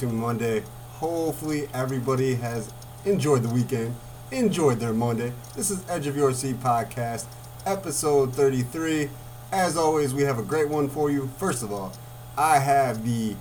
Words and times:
to 0.00 0.06
Monday. 0.06 0.62
Hopefully, 0.92 1.68
everybody 1.74 2.34
has 2.36 2.72
enjoyed 3.04 3.42
the 3.42 3.50
weekend, 3.50 3.94
enjoyed 4.30 4.80
their 4.80 4.94
Monday. 4.94 5.30
This 5.54 5.70
is 5.70 5.84
Edge 5.90 6.06
of 6.06 6.16
Your 6.16 6.32
Seat 6.32 6.58
podcast, 6.60 7.26
episode 7.66 8.34
33. 8.34 9.10
As 9.52 9.76
always, 9.76 10.14
we 10.14 10.22
have 10.22 10.38
a 10.38 10.42
great 10.42 10.70
one 10.70 10.88
for 10.88 11.10
you. 11.10 11.28
First 11.36 11.62
of 11.62 11.70
all, 11.70 11.92
I 12.38 12.60
have 12.60 13.04
the 13.04 13.36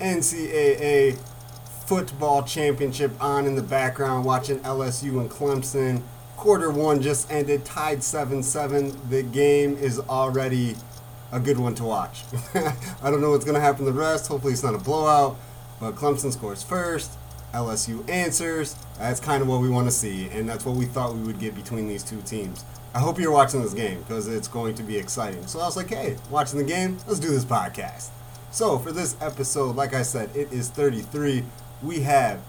NCAA 0.00 1.18
football 1.86 2.42
championship 2.42 3.12
on 3.22 3.46
in 3.46 3.54
the 3.54 3.62
background, 3.62 4.24
watching 4.24 4.58
LSU 4.58 5.20
and 5.20 5.30
Clemson. 5.30 6.02
Quarter 6.36 6.72
one 6.72 7.00
just 7.00 7.30
ended, 7.30 7.64
tied 7.64 8.02
7 8.02 8.42
7. 8.42 9.08
The 9.08 9.22
game 9.22 9.76
is 9.76 10.00
already 10.00 10.74
a 11.30 11.38
good 11.38 11.60
one 11.60 11.76
to 11.76 11.84
watch. 11.84 12.24
I 12.54 13.08
don't 13.08 13.20
know 13.20 13.30
what's 13.30 13.44
going 13.44 13.54
to 13.54 13.60
happen 13.60 13.84
the 13.84 13.92
rest. 13.92 14.26
Hopefully, 14.26 14.52
it's 14.52 14.64
not 14.64 14.74
a 14.74 14.78
blowout. 14.78 15.36
But 15.82 15.96
Clemson 15.96 16.32
scores 16.32 16.62
first. 16.62 17.10
LSU 17.52 18.08
answers. 18.08 18.76
That's 18.98 19.18
kind 19.18 19.42
of 19.42 19.48
what 19.48 19.60
we 19.60 19.68
want 19.68 19.88
to 19.88 19.90
see, 19.90 20.28
and 20.28 20.48
that's 20.48 20.64
what 20.64 20.76
we 20.76 20.84
thought 20.86 21.12
we 21.16 21.22
would 21.22 21.40
get 21.40 21.56
between 21.56 21.88
these 21.88 22.04
two 22.04 22.22
teams. 22.22 22.64
I 22.94 23.00
hope 23.00 23.18
you're 23.18 23.32
watching 23.32 23.62
this 23.62 23.74
game 23.74 23.98
because 24.02 24.28
it's 24.28 24.46
going 24.46 24.76
to 24.76 24.84
be 24.84 24.96
exciting. 24.96 25.44
So 25.48 25.58
I 25.58 25.64
was 25.64 25.76
like, 25.76 25.88
hey, 25.88 26.18
watching 26.30 26.58
the 26.58 26.64
game, 26.64 26.98
let's 27.08 27.18
do 27.18 27.30
this 27.30 27.44
podcast. 27.44 28.10
So 28.52 28.78
for 28.78 28.92
this 28.92 29.16
episode, 29.20 29.74
like 29.74 29.92
I 29.92 30.02
said, 30.02 30.30
it 30.36 30.52
is 30.52 30.68
33. 30.68 31.42
We 31.82 32.02
have 32.02 32.40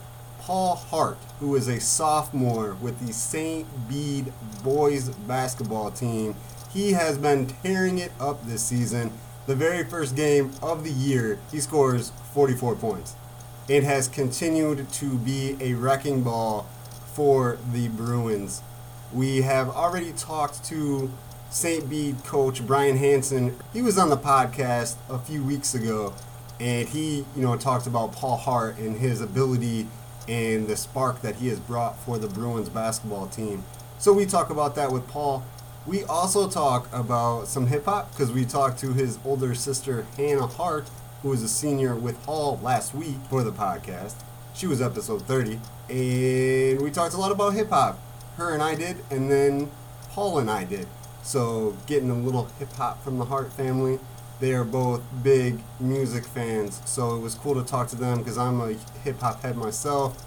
Paul 0.41 0.75
Hart, 0.75 1.17
who 1.39 1.55
is 1.55 1.67
a 1.67 1.79
sophomore 1.79 2.75
with 2.75 3.03
the 3.03 3.11
St. 3.11 3.65
Bede 3.89 4.31
boys 4.63 5.09
basketball 5.09 5.89
team 5.89 6.35
he 6.73 6.93
has 6.93 7.19
been 7.19 7.45
tearing 7.45 7.99
it 7.99 8.11
up 8.19 8.43
this 8.45 8.63
season. 8.63 9.11
The 9.45 9.55
very 9.55 9.83
first 9.83 10.15
game 10.15 10.51
of 10.61 10.83
the 10.83 10.91
year, 10.91 11.39
he 11.51 11.59
scores 11.59 12.11
44 12.33 12.75
points. 12.75 13.15
It 13.69 13.83
has 13.83 14.09
continued 14.09 14.91
to 14.93 15.17
be 15.17 15.55
a 15.61 15.73
wrecking 15.75 16.21
ball 16.21 16.67
for 17.13 17.57
the 17.71 17.87
Bruins. 17.87 18.61
We 19.13 19.43
have 19.43 19.69
already 19.69 20.11
talked 20.11 20.65
to 20.65 21.09
St. 21.49 21.89
Bede 21.89 22.21
coach 22.25 22.65
Brian 22.67 22.97
Hanson. 22.97 23.55
He 23.71 23.81
was 23.81 23.97
on 23.97 24.09
the 24.09 24.17
podcast 24.17 24.95
a 25.09 25.17
few 25.17 25.41
weeks 25.41 25.73
ago, 25.75 26.13
and 26.59 26.89
he, 26.89 27.25
you 27.37 27.41
know, 27.41 27.55
talked 27.55 27.87
about 27.87 28.11
Paul 28.11 28.35
Hart 28.35 28.77
and 28.79 28.97
his 28.97 29.21
ability 29.21 29.87
and 30.27 30.67
the 30.67 30.75
spark 30.75 31.21
that 31.21 31.35
he 31.35 31.47
has 31.47 31.59
brought 31.61 31.97
for 31.99 32.17
the 32.17 32.27
Bruins 32.27 32.67
basketball 32.67 33.27
team. 33.27 33.63
So 33.97 34.11
we 34.11 34.25
talk 34.25 34.49
about 34.49 34.75
that 34.75 34.91
with 34.91 35.07
Paul. 35.07 35.41
We 35.85 36.03
also 36.03 36.49
talk 36.49 36.89
about 36.91 37.47
some 37.47 37.67
hip 37.67 37.85
hop 37.85 38.11
because 38.11 38.31
we 38.31 38.43
talked 38.43 38.79
to 38.79 38.91
his 38.91 39.19
older 39.23 39.55
sister 39.55 40.05
Hannah 40.17 40.47
Hart, 40.47 40.89
who 41.23 41.29
was 41.29 41.41
a 41.41 41.47
senior 41.47 41.95
with 41.95 42.23
Hall 42.25 42.59
last 42.61 42.93
week 42.93 43.15
for 43.29 43.43
the 43.43 43.51
podcast. 43.51 44.15
She 44.53 44.67
was 44.67 44.81
episode 44.81 45.21
30, 45.21 45.59
and 45.89 46.81
we 46.81 46.91
talked 46.91 47.15
a 47.15 47.17
lot 47.17 47.31
about 47.31 47.53
hip 47.53 47.69
hop. 47.69 47.97
Her 48.35 48.53
and 48.53 48.61
I 48.61 48.75
did, 48.75 48.97
and 49.09 49.31
then 49.31 49.71
Paul 50.09 50.37
and 50.37 50.51
I 50.51 50.65
did. 50.65 50.85
So 51.23 51.77
getting 51.87 52.09
a 52.09 52.13
little 52.13 52.49
hip 52.59 52.73
hop 52.73 53.01
from 53.03 53.17
the 53.17 53.25
Hart 53.25 53.53
family. 53.53 53.99
They 54.41 54.53
are 54.53 54.65
both 54.65 55.01
big 55.23 55.59
music 55.79 56.25
fans, 56.25 56.81
so 56.83 57.15
it 57.15 57.19
was 57.19 57.35
cool 57.35 57.55
to 57.55 57.63
talk 57.63 57.87
to 57.89 57.95
them 57.95 58.17
because 58.17 58.37
I'm 58.37 58.59
a 58.59 58.73
hip 59.03 59.21
hop 59.21 59.41
head 59.43 59.55
myself. 59.55 60.21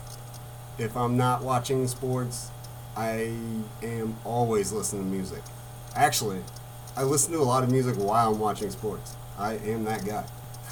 If 0.79 0.97
I'm 0.97 1.19
not 1.19 1.43
watching 1.43 1.87
sports, 1.89 2.51
I 2.97 3.35
am 3.83 4.17
always 4.25 4.73
listening 4.73 5.03
to 5.03 5.09
music. 5.11 5.43
Actually, 5.95 6.41
I 6.97 7.03
listen 7.03 7.33
to 7.33 7.39
a 7.39 7.45
lot 7.45 7.63
of 7.63 7.71
music 7.71 7.97
while 7.97 8.33
I'm 8.33 8.39
watching 8.39 8.71
sports. 8.71 9.15
I 9.39 9.55
am 9.55 9.85
that 9.85 10.07
guy. 10.07 10.25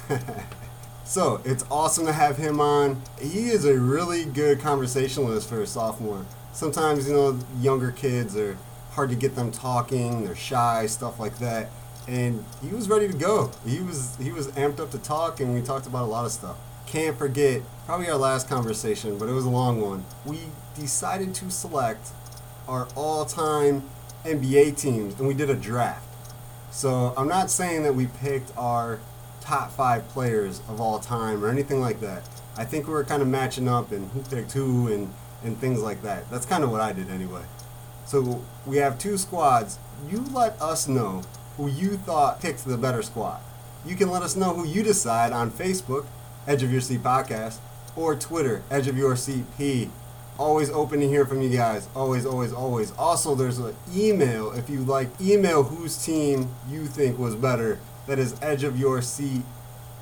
so 1.03 1.41
it's 1.45 1.65
awesome 1.69 2.05
to 2.05 2.13
have 2.13 2.37
him 2.37 2.59
on. 2.59 3.01
He 3.19 3.49
is 3.49 3.65
a 3.65 3.77
really 3.79 4.25
good 4.25 4.59
conversationalist 4.59 5.49
for 5.49 5.61
a 5.61 5.67
sophomore. 5.67 6.25
Sometimes, 6.53 7.07
you 7.07 7.13
know, 7.13 7.39
younger 7.59 7.91
kids 7.91 8.35
are 8.37 8.57
hard 8.91 9.09
to 9.09 9.15
get 9.15 9.35
them 9.35 9.51
talking, 9.51 10.23
they're 10.23 10.35
shy, 10.35 10.85
stuff 10.85 11.19
like 11.19 11.37
that. 11.39 11.69
And 12.07 12.45
he 12.61 12.69
was 12.69 12.87
ready 12.87 13.07
to 13.07 13.17
go. 13.17 13.51
He 13.65 13.79
was 13.79 14.15
he 14.17 14.31
was 14.31 14.47
amped 14.49 14.79
up 14.79 14.91
to 14.91 14.99
talk 14.99 15.39
and 15.39 15.53
we 15.53 15.61
talked 15.61 15.87
about 15.87 16.03
a 16.03 16.11
lot 16.11 16.25
of 16.25 16.31
stuff. 16.31 16.55
Can't 16.85 17.17
forget, 17.17 17.61
probably 17.85 18.07
our 18.09 18.17
last 18.17 18.47
conversation, 18.47 19.17
but 19.17 19.27
it 19.27 19.31
was 19.31 19.45
a 19.45 19.49
long 19.49 19.81
one. 19.81 20.05
We 20.23 20.39
decided 20.75 21.33
to 21.35 21.49
select 21.49 22.09
our 22.67 22.87
all-time 22.95 23.83
NBA 24.23 24.77
teams 24.77 25.19
and 25.19 25.27
we 25.27 25.33
did 25.33 25.49
a 25.49 25.55
draft. 25.55 26.07
So 26.71 27.13
I'm 27.17 27.27
not 27.27 27.49
saying 27.49 27.83
that 27.83 27.95
we 27.95 28.07
picked 28.07 28.55
our 28.55 28.99
top 29.45 29.71
five 29.71 30.07
players 30.09 30.59
of 30.67 30.81
all 30.81 30.99
time 30.99 31.43
or 31.43 31.49
anything 31.49 31.79
like 31.79 32.01
that. 32.01 32.27
I 32.57 32.65
think 32.65 32.87
we 32.87 32.93
were 32.93 33.03
kind 33.03 33.21
of 33.21 33.27
matching 33.27 33.67
up 33.67 33.91
and 33.91 34.09
who 34.11 34.21
picked 34.21 34.53
who 34.53 34.91
and, 34.91 35.13
and 35.43 35.57
things 35.57 35.81
like 35.81 36.01
that. 36.01 36.29
That's 36.31 36.45
kind 36.45 36.63
of 36.63 36.71
what 36.71 36.81
I 36.81 36.93
did 36.93 37.09
anyway. 37.09 37.43
So 38.05 38.41
we 38.65 38.77
have 38.77 38.97
two 38.97 39.17
squads. 39.17 39.77
You 40.09 40.25
let 40.31 40.59
us 40.61 40.87
know 40.87 41.23
who 41.57 41.67
you 41.67 41.97
thought 41.97 42.41
picked 42.41 42.65
the 42.65 42.77
better 42.77 43.01
squad. 43.01 43.39
You 43.85 43.95
can 43.95 44.09
let 44.09 44.23
us 44.23 44.35
know 44.35 44.53
who 44.53 44.65
you 44.65 44.83
decide 44.83 45.31
on 45.31 45.51
Facebook, 45.51 46.05
Edge 46.47 46.63
of 46.63 46.71
Your 46.71 46.81
Seat 46.81 47.03
Podcast, 47.03 47.57
or 47.95 48.15
Twitter, 48.15 48.63
Edge 48.71 48.87
of 48.87 48.97
Your 48.97 49.15
Seat 49.15 49.45
P. 49.57 49.89
Always 50.37 50.69
open 50.69 50.99
to 50.99 51.07
hear 51.07 51.25
from 51.25 51.41
you 51.41 51.49
guys. 51.49 51.87
Always, 51.95 52.25
always, 52.25 52.51
always. 52.51 52.91
Also, 52.97 53.35
there's 53.35 53.57
an 53.57 53.75
email. 53.95 54.51
If 54.51 54.69
you 54.69 54.79
like, 54.79 55.09
email 55.21 55.63
whose 55.63 56.03
team 56.03 56.49
you 56.69 56.87
think 56.87 57.17
was 57.17 57.35
better. 57.35 57.79
That 58.07 58.19
is 58.19 58.35
Edge 58.41 58.63
of 58.63 58.79
Your 58.79 59.01
Seat 59.01 59.41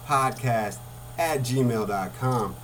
Podcast 0.06 0.78
at 1.18 1.40
gmail.com. 1.40 2.56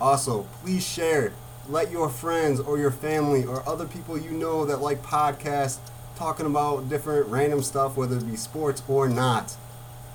Also, 0.00 0.46
please 0.62 0.86
share. 0.86 1.26
It. 1.26 1.32
Let 1.68 1.92
your 1.92 2.08
friends 2.08 2.58
or 2.58 2.78
your 2.78 2.90
family 2.90 3.44
or 3.44 3.66
other 3.68 3.86
people 3.86 4.18
you 4.18 4.32
know 4.32 4.64
that 4.64 4.80
like 4.80 5.02
podcasts 5.02 5.78
talking 6.16 6.46
about 6.46 6.88
different 6.88 7.28
random 7.28 7.62
stuff, 7.62 7.96
whether 7.96 8.16
it 8.16 8.28
be 8.28 8.36
sports 8.36 8.82
or 8.88 9.08
not. 9.08 9.56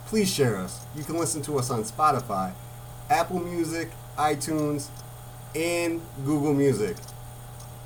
Please 0.08 0.34
share 0.34 0.58
us. 0.58 0.86
You 0.96 1.04
can 1.04 1.18
listen 1.18 1.42
to 1.44 1.58
us 1.58 1.70
on 1.70 1.84
Spotify, 1.84 2.54
Apple 3.10 3.40
Music, 3.40 3.90
iTunes, 4.18 4.90
and 5.56 6.02
Google 6.26 6.54
Music. 6.54 6.98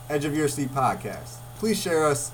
Edge 0.09 0.25
of 0.25 0.35
Your 0.35 0.47
Seat 0.47 0.69
Podcast. 0.69 1.37
Please 1.57 1.81
share 1.81 2.05
us, 2.05 2.31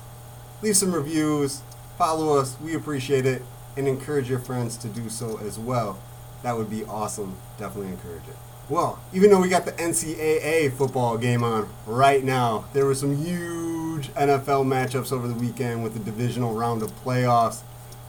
leave 0.62 0.76
some 0.76 0.92
reviews, 0.92 1.62
follow 1.96 2.36
us. 2.36 2.56
We 2.60 2.74
appreciate 2.74 3.24
it, 3.24 3.42
and 3.78 3.86
encourage 3.86 4.28
your 4.28 4.40
friends 4.40 4.76
to 4.78 4.88
do 4.88 5.08
so 5.08 5.38
as 5.38 5.58
well. 5.58 5.98
That 6.42 6.56
would 6.56 6.68
be 6.68 6.84
awesome. 6.84 7.36
Definitely 7.58 7.92
encourage 7.92 8.26
it. 8.28 8.36
Well, 8.68 8.98
even 9.14 9.30
though 9.30 9.40
we 9.40 9.48
got 9.48 9.64
the 9.64 9.72
NCAA 9.72 10.72
football 10.72 11.16
game 11.16 11.42
on 11.42 11.70
right 11.86 12.22
now, 12.22 12.66
there 12.74 12.84
were 12.84 12.94
some 12.94 13.16
huge 13.16 14.08
NFL 14.08 14.66
matchups 14.66 15.12
over 15.12 15.26
the 15.26 15.34
weekend 15.34 15.82
with 15.82 15.94
the 15.94 16.00
divisional 16.00 16.52
round 16.52 16.82
of 16.82 16.90
playoffs. 17.02 17.62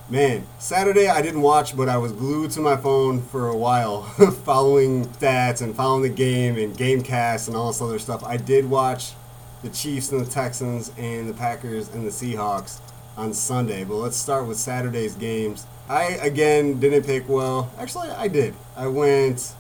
Man, 0.10 0.46
Saturday 0.58 1.08
I 1.08 1.22
didn't 1.22 1.42
watch, 1.42 1.78
but 1.78 1.88
I 1.88 1.98
was 1.98 2.12
glued 2.12 2.52
to 2.52 2.62
my 2.62 2.76
phone 2.76 3.22
for 3.22 3.48
a 3.48 3.56
while, 3.56 4.02
following 4.44 5.06
stats 5.06 5.62
and 5.62 5.76
following 5.76 6.02
the 6.02 6.10
game 6.10 6.58
and 6.58 6.76
GameCast 6.76 7.48
and 7.48 7.56
all 7.56 7.68
this 7.68 7.82
other 7.82 8.00
stuff. 8.00 8.24
I 8.24 8.38
did 8.38 8.70
watch 8.70 9.14
the 9.62 9.70
Chiefs 9.70 10.12
and 10.12 10.26
the 10.26 10.30
Texans 10.30 10.92
and 10.98 11.30
the 11.30 11.34
Packers 11.34 11.90
and 11.90 12.06
the 12.06 12.12
Seahawks 12.12 12.80
on 13.20 13.34
Sunday, 13.34 13.84
but 13.84 13.96
let's 13.96 14.16
start 14.16 14.48
with 14.48 14.58
Saturday's 14.58 15.14
games. 15.14 15.68
I 15.90 16.04
again 16.22 16.80
didn't 16.80 17.04
pick 17.04 17.28
well. 17.28 17.72
Actually, 17.78 18.10
I 18.10 18.30
did. 18.30 18.54
I 18.78 18.88
went, 18.88 19.54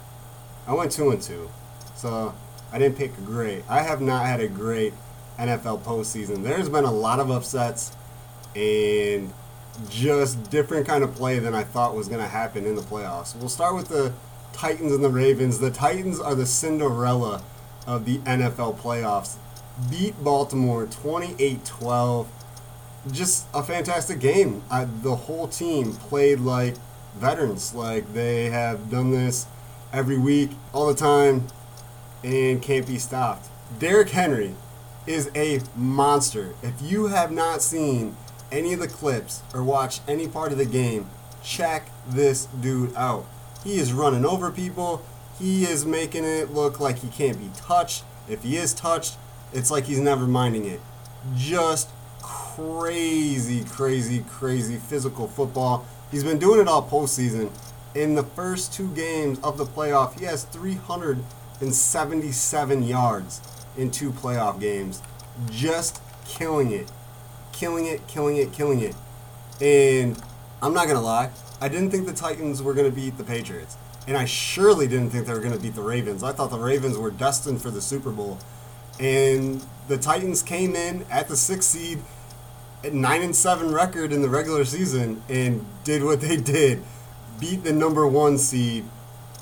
I 0.66 0.74
went 0.74 0.94
two 0.94 1.10
and 1.10 1.22
two, 1.22 1.50
so 1.96 2.34
I 2.72 2.80
didn't 2.80 2.98
pick 2.98 3.14
great. 3.26 3.64
I 3.68 3.82
have 3.82 4.00
not 4.00 4.26
had 4.26 4.40
a 4.40 4.48
great 4.48 4.94
NFL 5.38 5.82
postseason. 5.82 6.44
There's 6.44 6.70
been 6.70 6.86
a 6.86 6.92
lot 6.92 7.20
of 7.20 7.30
upsets, 7.30 7.92
and 8.56 9.34
just 9.90 10.50
different 10.50 10.88
kind 10.88 11.04
of 11.04 11.14
play 11.16 11.40
than 11.40 11.54
I 11.54 11.64
thought 11.64 11.96
was 11.96 12.08
going 12.08 12.22
to 12.22 12.28
happen 12.28 12.66
in 12.66 12.76
the 12.76 12.82
playoffs. 12.82 13.36
We'll 13.36 13.50
start 13.50 13.76
with 13.76 13.90
the 13.90 14.14
Titans 14.54 14.94
and 14.94 15.04
the 15.04 15.10
Ravens. 15.10 15.60
The 15.60 15.72
Titans 15.72 16.20
are 16.20 16.36
the 16.36 16.46
Cinderella 16.46 17.44
of 17.86 18.06
the 18.06 18.20
NFL 18.20 18.80
playoffs. 18.80 19.36
Beat 19.90 20.22
Baltimore 20.24 20.86
28 20.86 21.66
12. 21.66 22.39
Just 23.12 23.48
a 23.54 23.64
fantastic 23.64 24.20
game. 24.20 24.62
I, 24.70 24.86
the 24.86 25.16
whole 25.16 25.48
team 25.48 25.94
played 25.94 26.40
like 26.40 26.76
veterans. 27.16 27.74
Like 27.74 28.14
they 28.14 28.50
have 28.50 28.90
done 28.90 29.12
this 29.12 29.46
every 29.94 30.18
week, 30.18 30.52
all 30.74 30.88
the 30.88 30.96
time, 30.96 31.48
and 32.24 32.62
can't 32.62 32.86
be 32.86 32.98
stopped. 32.98 33.50
Derrick 33.80 34.10
Henry 34.10 34.56
is 35.08 35.32
a 35.36 35.62
monster. 35.76 36.54
If 36.62 36.82
you 36.82 37.08
have 37.08 37.32
not 37.32 37.62
seen 37.62 38.16
any 38.52 38.74
of 38.74 38.80
the 38.80 38.88
clips 38.88 39.42
or 39.54 39.64
watch 39.64 40.02
any 40.08 40.28
part 40.28 40.52
of 40.52 40.58
the 40.58 40.66
game, 40.66 41.10
check 41.44 41.90
this 42.08 42.46
dude 42.46 42.96
out. 42.96 43.26
He 43.64 43.80
is 43.80 43.94
running 43.94 44.26
over 44.26 44.52
people. 44.52 45.02
He 45.40 45.64
is 45.64 45.86
making 45.86 46.26
it 46.26 46.54
look 46.54 46.80
like 46.80 47.00
he 47.00 47.08
can't 47.08 47.40
be 47.40 47.50
touched. 47.56 48.04
If 48.28 48.44
he 48.44 48.58
is 48.58 48.74
touched, 48.74 49.18
it's 49.54 49.72
like 49.72 49.86
he's 49.86 50.00
never 50.00 50.28
minding 50.28 50.66
it. 50.66 50.82
Just 51.36 51.90
crazy, 52.60 53.64
crazy, 53.64 54.26
crazy 54.28 54.76
physical 54.76 55.28
football. 55.28 55.86
He's 56.12 56.26
been 56.26 56.40
doing 56.40 56.60
it 56.60 56.68
all 56.68 56.86
postseason. 56.88 57.52
In 57.96 58.14
the 58.16 58.24
first 58.24 58.74
two 58.74 58.94
games 58.94 59.40
of 59.40 59.58
the 59.58 59.66
playoff, 59.66 60.20
he 60.20 60.26
has 60.26 60.44
377 60.46 62.84
yards 62.84 63.42
in 63.78 63.92
two 63.92 64.12
playoff 64.12 64.60
games. 64.60 65.02
Just 65.50 66.02
killing 66.26 66.72
it. 66.72 66.92
Killing 67.54 67.86
it, 67.86 68.06
killing 68.08 68.36
it, 68.38 68.52
killing 68.52 68.80
it. 68.82 68.96
And 69.62 70.20
I'm 70.62 70.74
not 70.74 70.86
going 70.86 70.98
to 70.98 71.04
lie, 71.04 71.30
I 71.62 71.70
didn't 71.70 71.92
think 71.92 72.08
the 72.08 72.14
Titans 72.14 72.62
were 72.62 72.74
going 72.74 72.90
to 72.90 72.96
beat 72.96 73.18
the 73.18 73.24
Patriots. 73.24 73.78
And 74.08 74.18
I 74.18 74.26
surely 74.26 74.88
didn't 74.88 75.12
think 75.12 75.28
they 75.28 75.34
were 75.34 75.40
going 75.40 75.54
to 75.54 75.60
beat 75.60 75.76
the 75.76 75.82
Ravens. 75.82 76.24
I 76.24 76.34
thought 76.34 76.50
the 76.50 76.60
Ravens 76.60 76.98
were 76.98 77.12
destined 77.12 77.62
for 77.62 77.72
the 77.72 77.82
Super 77.82 78.12
Bowl. 78.12 78.38
And 79.00 79.66
the 79.88 79.98
Titans 79.98 80.44
came 80.44 80.76
in 80.76 81.06
at 81.10 81.30
the 81.30 81.38
sixth 81.38 81.70
seed, 81.70 82.00
nine 82.92 83.22
and 83.22 83.36
seven 83.36 83.72
record 83.72 84.12
in 84.12 84.22
the 84.22 84.30
regular 84.30 84.66
season, 84.66 85.22
and 85.30 85.66
did 85.84 86.04
what 86.04 86.22
they 86.22 86.38
did. 86.38 86.82
Beat 87.40 87.64
the 87.64 87.74
number 87.74 88.06
one 88.06 88.38
seed 88.38 88.86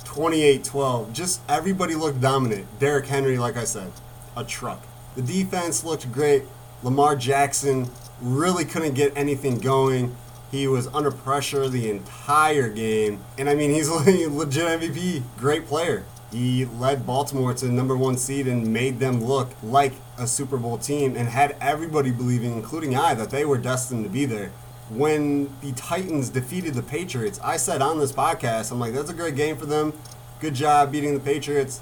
28-12. 0.05 1.13
Just 1.13 1.41
everybody 1.49 1.95
looked 1.95 2.21
dominant. 2.21 2.67
Derrick 2.79 3.05
Henry, 3.05 3.37
like 3.37 3.57
I 3.57 3.63
said, 3.63 3.91
a 4.35 4.43
truck. 4.43 4.81
The 5.15 5.21
defense 5.21 5.83
looked 5.83 6.11
great. 6.11 6.43
Lamar 6.83 7.15
Jackson 7.15 7.89
really 8.21 8.65
couldn't 8.65 8.93
get 8.93 9.15
anything 9.15 9.59
going. 9.59 10.15
He 10.51 10.67
was 10.67 10.87
under 10.87 11.11
pressure 11.11 11.67
the 11.67 11.89
entire 11.89 12.69
game. 12.69 13.19
And 13.37 13.49
I 13.49 13.55
mean, 13.55 13.71
he's 13.71 13.89
a 13.89 13.93
legit 13.93 14.81
MVP. 14.81 15.23
Great 15.37 15.65
player. 15.67 16.03
He 16.31 16.65
led 16.65 17.05
Baltimore 17.05 17.53
to 17.53 17.65
the 17.65 17.71
number 17.71 17.95
one 17.95 18.17
seed 18.17 18.47
and 18.47 18.71
made 18.73 18.99
them 18.99 19.23
look 19.23 19.51
like 19.63 19.93
a 20.17 20.27
Super 20.27 20.57
Bowl 20.57 20.77
team 20.77 21.15
and 21.15 21.29
had 21.29 21.55
everybody 21.61 22.11
believing, 22.11 22.53
including 22.53 22.95
I, 22.95 23.13
that 23.13 23.29
they 23.29 23.45
were 23.45 23.57
destined 23.57 24.03
to 24.03 24.09
be 24.09 24.25
there. 24.25 24.51
When 24.89 25.53
the 25.61 25.73
Titans 25.73 26.29
defeated 26.29 26.73
the 26.73 26.81
Patriots, 26.81 27.39
I 27.43 27.57
said 27.57 27.81
on 27.81 27.99
this 27.99 28.11
podcast, 28.11 28.71
I'm 28.71 28.79
like, 28.79 28.93
that's 28.93 29.09
a 29.09 29.13
great 29.13 29.35
game 29.35 29.57
for 29.57 29.65
them. 29.65 29.93
Good 30.39 30.53
job 30.53 30.91
beating 30.91 31.13
the 31.13 31.19
Patriots, 31.19 31.81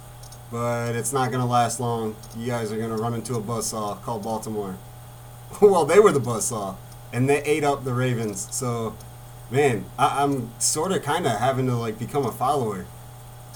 but 0.52 0.96
it's 0.96 1.14
not 1.14 1.30
going 1.30 1.42
to 1.42 1.50
last 1.50 1.80
long. 1.80 2.16
You 2.38 2.48
guys 2.48 2.72
are 2.72 2.78
going 2.78 2.90
to 2.90 2.96
run 2.96 3.14
into 3.14 3.36
a 3.36 3.42
buzzsaw 3.42 4.02
called 4.02 4.24
Baltimore. 4.24 4.78
well, 5.62 5.86
they 5.86 6.00
were 6.00 6.12
the 6.12 6.20
buzzsaw 6.20 6.78
and 7.14 7.30
they 7.30 7.42
ate 7.44 7.64
up 7.64 7.84
the 7.84 7.94
Ravens. 7.94 8.48
So, 8.54 8.96
man, 9.50 9.86
I, 9.98 10.24
am 10.24 10.52
sort 10.60 10.92
of 10.92 11.04
kind 11.04 11.26
of 11.26 11.34
having 11.40 11.66
to 11.68 11.76
like 11.76 11.98
become 11.98 12.26
a 12.26 12.32
follower. 12.32 12.86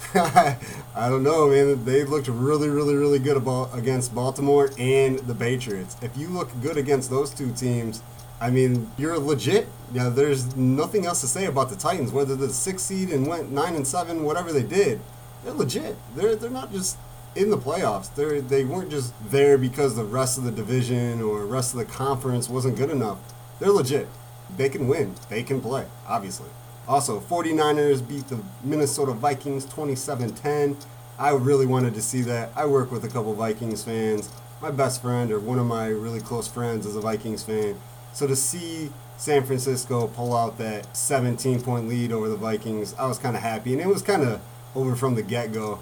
I 0.15 1.09
don't 1.09 1.23
know, 1.23 1.49
man. 1.49 1.83
They 1.85 2.03
looked 2.03 2.27
really, 2.27 2.69
really, 2.69 2.95
really 2.95 3.19
good 3.19 3.37
about 3.37 3.77
against 3.77 4.13
Baltimore 4.13 4.71
and 4.77 5.19
the 5.19 5.35
Patriots. 5.35 5.97
If 6.01 6.17
you 6.17 6.27
look 6.29 6.49
good 6.61 6.77
against 6.77 7.09
those 7.09 7.33
two 7.33 7.51
teams, 7.53 8.01
I 8.41 8.49
mean, 8.49 8.89
you're 8.97 9.17
legit. 9.19 9.67
Yeah, 9.93 10.09
there's 10.09 10.55
nothing 10.55 11.05
else 11.05 11.21
to 11.21 11.27
say 11.27 11.45
about 11.45 11.69
the 11.69 11.75
Titans. 11.75 12.11
Whether 12.11 12.35
the 12.35 12.49
six 12.49 12.83
seed 12.83 13.09
and 13.09 13.27
went 13.27 13.51
nine 13.51 13.75
and 13.75 13.85
seven, 13.85 14.23
whatever 14.23 14.51
they 14.51 14.63
did, 14.63 15.01
they're 15.43 15.53
legit. 15.53 15.97
They're 16.15 16.35
they're 16.35 16.49
not 16.49 16.71
just 16.71 16.97
in 17.35 17.49
the 17.49 17.57
playoffs. 17.57 18.13
They 18.13 18.39
they 18.39 18.63
weren't 18.63 18.91
just 18.91 19.13
there 19.29 19.57
because 19.57 19.95
the 19.95 20.03
rest 20.03 20.37
of 20.37 20.43
the 20.43 20.51
division 20.51 21.21
or 21.21 21.45
rest 21.45 21.73
of 21.73 21.79
the 21.79 21.85
conference 21.85 22.49
wasn't 22.49 22.77
good 22.77 22.89
enough 22.89 23.19
they're 23.59 23.71
legit. 23.71 24.07
They 24.55 24.69
can 24.69 24.87
win. 24.87 25.15
They 25.29 25.43
can 25.43 25.61
play, 25.61 25.85
obviously. 26.07 26.49
Also, 26.89 27.19
49ers 27.19 28.05
beat 28.05 28.27
the 28.29 28.39
Minnesota 28.63 29.11
Vikings 29.11 29.63
27-10. 29.67 30.75
I 31.19 31.29
really 31.29 31.67
wanted 31.67 31.93
to 31.93 32.01
see 32.01 32.21
that. 32.23 32.49
I 32.55 32.65
work 32.65 32.91
with 32.91 33.03
a 33.03 33.07
couple 33.07 33.31
Vikings 33.35 33.83
fans. 33.83 34.31
My 34.59 34.71
best 34.71 35.03
friend 35.03 35.31
or 35.31 35.39
one 35.39 35.59
of 35.59 35.67
my 35.67 35.85
really 35.85 36.19
close 36.19 36.47
friends 36.47 36.87
is 36.87 36.95
a 36.95 36.99
Vikings 36.99 37.43
fan. 37.43 37.79
So 38.11 38.25
to 38.25 38.35
see 38.35 38.89
San 39.17 39.43
Francisco 39.43 40.07
pull 40.07 40.35
out 40.35 40.57
that 40.57 40.97
17 40.97 41.61
point 41.61 41.87
lead 41.87 42.11
over 42.11 42.27
the 42.27 42.35
Vikings, 42.35 42.95
I 42.95 43.05
was 43.05 43.19
kind 43.19 43.35
of 43.35 43.43
happy. 43.43 43.71
And 43.71 43.81
it 43.81 43.87
was 43.87 44.01
kind 44.01 44.23
of 44.23 44.41
over 44.73 44.95
from 44.95 45.13
the 45.13 45.21
get 45.21 45.53
go. 45.53 45.79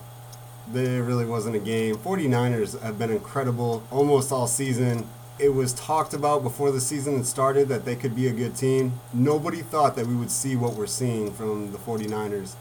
There 0.68 1.04
really 1.04 1.26
wasn't 1.26 1.56
a 1.56 1.60
game. 1.60 1.96
49ers 1.96 2.82
have 2.82 3.00
been 3.00 3.12
incredible 3.12 3.82
almost 3.92 4.34
all 4.34 4.46
season 4.46 5.08
it 5.40 5.50
was 5.50 5.74
talked 5.74 6.14
about 6.14 6.44
before 6.44 6.72
the 6.72 6.82
season 6.82 7.16
had 7.16 7.26
started 7.26 7.68
that 7.70 7.86
they 7.86 7.96
could 7.96 8.16
be 8.16 8.28
a 8.28 8.34
good 8.34 8.56
team. 8.56 9.00
Nobody 9.14 9.62
thought 9.62 9.96
that 9.96 10.08
we 10.08 10.16
would 10.16 10.32
see 10.32 10.56
what 10.56 10.74
we're 10.74 10.88
seeing 10.88 11.32
from 11.32 11.72
the 11.72 11.78
49ers. 11.78 12.56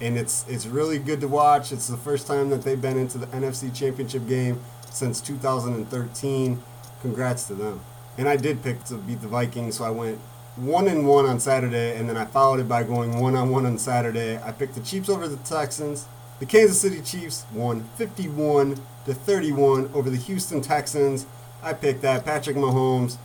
And 0.00 0.16
it's 0.16 0.44
it's 0.48 0.66
really 0.66 0.98
good 0.98 1.20
to 1.20 1.28
watch. 1.28 1.72
It's 1.72 1.88
the 1.88 1.96
first 1.96 2.26
time 2.26 2.50
that 2.50 2.62
they've 2.62 2.80
been 2.80 2.98
into 2.98 3.18
the 3.18 3.26
NFC 3.28 3.74
Championship 3.74 4.26
game 4.26 4.60
since 4.90 5.20
2013. 5.20 6.62
Congrats 7.00 7.44
to 7.44 7.54
them. 7.54 7.80
And 8.18 8.28
I 8.28 8.36
did 8.36 8.62
pick 8.62 8.84
to 8.84 8.94
beat 8.96 9.20
the 9.20 9.28
Vikings, 9.28 9.78
so 9.78 9.84
I 9.84 9.90
went 9.90 10.18
one 10.56 10.86
and 10.86 11.08
one 11.08 11.24
on 11.24 11.40
Saturday, 11.40 11.96
and 11.96 12.08
then 12.08 12.16
I 12.16 12.26
followed 12.26 12.60
it 12.60 12.68
by 12.68 12.82
going 12.82 13.18
one 13.18 13.34
on 13.36 13.50
one 13.50 13.64
on 13.64 13.78
Saturday. 13.78 14.38
I 14.38 14.52
picked 14.52 14.74
the 14.74 14.82
Chiefs 14.82 15.08
over 15.08 15.26
the 15.26 15.38
Texans. 15.38 16.06
The 16.40 16.46
Kansas 16.46 16.80
City 16.80 17.00
Chiefs 17.00 17.46
won 17.54 17.84
51 17.96 18.76
to 19.06 19.14
31 19.14 19.90
over 19.94 20.10
the 20.10 20.16
Houston 20.16 20.60
Texans. 20.60 21.26
I 21.62 21.72
picked 21.72 22.02
that. 22.02 22.24
Patrick 22.24 22.56
Mahomes 22.56 23.16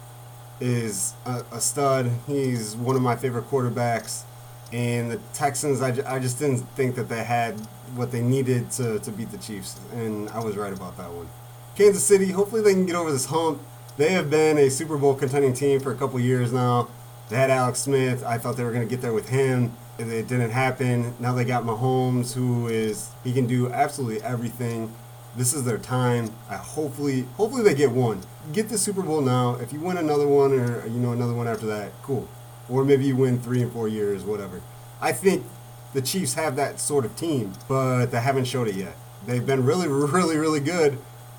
is 0.59 1.13
a, 1.25 1.43
a, 1.51 1.61
stud. 1.61 2.11
He's 2.27 2.75
one 2.75 2.95
of 2.95 3.01
my 3.01 3.15
favorite 3.15 3.49
quarterbacks. 3.49 4.23
And 4.71 5.11
the 5.11 5.17
Texans, 5.33 5.81
I, 5.81 5.89
I 6.05 6.19
just 6.19 6.39
didn't 6.39 6.59
think 6.75 6.95
that 6.95 7.09
they 7.09 7.23
had 7.23 7.53
what 7.95 8.11
they 8.11 8.21
needed 8.21 8.69
to, 8.71 8.99
to 8.99 9.11
beat 9.11 9.31
the 9.31 9.37
Chiefs. 9.37 9.79
And 9.93 10.29
I 10.29 10.43
was 10.43 10.55
right 10.55 10.73
about 10.73 10.97
that 10.97 11.11
one. 11.11 11.29
Kansas 11.75 12.03
City, 12.03 12.31
hopefully 12.31 12.61
they 12.61 12.73
can 12.73 12.85
get 12.85 12.95
over 12.95 13.11
this 13.11 13.25
hump. 13.25 13.61
They 13.97 14.11
have 14.11 14.29
been 14.29 14.57
a 14.57 14.69
Super 14.69 14.97
Bowl 14.97 15.15
contending 15.15 15.53
team 15.53 15.79
for 15.79 15.91
a 15.91 15.95
couple 15.95 16.19
years 16.19 16.51
now. 16.51 16.89
They 17.29 17.35
had 17.37 17.49
Alex 17.49 17.79
Smith. 17.79 18.23
I 18.23 18.37
thought 18.37 18.57
they 18.57 18.63
were 18.63 18.71
going 18.71 18.87
to 18.87 18.89
get 18.89 19.01
there 19.01 19.13
with 19.13 19.29
him. 19.29 19.73
It 19.99 20.27
didn't 20.27 20.51
happen. 20.51 21.15
Now 21.19 21.33
they 21.33 21.43
got 21.43 21.63
Mahomes, 21.63 22.33
who 22.33 22.67
is, 22.67 23.09
he 23.23 23.33
can 23.33 23.47
do 23.47 23.71
absolutely 23.71 24.21
everything. 24.21 24.93
This 25.37 25.53
is 25.53 25.63
their 25.65 25.77
time. 25.77 26.31
I 26.49 26.55
hopefully 26.55 27.27
hopefully 27.37 27.61
they 27.61 27.75
get 27.75 27.91
one. 27.91 28.21
Get 28.53 28.69
the 28.69 28.77
Super 28.77 29.03
Bowl 29.03 29.21
now. 29.21 29.53
If 29.55 29.71
you 29.71 29.79
win 29.79 29.97
another 29.97 30.27
one 30.27 30.51
or 30.51 30.87
you 30.87 30.99
know 30.99 31.11
another 31.11 31.35
one 31.35 31.47
after 31.47 31.67
that, 31.67 31.91
cool. 32.01 32.27
Or 32.67 32.83
maybe 32.83 33.05
you 33.05 33.15
win 33.15 33.39
three 33.39 33.61
and 33.61 33.71
four 33.71 33.87
years, 33.87 34.23
whatever. 34.23 34.61
I 34.99 35.11
think 35.11 35.45
the 35.93 36.01
Chiefs 36.01 36.33
have 36.33 36.55
that 36.55 36.79
sort 36.79 37.05
of 37.05 37.15
team, 37.15 37.53
but 37.69 38.07
they 38.07 38.19
haven't 38.19 38.45
showed 38.45 38.67
it 38.67 38.75
yet. 38.75 38.95
They've 39.27 39.45
been 39.45 39.63
really, 39.63 39.87
really, 39.87 40.37
really 40.37 40.59
good, 40.59 40.97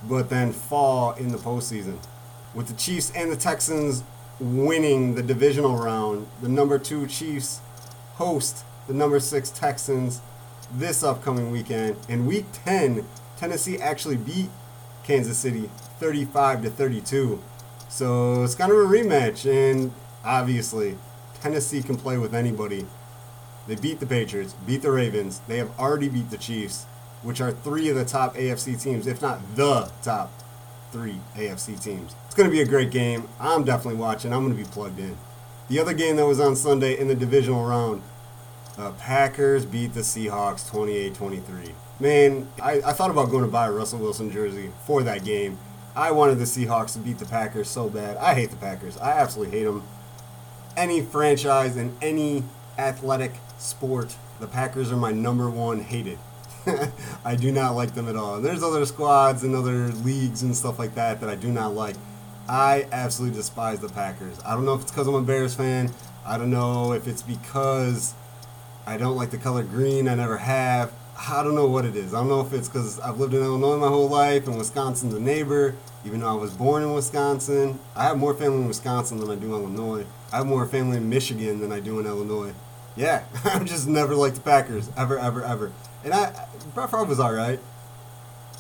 but 0.09 0.31
then 0.31 0.53
fall 0.53 1.13
in 1.15 1.33
the 1.33 1.39
postseason. 1.39 1.99
With 2.55 2.69
the 2.69 2.75
Chiefs 2.75 3.11
and 3.17 3.33
the 3.33 3.37
Texans 3.37 4.05
winning 4.39 5.17
the 5.17 5.25
divisional 5.25 5.77
round, 5.77 6.29
the 6.41 6.49
number 6.49 6.79
two 6.79 7.09
Chiefs 7.09 7.61
host 8.15 8.65
the 8.87 8.95
number 8.95 9.19
six 9.19 9.51
Texans 9.51 10.21
this 10.73 11.03
upcoming 11.03 11.51
weekend. 11.51 11.97
In 12.09 12.27
week 12.27 12.47
10, 12.65 13.05
Tennessee 13.39 13.79
actually 13.79 14.17
beat 14.17 14.51
Kansas 15.05 15.39
City 15.39 15.71
35 16.01 16.63
to 16.63 16.71
32. 16.71 17.43
So 17.89 18.45
it's 18.45 18.55
kind 18.55 18.71
of 18.71 18.79
a 18.79 18.83
rematch, 18.83 19.51
and 19.51 19.93
obviously, 20.25 20.99
Tennessee 21.41 21.83
can 21.83 21.97
play 21.97 22.19
with 22.19 22.35
anybody. 22.35 22.87
They 23.67 23.77
beat 23.77 24.01
the 24.01 24.07
Patriots, 24.07 24.55
beat 24.67 24.83
the 24.83 24.91
Ravens. 24.91 25.41
They 25.47 25.59
have 25.59 25.71
already 25.79 26.09
beat 26.09 26.31
the 26.31 26.39
Chiefs, 26.39 26.85
which 27.23 27.41
are 27.41 27.53
three 27.53 27.89
of 27.89 27.97
the 27.97 28.05
top 28.05 28.35
AFC 28.35 28.81
teams, 28.81 29.07
if 29.07 29.23
not 29.23 29.41
the 29.57 29.91
top 30.03 30.33
three 30.91 31.21
AFC 31.37 31.83
teams. 31.83 32.15
It's 32.27 32.35
going 32.35 32.49
to 32.49 32.55
be 32.55 32.63
a 32.63 32.67
great 32.67 32.91
game. 32.91 33.29
I'm 33.39 33.65
definitely 33.65 34.01
watching. 34.01 34.33
I'm 34.33 34.45
going 34.45 34.57
to 34.57 34.63
be 34.63 34.69
plugged 34.69 34.99
in. 34.99 35.17
The 35.69 35.79
other 35.79 35.93
game 35.93 36.17
that 36.17 36.27
was 36.27 36.41
on 36.41 36.57
Sunday 36.57 36.99
in 36.99 37.09
the 37.09 37.15
divisional 37.15 37.65
round, 37.65 38.03
uh, 38.79 38.93
Packers 38.93 39.67
beat 39.67 39.93
the 39.93 40.01
Seahawks 40.01 40.69
28 40.71 41.15
23 41.15 41.75
man, 42.01 42.49
I, 42.63 42.75
I 42.85 42.93
thought 42.93 43.11
about 43.11 43.31
going 43.31 43.45
to 43.45 43.51
buy 43.51 43.67
a 43.67 43.73
Russell 43.73 43.99
Wilson 43.99 44.31
jersey 44.31 44.71
for 44.87 45.03
that 45.03 45.25
game. 45.25 45.59
I 45.97 46.13
wanted 46.13 46.39
the 46.39 46.45
Seahawks 46.45 46.93
to 46.93 47.01
beat 47.01 47.19
the 47.19 47.27
Packers 47.27 47.69
so 47.69 47.89
bad. 47.89 48.17
I 48.19 48.35
hate 48.35 48.51
the 48.51 48.57
Packers. 48.57 48.97
I 48.99 49.13
absolutely 49.13 49.59
hate 49.59 49.65
them. 49.65 49.83
Any 50.77 51.03
franchise 51.03 51.77
in 51.77 51.97
any 52.01 52.45
athletic 52.79 53.33
sport, 53.59 54.17
the 54.39 54.47
Packers 54.47 54.93
are 54.93 54.97
my 54.97 55.11
number 55.11 55.51
one 55.51 55.81
hated. 55.81 56.19
I 57.25 57.35
do 57.35 57.51
not 57.51 57.75
like 57.75 57.95
them 57.95 58.09
at 58.09 58.15
all. 58.15 58.37
And 58.37 58.45
there's 58.45 58.63
other 58.63 58.87
squads 58.87 59.43
and 59.43 59.57
other 59.57 59.89
leagues 59.89 60.43
and 60.43 60.57
stuff 60.57 60.79
like 60.79 60.95
that 60.95 61.21
that 61.21 61.29
I 61.29 61.35
do 61.35 61.49
not 61.49 61.75
like. 61.75 61.97
I 62.49 62.87
absolutely 62.93 63.37
despise 63.37 63.81
the 63.81 63.89
Packers. 63.89 64.39
I 64.47 64.55
don't 64.55 64.65
know 64.65 64.75
if 64.75 64.83
it's 64.83 64.91
because 64.93 65.09
I'm 65.09 65.15
a 65.15 65.23
Bears 65.23 65.55
fan. 65.55 65.91
I 66.25 66.39
don't 66.39 66.51
know 66.51 66.93
if 66.93 67.09
it's 67.09 67.23
because 67.23 68.15
I 68.89 68.97
don't 68.97 69.17
like 69.17 69.29
the 69.29 69.37
color 69.37 69.63
green. 69.65 70.09
I 70.09 70.15
never 70.15 70.39
have. 70.39 70.95
I 71.29 71.43
don't 71.43 71.55
know 71.55 71.67
what 71.67 71.85
it 71.85 71.95
is. 71.95 72.15
I 72.15 72.21
don't 72.21 72.29
know 72.31 72.41
if 72.41 72.55
it's 72.55 72.69
because 72.69 72.99
I've 73.01 73.21
lived 73.21 73.35
in 73.35 73.43
Illinois 73.43 73.77
my 73.77 73.89
whole 73.89 74.09
life 74.09 74.47
and 74.47 74.57
Wisconsin's 74.57 75.13
a 75.13 75.21
neighbor, 75.21 75.75
even 76.07 76.21
though 76.21 76.31
I 76.31 76.41
was 76.41 76.55
born 76.55 76.83
in 76.83 76.95
Wisconsin. 76.95 77.81
I 77.95 78.05
have 78.05 78.17
more 78.17 78.33
family 78.33 78.63
in 78.63 78.67
Wisconsin 78.67 79.19
than 79.19 79.29
I 79.29 79.35
do 79.35 79.55
in 79.55 79.63
Illinois. 79.63 80.07
I 80.33 80.39
have 80.39 80.47
more 80.47 80.65
family 80.65 80.97
in 80.97 81.07
Michigan 81.07 81.61
than 81.61 81.71
I 81.71 81.81
do 81.81 82.01
in 82.01 82.07
Illinois. 82.07 82.55
Yeah, 82.97 83.25
I've 83.45 83.67
just 83.67 83.87
never 83.87 84.15
liked 84.15 84.37
the 84.37 84.41
Packers, 84.41 84.89
ever, 84.97 85.19
ever, 85.19 85.45
ever. 85.45 85.71
And 86.03 86.15
I, 86.15 86.47
Brett 86.75 86.91
Favre 86.91 87.05
was 87.05 87.21
all 87.21 87.35
right. 87.35 87.61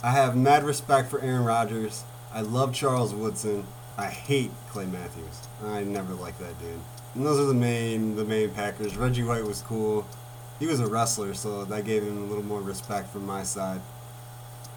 I 0.05 0.11
have 0.11 0.37
mad 0.37 0.63
respect 0.63 1.09
for 1.09 1.23
Aaron 1.23 1.47
Rodgers. 1.47 2.05
I 2.35 2.43
love 2.43 2.75
Charles 2.75 3.15
Woodson. 3.15 3.65
I 3.97 4.09
hate 4.09 4.51
Clay 4.69 4.85
Matthews. 4.85 5.49
I 5.65 5.85
never 5.85 6.13
liked 6.13 6.39
that 6.41 6.59
dude. 6.61 6.81
And 7.15 7.25
those 7.25 7.41
are 7.41 7.47
the 7.47 7.55
main, 7.55 8.15
the 8.15 8.25
main 8.25 8.51
Packers. 8.51 8.97
Reggie 8.97 9.23
White 9.23 9.45
was 9.45 9.63
cool. 9.63 10.07
He 10.59 10.67
was 10.67 10.81
a 10.81 10.87
wrestler, 10.87 11.35
so 11.35 11.65
that 11.65 11.85
gave 11.85 12.03
him 12.03 12.19
a 12.19 12.27
little 12.27 12.45
more 12.45 12.61
respect 12.61 13.11
from 13.11 13.27
my 13.27 13.43
side. 13.43 13.81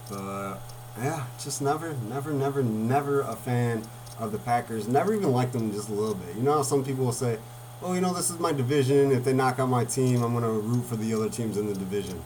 But 0.09 0.57
yeah, 0.97 1.25
just 1.39 1.61
never, 1.61 1.93
never, 2.07 2.31
never, 2.31 2.63
never 2.63 3.21
a 3.21 3.35
fan 3.35 3.83
of 4.19 4.31
the 4.31 4.37
Packers. 4.37 4.87
Never 4.87 5.13
even 5.13 5.31
liked 5.31 5.53
them 5.53 5.71
just 5.71 5.89
a 5.89 5.93
little 5.93 6.15
bit. 6.15 6.35
You 6.35 6.43
know 6.43 6.53
how 6.53 6.61
some 6.63 6.83
people 6.83 7.05
will 7.05 7.11
say, 7.11 7.39
"Oh, 7.81 7.93
you 7.93 8.01
know, 8.01 8.13
this 8.13 8.29
is 8.29 8.39
my 8.39 8.51
division. 8.51 9.11
If 9.11 9.23
they 9.23 9.33
knock 9.33 9.59
out 9.59 9.69
my 9.69 9.85
team, 9.85 10.21
I'm 10.21 10.33
gonna 10.33 10.51
root 10.51 10.85
for 10.85 10.95
the 10.95 11.13
other 11.13 11.29
teams 11.29 11.57
in 11.57 11.67
the 11.67 11.73
division." 11.73 12.21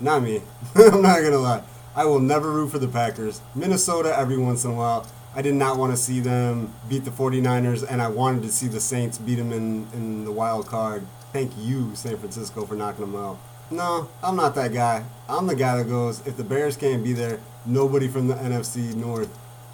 Not 0.00 0.22
me. 0.22 0.42
I'm 0.76 1.02
not 1.02 1.22
gonna 1.22 1.38
lie. 1.38 1.62
I 1.96 2.04
will 2.04 2.20
never 2.20 2.52
root 2.52 2.70
for 2.70 2.78
the 2.78 2.86
Packers. 2.86 3.40
Minnesota 3.54 4.16
every 4.16 4.38
once 4.38 4.64
in 4.64 4.70
a 4.70 4.74
while. 4.74 5.06
I 5.34 5.42
did 5.42 5.54
not 5.54 5.78
want 5.78 5.92
to 5.92 5.96
see 5.96 6.20
them 6.20 6.72
beat 6.88 7.04
the 7.04 7.10
49ers, 7.10 7.84
and 7.88 8.00
I 8.00 8.08
wanted 8.08 8.42
to 8.42 8.48
see 8.50 8.66
the 8.66 8.80
Saints 8.80 9.18
beat 9.18 9.36
them 9.36 9.52
in, 9.52 9.86
in 9.92 10.24
the 10.24 10.32
wild 10.32 10.66
card. 10.66 11.06
Thank 11.32 11.52
you, 11.58 11.94
San 11.94 12.16
Francisco, 12.16 12.64
for 12.64 12.74
knocking 12.74 13.04
them 13.04 13.16
out. 13.16 13.38
No, 13.70 14.08
I'm 14.22 14.36
not 14.36 14.54
that 14.54 14.72
guy. 14.72 15.04
I'm 15.28 15.46
the 15.46 15.54
guy 15.54 15.76
that 15.76 15.88
goes, 15.88 16.26
if 16.26 16.36
the 16.36 16.44
Bears 16.44 16.76
can't 16.76 17.04
be 17.04 17.12
there, 17.12 17.38
nobody 17.66 18.08
from 18.08 18.28
the 18.28 18.34
NFC 18.34 18.94
North 18.94 19.28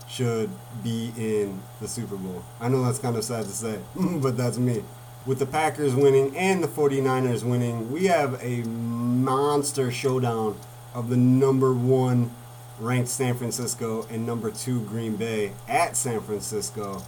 should 0.09 0.51
be 0.83 1.13
in 1.17 1.61
the 1.81 1.87
Super 1.87 2.17
Bowl. 2.17 2.43
I 2.61 2.69
know 2.69 2.85
that's 2.85 2.99
kind 2.99 3.17
of 3.17 3.25
sad 3.25 3.45
to 3.45 3.51
say, 3.51 3.79
but 3.97 4.37
that's 4.37 4.59
me. 4.59 4.83
With 5.27 5.39
the 5.39 5.47
Packers 5.47 5.95
winning 5.95 6.37
and 6.37 6.63
the 6.63 6.69
49ers 6.69 7.45
winning, 7.45 7.91
we 7.91 8.07
have 8.07 8.43
a 8.43 8.63
monster 8.65 9.91
showdown 9.91 10.59
of 10.93 11.09
the 11.09 11.17
number 11.17 11.73
one 11.73 12.31
ranked 12.79 13.09
San 13.09 13.35
Francisco 13.37 14.07
and 14.11 14.27
number 14.27 14.51
two 14.51 14.81
Green 14.83 15.17
Bay 15.17 15.53
at 15.69 15.97
San 15.97 16.21
Francisco. 16.21 17.03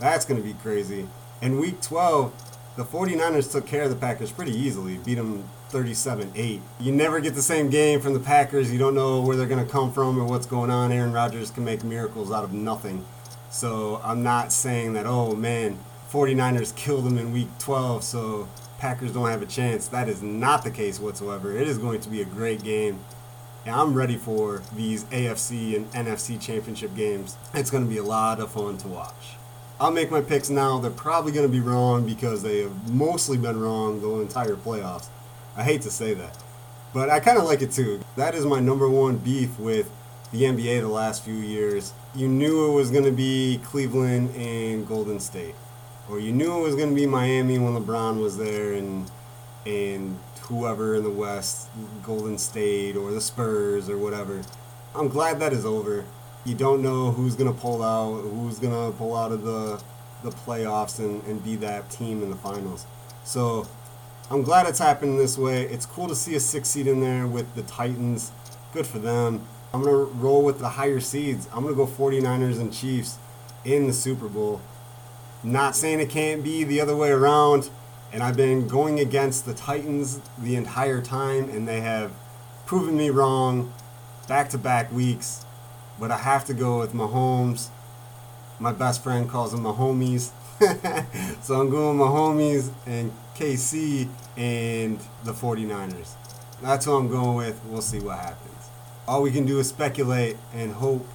That's 0.00 0.24
going 0.24 0.40
to 0.42 0.46
be 0.46 0.54
crazy. 0.54 1.08
And 1.40 1.58
week 1.58 1.80
12, 1.80 2.53
the 2.76 2.84
49ers 2.84 3.52
took 3.52 3.66
care 3.66 3.82
of 3.82 3.90
the 3.90 3.96
Packers 3.96 4.32
pretty 4.32 4.52
easily, 4.52 4.98
beat 4.98 5.14
them 5.14 5.48
37 5.68 6.32
8. 6.34 6.60
You 6.80 6.92
never 6.92 7.20
get 7.20 7.34
the 7.34 7.42
same 7.42 7.70
game 7.70 8.00
from 8.00 8.14
the 8.14 8.20
Packers. 8.20 8.72
You 8.72 8.78
don't 8.78 8.94
know 8.94 9.20
where 9.20 9.36
they're 9.36 9.46
going 9.46 9.64
to 9.64 9.70
come 9.70 9.92
from 9.92 10.18
or 10.18 10.24
what's 10.24 10.46
going 10.46 10.70
on. 10.70 10.92
Aaron 10.92 11.12
Rodgers 11.12 11.50
can 11.50 11.64
make 11.64 11.84
miracles 11.84 12.32
out 12.32 12.44
of 12.44 12.52
nothing. 12.52 13.04
So 13.50 14.00
I'm 14.02 14.22
not 14.22 14.52
saying 14.52 14.94
that, 14.94 15.06
oh 15.06 15.36
man, 15.36 15.78
49ers 16.10 16.74
killed 16.74 17.04
them 17.04 17.18
in 17.18 17.32
week 17.32 17.48
12, 17.60 18.02
so 18.02 18.48
Packers 18.78 19.12
don't 19.12 19.28
have 19.28 19.42
a 19.42 19.46
chance. 19.46 19.88
That 19.88 20.08
is 20.08 20.22
not 20.22 20.64
the 20.64 20.70
case 20.70 20.98
whatsoever. 20.98 21.56
It 21.56 21.68
is 21.68 21.78
going 21.78 22.00
to 22.00 22.08
be 22.08 22.22
a 22.22 22.24
great 22.24 22.62
game. 22.62 22.98
And 23.64 23.74
I'm 23.74 23.94
ready 23.94 24.16
for 24.16 24.62
these 24.76 25.04
AFC 25.04 25.76
and 25.76 25.90
NFC 25.92 26.40
championship 26.40 26.94
games. 26.94 27.36
It's 27.54 27.70
going 27.70 27.84
to 27.84 27.88
be 27.88 27.98
a 27.98 28.04
lot 28.04 28.40
of 28.40 28.52
fun 28.52 28.76
to 28.78 28.88
watch. 28.88 29.36
I'll 29.84 29.90
make 29.90 30.10
my 30.10 30.22
picks 30.22 30.48
now. 30.48 30.78
They're 30.78 30.90
probably 30.90 31.30
going 31.30 31.46
to 31.46 31.52
be 31.52 31.60
wrong 31.60 32.06
because 32.06 32.42
they 32.42 32.60
have 32.60 32.90
mostly 32.90 33.36
been 33.36 33.60
wrong 33.60 34.00
the 34.00 34.08
entire 34.20 34.56
playoffs. 34.56 35.08
I 35.58 35.62
hate 35.62 35.82
to 35.82 35.90
say 35.90 36.14
that. 36.14 36.38
But 36.94 37.10
I 37.10 37.20
kind 37.20 37.36
of 37.36 37.44
like 37.44 37.60
it 37.60 37.70
too. 37.70 38.00
That 38.16 38.34
is 38.34 38.46
my 38.46 38.60
number 38.60 38.88
one 38.88 39.18
beef 39.18 39.58
with 39.58 39.90
the 40.32 40.44
NBA 40.44 40.80
the 40.80 40.88
last 40.88 41.22
few 41.22 41.34
years. 41.34 41.92
You 42.14 42.28
knew 42.28 42.72
it 42.72 42.74
was 42.74 42.90
going 42.90 43.04
to 43.04 43.12
be 43.12 43.60
Cleveland 43.62 44.34
and 44.34 44.88
Golden 44.88 45.20
State. 45.20 45.54
Or 46.08 46.18
you 46.18 46.32
knew 46.32 46.58
it 46.58 46.62
was 46.62 46.76
going 46.76 46.88
to 46.88 46.94
be 46.94 47.04
Miami 47.04 47.58
when 47.58 47.74
LeBron 47.74 48.22
was 48.22 48.38
there 48.38 48.72
and 48.72 49.10
and 49.66 50.18
whoever 50.44 50.94
in 50.94 51.02
the 51.02 51.10
West, 51.10 51.68
Golden 52.02 52.38
State 52.38 52.96
or 52.96 53.12
the 53.12 53.20
Spurs 53.20 53.90
or 53.90 53.98
whatever. 53.98 54.44
I'm 54.94 55.08
glad 55.08 55.40
that 55.40 55.52
is 55.52 55.66
over 55.66 56.06
you 56.44 56.54
don't 56.54 56.82
know 56.82 57.10
who's 57.10 57.36
going 57.36 57.52
to 57.52 57.58
pull 57.58 57.82
out, 57.82 58.20
who's 58.22 58.58
going 58.58 58.72
to 58.74 58.96
pull 58.96 59.16
out 59.16 59.32
of 59.32 59.42
the 59.42 59.82
the 60.24 60.30
playoffs 60.30 60.98
and, 60.98 61.22
and 61.24 61.44
be 61.44 61.54
that 61.56 61.90
team 61.90 62.22
in 62.22 62.30
the 62.30 62.36
finals. 62.36 62.86
So 63.24 63.68
I'm 64.30 64.42
glad 64.42 64.66
it's 64.66 64.78
happening 64.78 65.18
this 65.18 65.36
way. 65.36 65.64
It's 65.64 65.86
cool 65.86 66.08
to 66.08 66.16
see 66.16 66.34
a 66.34 66.40
six 66.40 66.70
seed 66.70 66.86
in 66.86 67.00
there 67.00 67.26
with 67.26 67.54
the 67.54 67.62
Titans. 67.62 68.32
Good 68.72 68.86
for 68.86 68.98
them. 68.98 69.46
I'm 69.72 69.82
going 69.82 69.94
to 69.94 70.12
roll 70.14 70.42
with 70.42 70.58
the 70.60 70.70
higher 70.70 71.00
seeds. 71.00 71.46
I'm 71.52 71.62
going 71.62 71.74
to 71.74 71.76
go 71.76 71.86
49ers 71.86 72.58
and 72.58 72.72
Chiefs 72.72 73.18
in 73.64 73.86
the 73.86 73.92
Super 73.92 74.28
Bowl. 74.28 74.62
Not 75.42 75.76
saying 75.76 76.00
it 76.00 76.08
can't 76.08 76.42
be 76.42 76.64
the 76.64 76.80
other 76.80 76.96
way 76.96 77.10
around. 77.10 77.68
And 78.10 78.22
I've 78.22 78.36
been 78.36 78.66
going 78.66 79.00
against 79.00 79.44
the 79.44 79.52
Titans 79.52 80.20
the 80.38 80.54
entire 80.54 81.02
time, 81.02 81.50
and 81.50 81.66
they 81.66 81.80
have 81.80 82.12
proven 82.64 82.96
me 82.96 83.10
wrong 83.10 83.74
back 84.28 84.48
to 84.50 84.58
back 84.58 84.90
weeks 84.92 85.43
but 85.98 86.10
I 86.10 86.18
have 86.18 86.44
to 86.46 86.54
go 86.54 86.80
with 86.80 86.92
Mahomes. 86.92 87.68
My 88.58 88.72
best 88.72 89.02
friend 89.02 89.28
calls 89.28 89.52
them 89.52 89.62
my 89.62 89.70
homies. 89.70 90.30
so 91.42 91.60
I'm 91.60 91.70
going 91.70 91.98
homies 91.98 92.70
and 92.86 93.12
KC 93.34 94.08
and 94.36 94.98
the 95.24 95.32
49ers. 95.32 96.14
That's 96.62 96.84
who 96.84 96.94
I'm 96.94 97.08
going 97.08 97.36
with. 97.36 97.60
We'll 97.66 97.82
see 97.82 98.00
what 98.00 98.18
happens. 98.18 98.68
All 99.06 99.22
we 99.22 99.30
can 99.30 99.44
do 99.44 99.58
is 99.58 99.68
speculate 99.68 100.36
and 100.54 100.72
hope 100.72 101.06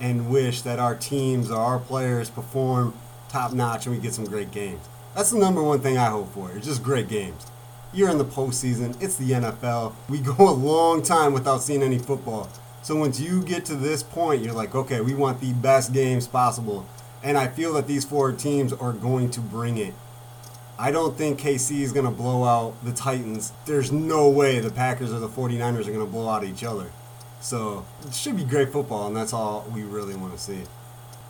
and 0.00 0.30
wish 0.30 0.62
that 0.62 0.78
our 0.78 0.94
teams 0.94 1.50
or 1.50 1.58
our 1.58 1.78
players 1.78 2.28
perform 2.28 2.94
top 3.28 3.52
notch 3.52 3.86
and 3.86 3.94
we 3.94 4.00
get 4.00 4.14
some 4.14 4.24
great 4.24 4.50
games. 4.50 4.86
That's 5.14 5.30
the 5.30 5.38
number 5.38 5.62
one 5.62 5.80
thing 5.80 5.98
I 5.98 6.10
hope 6.10 6.32
for. 6.32 6.50
It's 6.52 6.66
just 6.66 6.82
great 6.82 7.08
games. 7.08 7.46
You're 7.92 8.10
in 8.10 8.18
the 8.18 8.24
postseason. 8.24 9.00
It's 9.02 9.16
the 9.16 9.30
NFL. 9.32 9.94
We 10.08 10.20
go 10.20 10.34
a 10.38 10.50
long 10.52 11.02
time 11.02 11.32
without 11.32 11.62
seeing 11.62 11.82
any 11.82 11.98
football. 11.98 12.48
So 12.82 12.96
once 12.96 13.20
you 13.20 13.44
get 13.44 13.64
to 13.66 13.76
this 13.76 14.02
point, 14.02 14.42
you're 14.42 14.52
like, 14.52 14.74
okay, 14.74 15.00
we 15.00 15.14
want 15.14 15.40
the 15.40 15.52
best 15.52 15.92
games 15.92 16.26
possible. 16.26 16.84
And 17.22 17.38
I 17.38 17.46
feel 17.46 17.72
that 17.74 17.86
these 17.86 18.04
four 18.04 18.32
teams 18.32 18.72
are 18.72 18.92
going 18.92 19.30
to 19.30 19.40
bring 19.40 19.78
it. 19.78 19.94
I 20.78 20.90
don't 20.90 21.16
think 21.16 21.38
KC 21.38 21.82
is 21.82 21.92
going 21.92 22.06
to 22.06 22.10
blow 22.10 22.42
out 22.42 22.74
the 22.84 22.92
Titans. 22.92 23.52
There's 23.66 23.92
no 23.92 24.28
way 24.28 24.58
the 24.58 24.70
Packers 24.70 25.12
or 25.12 25.20
the 25.20 25.28
49ers 25.28 25.86
are 25.86 25.92
going 25.92 26.04
to 26.04 26.06
blow 26.06 26.28
out 26.28 26.42
each 26.42 26.64
other. 26.64 26.90
So 27.40 27.86
it 28.04 28.14
should 28.14 28.36
be 28.36 28.44
great 28.44 28.70
football, 28.70 29.06
and 29.06 29.16
that's 29.16 29.32
all 29.32 29.64
we 29.72 29.82
really 29.82 30.16
want 30.16 30.32
to 30.32 30.38
see. 30.38 30.62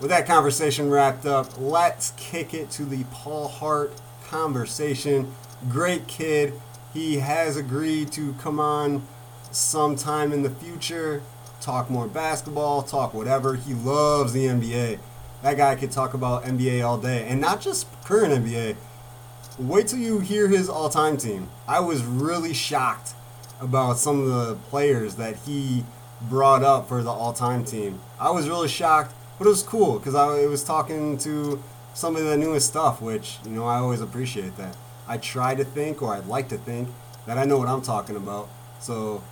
With 0.01 0.09
that 0.09 0.27
conversation 0.27 0.89
wrapped 0.89 1.27
up, 1.27 1.61
let's 1.61 2.13
kick 2.17 2.55
it 2.55 2.71
to 2.73 2.85
the 2.87 3.05
Paul 3.11 3.49
Hart 3.49 3.93
conversation. 4.25 5.35
Great 5.69 6.07
kid. 6.07 6.55
He 6.95 7.19
has 7.19 7.59
agreed 7.59 8.11
to 8.13 8.33
come 8.35 8.59
on 8.59 9.07
sometime 9.51 10.33
in 10.33 10.43
the 10.43 10.51
future 10.51 11.23
talk 11.63 11.89
more 11.89 12.09
basketball, 12.09 12.83
talk 12.83 13.15
whatever. 13.15 13.55
He 13.55 13.73
loves 13.73 14.33
the 14.33 14.47
NBA. 14.47 14.99
That 15.43 15.57
guy 15.57 15.75
could 15.77 15.91
talk 15.91 16.13
about 16.15 16.45
NBA 16.45 16.85
all 16.85 16.99
day, 16.99 17.27
and 17.27 17.41
not 17.41 17.61
just 17.61 17.87
current 18.05 18.33
NBA. 18.45 18.77
Wait 19.59 19.87
till 19.87 19.99
you 19.99 20.21
hear 20.21 20.49
his 20.49 20.69
all-time 20.69 21.17
team. 21.17 21.49
I 21.67 21.81
was 21.81 22.05
really 22.05 22.53
shocked 22.55 23.15
about 23.61 23.99
some 23.99 24.21
of 24.21 24.27
the 24.27 24.55
players 24.71 25.17
that 25.17 25.37
he 25.47 25.85
brought 26.23 26.63
up 26.63 26.89
for 26.89 27.03
the 27.03 27.11
all-time 27.11 27.65
team. 27.65 28.01
I 28.19 28.31
was 28.31 28.49
really 28.49 28.69
shocked, 28.69 29.15
but 29.39 29.47
it 29.47 29.51
was 29.51 29.63
cool 29.63 29.99
because 29.99 30.15
I 30.15 30.47
was 30.47 30.65
talking 30.65 31.19
to 31.19 31.63
somebody 31.95 32.25
that 32.27 32.39
knew 32.39 32.53
his 32.53 32.65
stuff, 32.65 33.03
which 33.03 33.39
you 33.45 33.51
know 33.51 33.67
I 33.67 33.79
always 33.79 34.01
appreciate 34.01 34.57
that. 34.57 34.77
I 35.07 35.19
try 35.19 35.55
to 35.55 35.65
think, 35.65 36.01
or 36.03 36.15
I'd 36.15 36.27
like 36.27 36.49
to 36.49 36.57
think, 36.57 36.89
that 37.27 37.39
I 37.39 37.45
know 37.45 37.59
what 37.59 37.69
I'm 37.69 37.83
talking 37.83 38.17
about. 38.17 38.49
So 38.81 39.23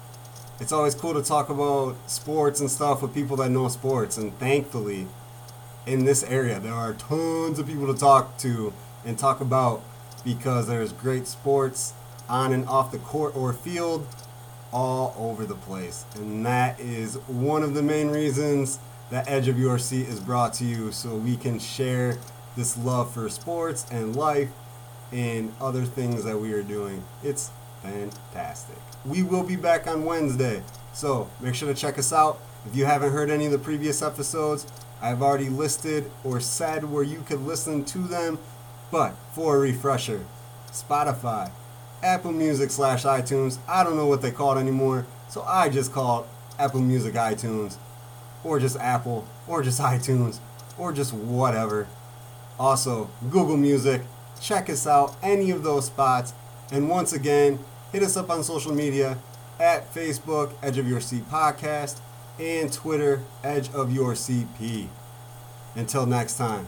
it's 0.60 0.72
always 0.72 0.94
cool 0.94 1.14
to 1.14 1.22
talk 1.22 1.48
about 1.48 1.96
sports 2.08 2.60
and 2.60 2.70
stuff 2.70 3.00
with 3.00 3.14
people 3.14 3.36
that 3.38 3.50
know 3.50 3.68
sports. 3.68 4.18
And 4.18 4.38
thankfully, 4.38 5.06
in 5.86 6.04
this 6.04 6.22
area, 6.22 6.60
there 6.60 6.74
are 6.74 6.92
tons 6.92 7.58
of 7.58 7.66
people 7.66 7.92
to 7.92 7.98
talk 7.98 8.36
to 8.38 8.72
and 9.04 9.18
talk 9.18 9.40
about 9.40 9.82
because 10.22 10.68
there's 10.68 10.92
great 10.92 11.26
sports 11.26 11.94
on 12.28 12.52
and 12.52 12.66
off 12.68 12.92
the 12.92 12.98
court 12.98 13.34
or 13.34 13.54
field 13.54 14.06
all 14.70 15.14
over 15.18 15.46
the 15.46 15.54
place. 15.54 16.04
And 16.14 16.44
that 16.44 16.78
is 16.78 17.16
one 17.26 17.62
of 17.62 17.74
the 17.74 17.82
main 17.82 18.08
reasons 18.08 18.78
that 19.10 19.28
Edge 19.28 19.48
of 19.48 19.58
Your 19.58 19.78
Seat 19.78 20.08
is 20.08 20.20
brought 20.20 20.52
to 20.54 20.64
you 20.64 20.92
so 20.92 21.16
we 21.16 21.36
can 21.36 21.58
share 21.58 22.18
this 22.56 22.76
love 22.76 23.12
for 23.12 23.28
sports 23.28 23.86
and 23.90 24.14
life 24.14 24.50
and 25.10 25.52
other 25.60 25.84
things 25.84 26.22
that 26.24 26.38
we 26.38 26.52
are 26.52 26.62
doing. 26.62 27.02
It's 27.24 27.50
fantastic. 27.82 28.76
We 29.04 29.22
will 29.22 29.42
be 29.42 29.56
back 29.56 29.86
on 29.86 30.04
Wednesday, 30.04 30.62
so 30.92 31.28
make 31.40 31.54
sure 31.54 31.72
to 31.72 31.78
check 31.78 31.98
us 31.98 32.12
out. 32.12 32.40
If 32.66 32.76
you 32.76 32.84
haven't 32.84 33.12
heard 33.12 33.30
any 33.30 33.46
of 33.46 33.52
the 33.52 33.58
previous 33.58 34.02
episodes, 34.02 34.66
I've 35.00 35.22
already 35.22 35.48
listed 35.48 36.10
or 36.24 36.40
said 36.40 36.90
where 36.90 37.02
you 37.02 37.22
could 37.26 37.40
listen 37.40 37.84
to 37.86 37.98
them. 37.98 38.38
But 38.90 39.14
for 39.32 39.56
a 39.56 39.58
refresher, 39.58 40.26
Spotify, 40.72 41.50
Apple 42.02 42.32
Music 42.32 42.70
slash 42.70 43.04
iTunes. 43.04 43.58
I 43.68 43.84
don't 43.84 43.96
know 43.96 44.06
what 44.06 44.22
they 44.22 44.30
call 44.30 44.56
it 44.56 44.60
anymore, 44.60 45.06
so 45.28 45.42
I 45.42 45.68
just 45.68 45.92
call 45.92 46.22
it 46.22 46.28
Apple 46.58 46.80
Music 46.80 47.14
iTunes, 47.14 47.76
or 48.42 48.58
just 48.58 48.76
Apple, 48.78 49.26
or 49.46 49.62
just 49.62 49.80
iTunes, 49.80 50.38
or 50.78 50.92
just 50.92 51.12
whatever. 51.12 51.86
Also, 52.58 53.10
Google 53.30 53.56
Music. 53.56 54.02
Check 54.40 54.70
us 54.70 54.86
out, 54.86 55.16
any 55.22 55.50
of 55.50 55.62
those 55.62 55.86
spots. 55.86 56.32
And 56.72 56.88
once 56.88 57.12
again, 57.12 57.58
hit 57.92 58.02
us 58.02 58.16
up 58.16 58.30
on 58.30 58.42
social 58.42 58.74
media 58.74 59.18
at 59.58 59.92
Facebook, 59.92 60.52
Edge 60.62 60.78
of 60.78 60.88
Your 60.88 61.00
Seat 61.00 61.28
Podcast, 61.28 62.00
and 62.38 62.72
Twitter, 62.72 63.22
Edge 63.44 63.70
of 63.74 63.92
Your 63.92 64.14
Seat 64.14 64.46
P. 64.58 64.88
Until 65.74 66.06
next 66.06 66.36
time, 66.36 66.66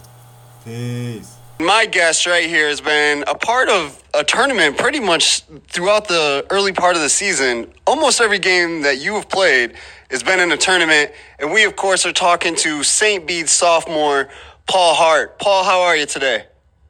peace. 0.65 1.37
My 1.61 1.87
guest 1.87 2.27
right 2.27 2.49
here 2.49 2.69
has 2.69 2.81
been 2.81 3.25
a 3.29 3.35
part 3.35 3.69
of 3.69 4.03
a 4.15 4.25
tournament 4.25 4.77
pretty 4.77 5.01
much 5.01 5.43
throughout 5.69 6.09
the 6.09 6.45
early 6.51 6.73
part 6.73 6.97
of 6.97 7.03
the 7.03 7.09
season. 7.09 7.73
Almost 7.87 8.21
every 8.21 8.39
game 8.39 8.83
that 8.83 8.99
you 8.99 9.15
have 9.15 9.29
played 9.29 9.75
has 10.11 10.23
been 10.23 10.41
in 10.41 10.51
a 10.51 10.57
tournament. 10.57 11.13
And 11.39 11.53
we, 11.53 11.65
of 11.65 11.77
course, 11.77 12.05
are 12.05 12.13
talking 12.13 12.57
to 12.57 12.83
St. 12.83 13.27
Bede's 13.27 13.53
sophomore, 13.53 14.29
Paul 14.67 14.95
Hart. 14.95 15.39
Paul, 15.39 15.65
how 15.65 15.83
are 15.83 15.97
you 15.97 16.07
today? 16.07 16.47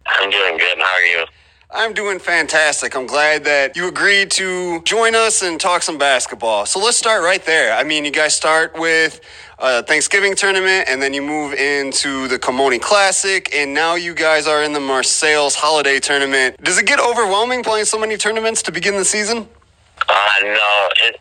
I'm 0.07 0.31
doing 0.31 0.57
good. 0.57 0.79
How 0.79 0.95
are 0.95 1.03
you? 1.03 1.27
I'm 1.75 1.95
doing 1.95 2.19
fantastic. 2.19 2.95
I'm 2.95 3.07
glad 3.07 3.45
that 3.45 3.77
you 3.77 3.89
agreed 3.89 4.31
to 4.33 4.83
join 4.83 5.15
us 5.15 5.41
and 5.43 5.59
talk 5.59 5.83
some 5.83 5.97
basketball. 5.97 6.67
So 6.67 6.79
let's 6.79 6.99
start 6.99 7.23
right 7.25 7.43
there. 7.47 7.75
I 7.75 7.83
mean, 7.83 8.05
you 8.05 8.11
guys 8.11 8.35
start 8.35 8.79
with 8.79 9.21
a 9.59 9.83
Thanksgiving 9.83 10.35
tournament 10.35 10.87
and 10.89 11.01
then 11.01 11.15
you 11.15 11.23
move 11.23 11.55
into 11.55 12.29
the 12.29 12.39
Colmone 12.39 12.79
Classic 12.79 13.55
and 13.55 13.73
now 13.73 13.95
you 13.95 14.13
guys 14.13 14.47
are 14.47 14.63
in 14.63 14.75
the 14.75 14.81
Marseilles 14.81 15.55
Holiday 15.55 15.99
Tournament. 15.99 16.63
Does 16.63 16.79
it 16.79 16.87
get 16.87 17.01
overwhelming 17.01 17.63
playing 17.63 17.87
so 17.87 17.99
many 17.99 18.19
tournaments 18.19 18.61
to 18.65 18.73
begin 18.73 18.97
the 18.97 19.05
season? 19.05 19.49
Uh, 20.09 20.15
no, 20.43 20.89
it, 21.07 21.17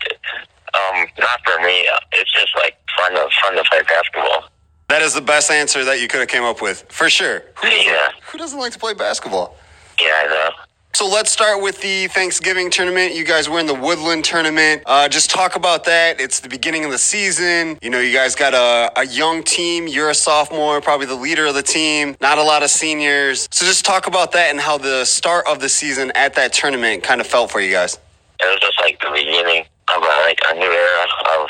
um, 0.73 1.05
not 1.17 1.39
for 1.45 1.61
me. 1.63 1.87
It's 2.11 2.33
just 2.33 2.53
like 2.57 2.75
fun 2.97 3.13
to, 3.13 3.29
fun 3.41 3.55
to 3.55 3.63
play 3.69 3.83
basketball. 3.83 4.49
That 4.89 5.01
is 5.01 5.13
the 5.13 5.21
best 5.21 5.49
answer 5.49 5.85
that 5.85 6.01
you 6.01 6.09
could 6.09 6.19
have 6.19 6.27
came 6.27 6.43
up 6.43 6.61
with, 6.61 6.83
for 6.89 7.09
sure. 7.09 7.43
Who 7.61 7.67
Yeah. 7.69 8.09
who 8.29 8.37
doesn't 8.37 8.59
like 8.59 8.73
to 8.73 8.79
play 8.79 8.93
basketball? 8.93 9.55
Yeah, 10.01 10.23
I 10.23 10.27
know. 10.27 10.49
So 10.93 11.07
let's 11.07 11.31
start 11.31 11.61
with 11.61 11.79
the 11.81 12.07
Thanksgiving 12.07 12.69
tournament. 12.69 13.15
You 13.15 13.23
guys 13.23 13.47
were 13.47 13.59
in 13.59 13.65
the 13.65 13.73
Woodland 13.73 14.25
tournament. 14.25 14.83
Uh, 14.85 15.07
just 15.07 15.29
talk 15.29 15.55
about 15.55 15.85
that. 15.85 16.19
It's 16.19 16.41
the 16.41 16.49
beginning 16.49 16.83
of 16.83 16.91
the 16.91 16.97
season. 16.97 17.79
You 17.81 17.89
know, 17.89 17.99
you 17.99 18.13
guys 18.13 18.35
got 18.35 18.53
a, 18.53 18.99
a 18.99 19.05
young 19.05 19.41
team. 19.43 19.87
You're 19.87 20.09
a 20.09 20.13
sophomore, 20.13 20.81
probably 20.81 21.05
the 21.05 21.15
leader 21.15 21.45
of 21.45 21.55
the 21.55 21.63
team. 21.63 22.17
Not 22.19 22.39
a 22.39 22.43
lot 22.43 22.61
of 22.61 22.69
seniors. 22.69 23.47
So 23.51 23.65
just 23.65 23.85
talk 23.85 24.07
about 24.07 24.33
that 24.33 24.51
and 24.51 24.59
how 24.59 24.77
the 24.77 25.05
start 25.05 25.45
of 25.47 25.59
the 25.61 25.69
season 25.69 26.11
at 26.13 26.33
that 26.35 26.51
tournament 26.51 27.03
kind 27.03 27.21
of 27.21 27.27
felt 27.27 27.51
for 27.51 27.61
you 27.61 27.71
guys. 27.71 27.97
It 28.39 28.45
was 28.45 28.59
just 28.59 28.79
like 28.81 28.99
the 28.99 29.11
beginning 29.13 29.65
of 29.95 30.03
a, 30.03 30.15
like 30.25 30.39
a 30.49 30.55
new 30.55 30.71
era 30.71 31.07
of. 31.39 31.47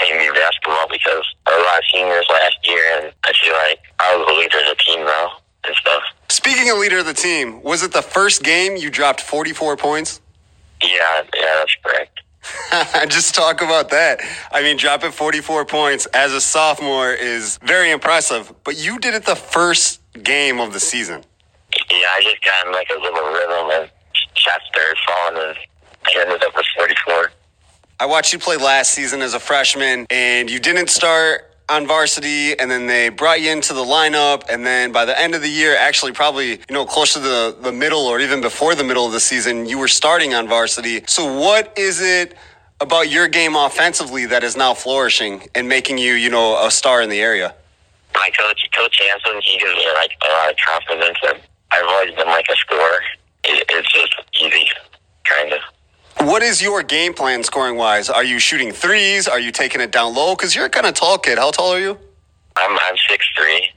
Bede 0.00 0.32
basketball 0.32 0.88
because 0.88 1.24
a 1.46 1.50
lot 1.50 1.76
of 1.78 1.84
seniors 1.92 2.24
last 2.32 2.56
year, 2.64 2.80
and 2.96 3.12
I 3.24 3.32
feel 3.36 3.52
like 3.52 3.80
I 4.00 4.16
was 4.16 4.26
the 4.26 4.32
leader 4.32 4.58
of 4.64 4.76
the 4.76 4.82
team 4.82 5.04
now 5.04 5.32
and 5.64 5.76
stuff. 5.76 6.02
Speaking 6.30 6.70
of 6.70 6.78
leader 6.78 6.98
of 6.98 7.06
the 7.06 7.12
team, 7.12 7.60
was 7.60 7.82
it 7.82 7.92
the 7.92 8.02
first 8.02 8.44
game 8.44 8.76
you 8.76 8.88
dropped 8.88 9.20
44 9.20 9.76
points? 9.76 10.20
Yeah, 10.80 11.22
yeah, 11.36 11.54
that's 11.58 11.76
correct. 11.82 12.20
Just 13.10 13.34
talk 13.34 13.62
about 13.62 13.90
that. 13.90 14.20
I 14.52 14.62
mean, 14.62 14.76
dropping 14.76 15.10
44 15.10 15.64
points 15.64 16.06
as 16.06 16.32
a 16.32 16.40
sophomore 16.40 17.10
is 17.10 17.58
very 17.64 17.90
impressive, 17.90 18.52
but 18.62 18.78
you 18.78 19.00
did 19.00 19.14
it 19.14 19.26
the 19.26 19.34
first 19.34 20.00
game 20.22 20.60
of 20.60 20.72
the 20.72 20.78
season. 20.78 21.24
Yeah, 21.90 22.06
I 22.12 22.20
just 22.22 22.44
got 22.44 22.66
in 22.66 22.72
like 22.72 22.88
a 22.90 23.00
little 23.00 23.32
rhythm 23.32 23.82
and 23.82 23.90
shots 24.34 24.64
started 24.70 24.98
falling, 25.06 25.48
and 25.48 25.58
I 26.06 26.20
ended 26.20 26.44
up 26.44 26.54
with 26.54 26.66
44. 26.76 27.32
I 27.98 28.06
watched 28.06 28.32
you 28.32 28.38
play 28.38 28.56
last 28.56 28.92
season 28.92 29.20
as 29.20 29.34
a 29.34 29.40
freshman, 29.40 30.06
and 30.10 30.48
you 30.48 30.60
didn't 30.60 30.90
start 30.90 31.49
on 31.70 31.86
varsity, 31.86 32.58
and 32.58 32.70
then 32.70 32.86
they 32.86 33.08
brought 33.08 33.40
you 33.40 33.50
into 33.52 33.72
the 33.74 33.84
lineup, 33.84 34.44
and 34.50 34.66
then 34.66 34.92
by 34.92 35.04
the 35.04 35.18
end 35.20 35.34
of 35.34 35.42
the 35.42 35.48
year, 35.48 35.76
actually 35.76 36.12
probably 36.12 36.50
you 36.50 36.58
know 36.70 36.84
close 36.84 37.14
to 37.14 37.20
the 37.20 37.56
the 37.62 37.72
middle 37.72 38.00
or 38.00 38.20
even 38.20 38.40
before 38.40 38.74
the 38.74 38.84
middle 38.84 39.06
of 39.06 39.12
the 39.12 39.20
season, 39.20 39.66
you 39.66 39.78
were 39.78 39.88
starting 39.88 40.34
on 40.34 40.48
varsity. 40.48 41.02
So 41.06 41.32
what 41.40 41.78
is 41.78 42.00
it? 42.02 42.36
About 42.82 43.10
your 43.10 43.28
game 43.28 43.56
offensively 43.56 44.26
that 44.26 44.42
is 44.42 44.56
now 44.56 44.72
flourishing 44.74 45.48
and 45.54 45.68
making 45.68 45.98
you, 45.98 46.14
you 46.14 46.30
know, 46.30 46.66
a 46.66 46.70
star 46.70 47.02
in 47.02 47.10
the 47.10 47.20
area. 47.20 47.54
my 48.14 48.30
coach, 48.38 48.68
Coach 48.76 48.98
Hanson, 49.00 49.40
he 49.42 49.58
gives 49.58 49.74
me 49.76 49.86
like 49.94 50.12
a 50.26 50.32
lot 50.32 50.50
of 50.50 50.56
confidence, 50.66 51.18
I've 51.72 51.86
always 51.86 52.14
been 52.14 52.26
like 52.26 52.46
a 52.50 52.56
scorer. 52.56 53.00
It, 53.44 53.64
it's 53.68 53.92
just 53.92 54.14
easy, 54.40 54.68
kind 55.24 55.52
of. 55.52 55.60
What 56.20 56.42
is 56.42 56.60
your 56.60 56.82
game 56.82 57.14
plan 57.14 57.42
scoring 57.44 57.76
wise? 57.76 58.10
Are 58.10 58.24
you 58.24 58.38
shooting 58.38 58.72
threes? 58.72 59.26
Are 59.26 59.40
you 59.40 59.50
taking 59.50 59.80
it 59.80 59.90
down 59.90 60.14
low? 60.14 60.34
Because 60.36 60.54
you're 60.54 60.66
a 60.66 60.70
kind 60.70 60.86
of 60.86 60.94
tall 60.94 61.16
kid. 61.18 61.38
How 61.38 61.50
tall 61.50 61.72
are 61.72 61.80
you? 61.80 61.96
I'm 62.56 62.72
I'm 62.78 62.96
six 63.08 63.26
three. 63.36 63.68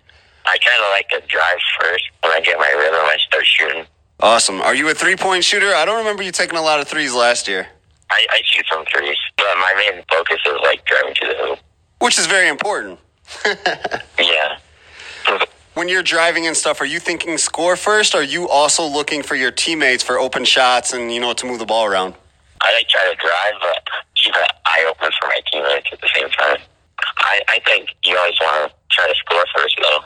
I 0.45 0.57
kind 0.57 0.83
of 0.83 0.89
like 0.91 1.07
to 1.09 1.21
drive 1.27 1.57
first. 1.79 2.03
When 2.21 2.33
I 2.33 2.41
get 2.41 2.59
my 2.59 2.69
rhythm, 2.71 2.99
I 3.01 3.17
start 3.25 3.45
shooting. 3.45 3.85
Awesome. 4.19 4.59
Are 4.61 4.75
you 4.75 4.89
a 4.89 4.93
three 4.93 5.15
point 5.15 5.43
shooter? 5.45 5.73
I 5.73 5.85
don't 5.85 5.97
remember 5.97 6.21
you 6.23 6.31
taking 6.31 6.57
a 6.57 6.61
lot 6.61 6.79
of 6.81 6.87
threes 6.87 7.13
last 7.13 7.47
year, 7.47 7.67
I, 8.11 8.25
I 8.29 8.41
shoot 8.45 8.65
some 8.71 8.83
threes, 8.85 9.17
but 9.37 9.45
my 9.55 9.73
main 9.77 10.03
focus 10.11 10.39
is 10.45 10.53
like 10.63 10.83
driving 10.85 11.13
to 11.15 11.27
the 11.27 11.35
hoop. 11.45 11.59
which 11.99 12.19
is 12.19 12.27
very 12.27 12.49
important. 12.49 12.99
Yeah. 14.19 14.57
When 15.75 15.89
you're 15.89 16.03
driving 16.03 16.45
and 16.45 16.55
stuff, 16.55 16.81
are 16.81 16.85
you 16.85 16.99
thinking 16.99 17.37
score 17.37 17.75
first? 17.75 18.13
Or 18.13 18.19
are 18.19 18.23
you 18.23 18.47
also 18.47 18.83
looking 18.85 19.23
for 19.23 19.33
your 19.35 19.49
teammates 19.51 20.03
for 20.03 20.19
open 20.19 20.45
shots 20.45 20.93
and, 20.93 21.11
you 21.11 21.19
know, 21.19 21.33
to 21.33 21.45
move 21.47 21.57
the 21.59 21.65
ball 21.65 21.85
around? 21.85 22.13
I 22.63 22.73
like 22.73 22.87
try 22.87 23.09
to 23.09 23.15
drive, 23.15 23.53
but 23.61 23.87
keep 24.15 24.33
an 24.35 24.47
eye 24.65 24.85
open 24.89 25.11
for 25.19 25.27
my 25.27 25.41
teammates 25.51 25.87
at 25.91 25.99
the 26.01 26.09
same 26.15 26.29
time. 26.29 26.57
I, 27.17 27.41
I 27.49 27.59
think 27.65 27.89
you 28.05 28.17
always 28.17 28.39
want 28.39 28.71
to 28.71 28.75
try 28.89 29.07
to 29.07 29.15
score 29.15 29.45
first, 29.55 29.79
though. 29.81 29.99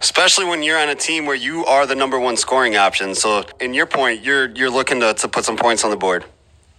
Especially 0.00 0.46
when 0.46 0.62
you're 0.62 0.78
on 0.78 0.88
a 0.88 0.94
team 0.94 1.26
where 1.26 1.36
you 1.36 1.64
are 1.66 1.86
the 1.86 1.94
number 1.94 2.18
one 2.18 2.36
scoring 2.36 2.76
option. 2.76 3.14
So, 3.14 3.44
in 3.60 3.74
your 3.74 3.86
point, 3.86 4.22
you're 4.22 4.50
you're 4.50 4.70
looking 4.70 5.00
to, 5.00 5.14
to 5.14 5.28
put 5.28 5.44
some 5.44 5.56
points 5.56 5.84
on 5.84 5.90
the 5.90 5.96
board. 5.96 6.24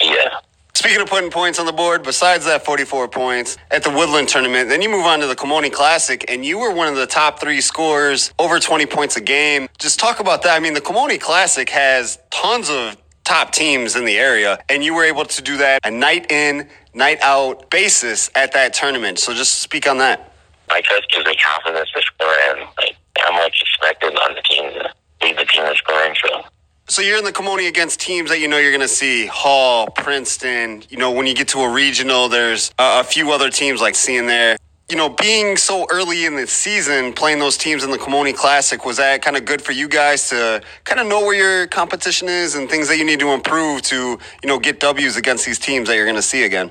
Yeah. 0.02 0.40
Speaking 0.76 1.02
of 1.02 1.08
putting 1.08 1.30
points 1.30 1.60
on 1.60 1.68
the 1.68 1.72
board, 1.72 2.04
besides 2.04 2.46
that 2.46 2.66
44 2.66 3.08
points 3.08 3.58
at 3.70 3.84
the 3.84 3.92
Woodland 3.92 4.28
tournament, 4.28 4.70
then 4.70 4.82
you 4.82 4.90
move 4.90 5.06
on 5.06 5.20
to 5.20 5.28
the 5.28 5.36
Colmone 5.36 5.72
Classic, 5.72 6.26
and 6.28 6.44
you 6.44 6.58
were 6.58 6.74
one 6.74 6.88
of 6.88 6.96
the 6.96 7.06
top 7.06 7.40
three 7.40 7.62
scorers, 7.62 8.34
over 8.40 8.60
20 8.60 8.88
points 8.88 9.16
a 9.16 9.22
game. 9.22 9.70
Just 9.78 10.00
talk 10.00 10.20
about 10.20 10.42
that. 10.42 10.56
I 10.56 10.60
mean, 10.60 10.74
the 10.74 10.82
Colmone 10.82 11.22
Classic 11.22 11.70
has 11.70 12.18
tons 12.32 12.72
of 12.72 12.98
top 13.24 13.52
teams 13.52 13.96
in 13.96 14.06
the 14.06 14.18
area, 14.18 14.60
and 14.70 14.84
you 14.84 14.94
were 14.94 15.04
able 15.04 15.26
to 15.26 15.42
do 15.42 15.58
that 15.58 15.80
a 15.86 15.92
night 15.92 16.32
in, 16.32 16.68
night 16.94 17.20
out 17.22 17.70
basis 17.70 18.30
at 18.36 18.52
that 18.54 18.74
tournament. 18.74 19.20
So 19.20 19.34
just 19.34 19.60
speak 19.60 19.88
on 19.88 19.98
that. 20.00 20.34
my 20.70 20.82
coach 20.82 21.06
gives 21.14 21.26
me 21.26 21.36
confidence 21.38 21.90
to 21.92 22.02
score, 22.02 22.36
and 22.50 22.60
like 22.78 22.96
I'm 23.28 23.36
like 23.36 23.54
expected 23.62 24.16
on 24.16 24.36
the 24.36 24.42
team 24.42 24.72
to 24.74 24.94
lead 25.22 25.38
the 25.38 25.46
team 25.46 25.66
in 25.66 25.76
scoring. 25.76 26.16
So 26.22 26.44
So 26.88 27.02
you're 27.02 27.18
in 27.18 27.24
the 27.24 27.32
Colmone 27.32 27.68
against 27.68 28.00
teams 28.00 28.30
that 28.30 28.40
you 28.40 28.48
know 28.48 28.58
you're 28.58 28.72
going 28.72 28.82
to 28.82 28.88
see 28.88 29.26
Hall, 29.28 29.88
Princeton. 29.88 30.84
You 30.90 30.98
know, 30.98 31.12
when 31.12 31.28
you 31.28 31.34
get 31.34 31.48
to 31.50 31.60
a 31.60 31.72
regional, 31.72 32.28
there's 32.28 32.74
a, 32.78 33.00
a 33.00 33.04
few 33.04 33.32
other 33.32 33.50
teams 33.50 33.80
like 33.82 33.96
seeing 33.96 34.28
there. 34.28 34.58
You 34.90 34.98
know, 34.98 35.10
being 35.10 35.56
so 35.56 35.88
early 35.90 36.26
in 36.26 36.36
the 36.36 36.46
season, 36.46 37.14
playing 37.14 37.40
those 37.40 37.58
teams 37.58 37.84
in 37.84 37.90
the 37.90 37.98
Kimoni 37.98 38.36
Classic, 38.36 38.86
was 38.86 38.98
that 38.98 39.22
kind 39.22 39.38
of 39.38 39.46
good 39.46 39.62
for 39.62 39.72
you 39.72 39.88
guys 39.88 40.30
to 40.30 40.62
kind 40.84 41.00
of 41.00 41.08
know 41.08 41.22
where 41.22 41.34
your 41.34 41.68
competition 41.68 42.28
is 42.28 42.56
and 42.56 42.70
things 42.70 42.90
that 42.90 42.98
you 42.98 43.06
need 43.06 43.20
to 43.22 43.30
improve 43.30 43.82
to, 43.84 43.96
you 43.96 44.48
know, 44.48 44.60
get 44.60 44.80
W's 44.82 45.16
against 45.16 45.46
these 45.46 45.58
teams 45.58 45.88
that 45.88 45.96
you're 45.96 46.06
going 46.06 46.18
to 46.18 46.22
see 46.22 46.44
again? 46.44 46.70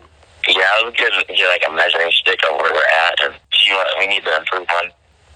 yeah, 0.48 0.62
it 0.80 0.84
was 0.86 0.94
good 0.96 1.12
to 1.12 1.34
get 1.34 1.48
like 1.48 1.62
a 1.68 1.72
measuring 1.72 2.10
stick 2.10 2.40
of 2.50 2.58
where 2.58 2.72
we're 2.72 2.84
at 2.84 3.20
and 3.22 3.34
see 3.52 3.70
what 3.70 3.86
we 3.98 4.06
need 4.06 4.24
to 4.24 4.36
improve 4.36 4.66
on. 4.82 4.90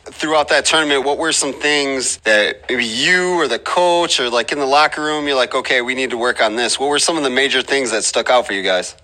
Throughout 0.04 0.48
that 0.48 0.64
tournament, 0.64 1.04
what 1.04 1.18
were 1.18 1.32
some 1.32 1.52
things 1.52 2.18
that 2.18 2.64
maybe 2.68 2.84
you 2.84 3.34
or 3.34 3.48
the 3.48 3.58
coach 3.58 4.20
or 4.20 4.30
like 4.30 4.52
in 4.52 4.58
the 4.58 4.66
locker 4.66 5.02
room, 5.02 5.26
you're 5.26 5.36
like, 5.36 5.54
okay, 5.54 5.82
we 5.82 5.94
need 5.94 6.10
to 6.10 6.16
work 6.16 6.40
on 6.40 6.56
this? 6.56 6.78
What 6.78 6.88
were 6.88 6.98
some 6.98 7.16
of 7.16 7.24
the 7.24 7.30
major 7.30 7.62
things 7.62 7.90
that 7.90 8.04
stuck 8.04 8.30
out 8.30 8.46
for 8.46 8.52
you 8.52 8.62
guys? 8.62 8.96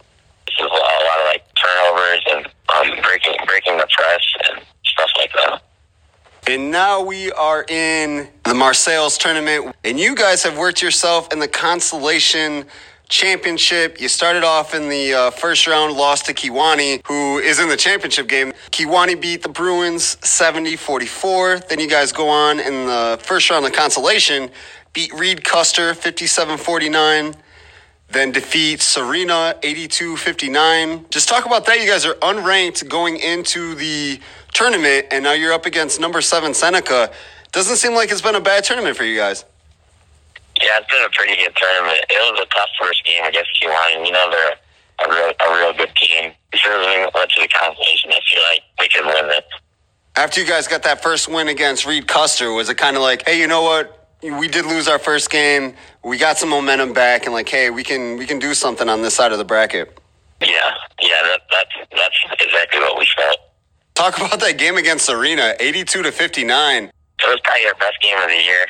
It's 0.46 0.56
just 0.56 0.70
a 0.70 0.74
lot 0.74 1.20
of 1.20 1.26
like 1.26 1.44
turnovers 1.54 2.24
and 2.30 2.46
um, 2.76 2.88
breaking 3.02 3.36
breaking 3.46 3.76
the 3.76 3.86
press 3.90 4.22
and 4.48 4.62
stuff 4.84 5.10
like 5.18 5.32
that. 5.32 5.62
And 6.48 6.72
now 6.72 7.00
we 7.02 7.30
are 7.32 7.64
in 7.68 8.28
the 8.44 8.54
Marseilles 8.54 9.16
tournament, 9.16 9.76
and 9.84 9.98
you 9.98 10.16
guys 10.16 10.42
have 10.42 10.58
worked 10.58 10.82
yourself 10.82 11.32
in 11.32 11.38
the 11.38 11.46
consolation 11.46 12.64
championship. 13.08 14.00
You 14.00 14.08
started 14.08 14.42
off 14.42 14.74
in 14.74 14.88
the 14.88 15.14
uh, 15.14 15.30
first 15.30 15.66
round, 15.68 15.94
lost 15.94 16.26
to 16.26 16.34
Kewanee, 16.34 17.06
who 17.06 17.38
is 17.38 17.60
in 17.60 17.68
the 17.68 17.76
championship 17.76 18.26
game. 18.26 18.52
Kewanee 18.72 19.20
beat 19.20 19.42
the 19.42 19.50
Bruins 19.50 20.16
70 20.26 20.74
44. 20.76 21.60
Then 21.68 21.78
you 21.78 21.88
guys 21.88 22.10
go 22.10 22.28
on 22.28 22.58
in 22.58 22.86
the 22.86 23.20
first 23.22 23.48
round 23.48 23.64
of 23.64 23.72
consolation, 23.72 24.50
beat 24.94 25.12
Reed 25.14 25.44
Custer 25.44 25.94
57 25.94 26.58
49 26.58 27.34
then 28.12 28.30
defeat 28.30 28.82
Serena 28.82 29.56
82 29.62 30.16
59. 30.16 31.06
Just 31.10 31.28
talk 31.28 31.46
about 31.46 31.66
that. 31.66 31.80
You 31.80 31.86
guys 31.86 32.04
are 32.04 32.14
unranked 32.14 32.88
going 32.88 33.16
into 33.16 33.74
the 33.74 34.20
tournament, 34.52 35.06
and 35.10 35.24
now 35.24 35.32
you're 35.32 35.52
up 35.52 35.66
against 35.66 36.00
number 36.00 36.20
seven 36.20 36.54
Seneca. 36.54 37.10
Doesn't 37.52 37.76
seem 37.76 37.94
like 37.94 38.10
it's 38.10 38.22
been 38.22 38.34
a 38.34 38.40
bad 38.40 38.64
tournament 38.64 38.96
for 38.96 39.04
you 39.04 39.16
guys. 39.16 39.44
Yeah, 40.60 40.78
it's 40.78 40.90
been 40.90 41.04
a 41.04 41.10
pretty 41.10 41.36
good 41.36 41.54
tournament. 41.56 42.04
It 42.10 42.32
was 42.32 42.40
a 42.40 42.54
tough 42.54 42.68
first 42.80 43.04
game 43.04 43.24
against 43.24 43.50
Kewanee. 43.60 44.06
You 44.06 44.12
know, 44.12 44.30
they're 44.30 44.54
a 45.04 45.10
real, 45.10 45.32
a 45.40 45.54
real 45.56 45.72
good 45.72 45.94
team. 45.96 46.32
Before 46.50 46.78
we 46.78 47.08
went 47.14 47.30
to 47.30 47.42
the 47.42 47.48
consolation, 47.48 48.10
I 48.10 48.20
feel 48.28 48.42
like 48.50 48.62
we 48.78 48.88
could 48.88 49.06
win 49.06 49.36
it. 49.36 49.44
After 50.16 50.40
you 50.40 50.46
guys 50.46 50.68
got 50.68 50.82
that 50.82 51.02
first 51.02 51.28
win 51.28 51.48
against 51.48 51.86
Reed 51.86 52.06
Custer, 52.06 52.52
was 52.52 52.68
it 52.68 52.76
kind 52.76 52.96
of 52.96 53.02
like, 53.02 53.26
hey, 53.26 53.40
you 53.40 53.46
know 53.46 53.62
what? 53.62 54.01
We 54.22 54.46
did 54.48 54.66
lose 54.66 54.86
our 54.86 54.98
first 54.98 55.30
game. 55.30 55.74
We 56.04 56.16
got 56.16 56.38
some 56.38 56.48
momentum 56.48 56.92
back, 56.92 57.24
and 57.24 57.34
like, 57.34 57.48
hey, 57.48 57.70
we 57.70 57.82
can 57.82 58.16
we 58.16 58.26
can 58.26 58.38
do 58.38 58.54
something 58.54 58.88
on 58.88 59.02
this 59.02 59.14
side 59.14 59.32
of 59.32 59.38
the 59.38 59.44
bracket. 59.44 59.98
Yeah, 60.40 60.48
yeah, 61.00 61.22
that, 61.22 61.40
that's 61.50 61.90
that's 61.90 62.42
exactly 62.42 62.80
what 62.80 62.98
we 62.98 63.06
felt. 63.16 63.38
Talk 63.94 64.16
about 64.18 64.40
that 64.40 64.58
game 64.58 64.76
against 64.76 65.06
Serena, 65.06 65.54
82 65.60 66.02
to 66.02 66.12
59. 66.12 66.84
It 66.84 66.92
was 67.26 67.40
probably 67.44 67.66
our 67.66 67.74
best 67.74 68.00
game 68.02 68.16
of 68.18 68.28
the 68.28 68.42
year. 68.42 68.66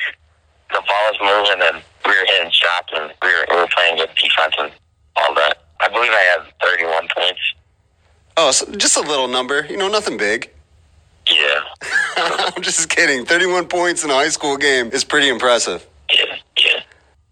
the 0.69 0.81
ball 0.85 1.11
was 1.11 1.17
moving 1.21 1.67
and 1.67 1.83
we 2.05 2.11
were 2.11 2.25
hitting 2.25 2.51
shots 2.51 2.89
and 2.93 3.11
we 3.21 3.27
were, 3.29 3.45
we 3.49 3.55
were 3.55 3.67
playing 3.75 3.95
good 3.97 4.09
defense 4.15 4.53
and 4.59 4.71
all 5.15 5.33
that. 5.35 5.63
I 5.79 5.87
believe 5.87 6.11
I 6.11 6.37
had 6.37 6.53
31 6.61 7.07
points. 7.15 7.39
Oh, 8.37 8.51
so 8.51 8.71
just 8.73 8.97
a 8.97 9.01
little 9.01 9.27
number. 9.27 9.65
You 9.65 9.77
know, 9.77 9.87
nothing 9.87 10.17
big. 10.17 10.52
Yeah. 11.33 11.61
I'm 12.55 12.61
just 12.61 12.89
kidding. 12.89 13.25
31 13.25 13.67
points 13.67 14.03
in 14.03 14.09
a 14.09 14.13
high 14.13 14.29
school 14.29 14.57
game 14.57 14.87
is 14.91 15.03
pretty 15.03 15.29
impressive. 15.29 15.87
Yeah. 16.09 16.37
Yeah. 16.57 16.81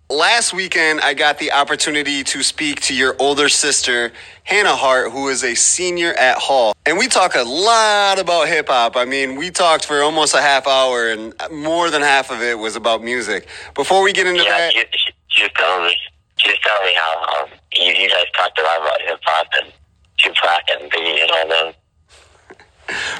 Last 0.09 0.53
weekend, 0.53 0.99
I 1.01 1.13
got 1.13 1.39
the 1.39 1.51
opportunity 1.53 2.23
to 2.25 2.43
speak 2.43 2.81
to 2.81 2.93
your 2.93 3.15
older 3.19 3.47
sister, 3.47 4.11
Hannah 4.43 4.75
Hart, 4.75 5.11
who 5.11 5.29
is 5.29 5.43
a 5.43 5.55
senior 5.55 6.13
at 6.13 6.37
Hall. 6.37 6.73
And 6.85 6.97
we 6.97 7.07
talk 7.07 7.35
a 7.35 7.43
lot 7.43 8.19
about 8.19 8.47
hip 8.47 8.67
hop. 8.67 8.97
I 8.97 9.05
mean, 9.05 9.35
we 9.37 9.51
talked 9.51 9.85
for 9.85 10.01
almost 10.01 10.33
a 10.33 10.41
half 10.41 10.67
hour, 10.67 11.09
and 11.09 11.33
more 11.51 11.89
than 11.89 12.01
half 12.01 12.29
of 12.31 12.41
it 12.41 12.57
was 12.57 12.75
about 12.75 13.03
music. 13.03 13.47
Before 13.75 14.03
we 14.03 14.11
get 14.11 14.27
into 14.27 14.43
Yeah, 14.43 14.57
that, 14.57 14.73
she, 14.73 14.83
she, 14.97 15.11
she 15.29 15.43
was 15.43 15.51
telling 15.55 15.85
me, 15.85 15.95
she 16.37 16.49
was 16.49 16.59
telling 16.59 16.85
me 16.85 16.93
how 16.95 17.43
um, 17.43 17.49
you, 17.73 17.93
you 18.03 18.09
guys 18.09 18.25
talked 18.35 18.59
a 18.59 18.63
lot 18.63 18.81
about 18.81 19.01
hip 19.01 19.19
hop 19.23 19.47
and 19.61 19.71
Tupac 20.17 20.63
and 20.71 20.91
Biggie 20.91 21.21
and 21.21 21.31
all 21.31 21.47
them. 21.47 21.73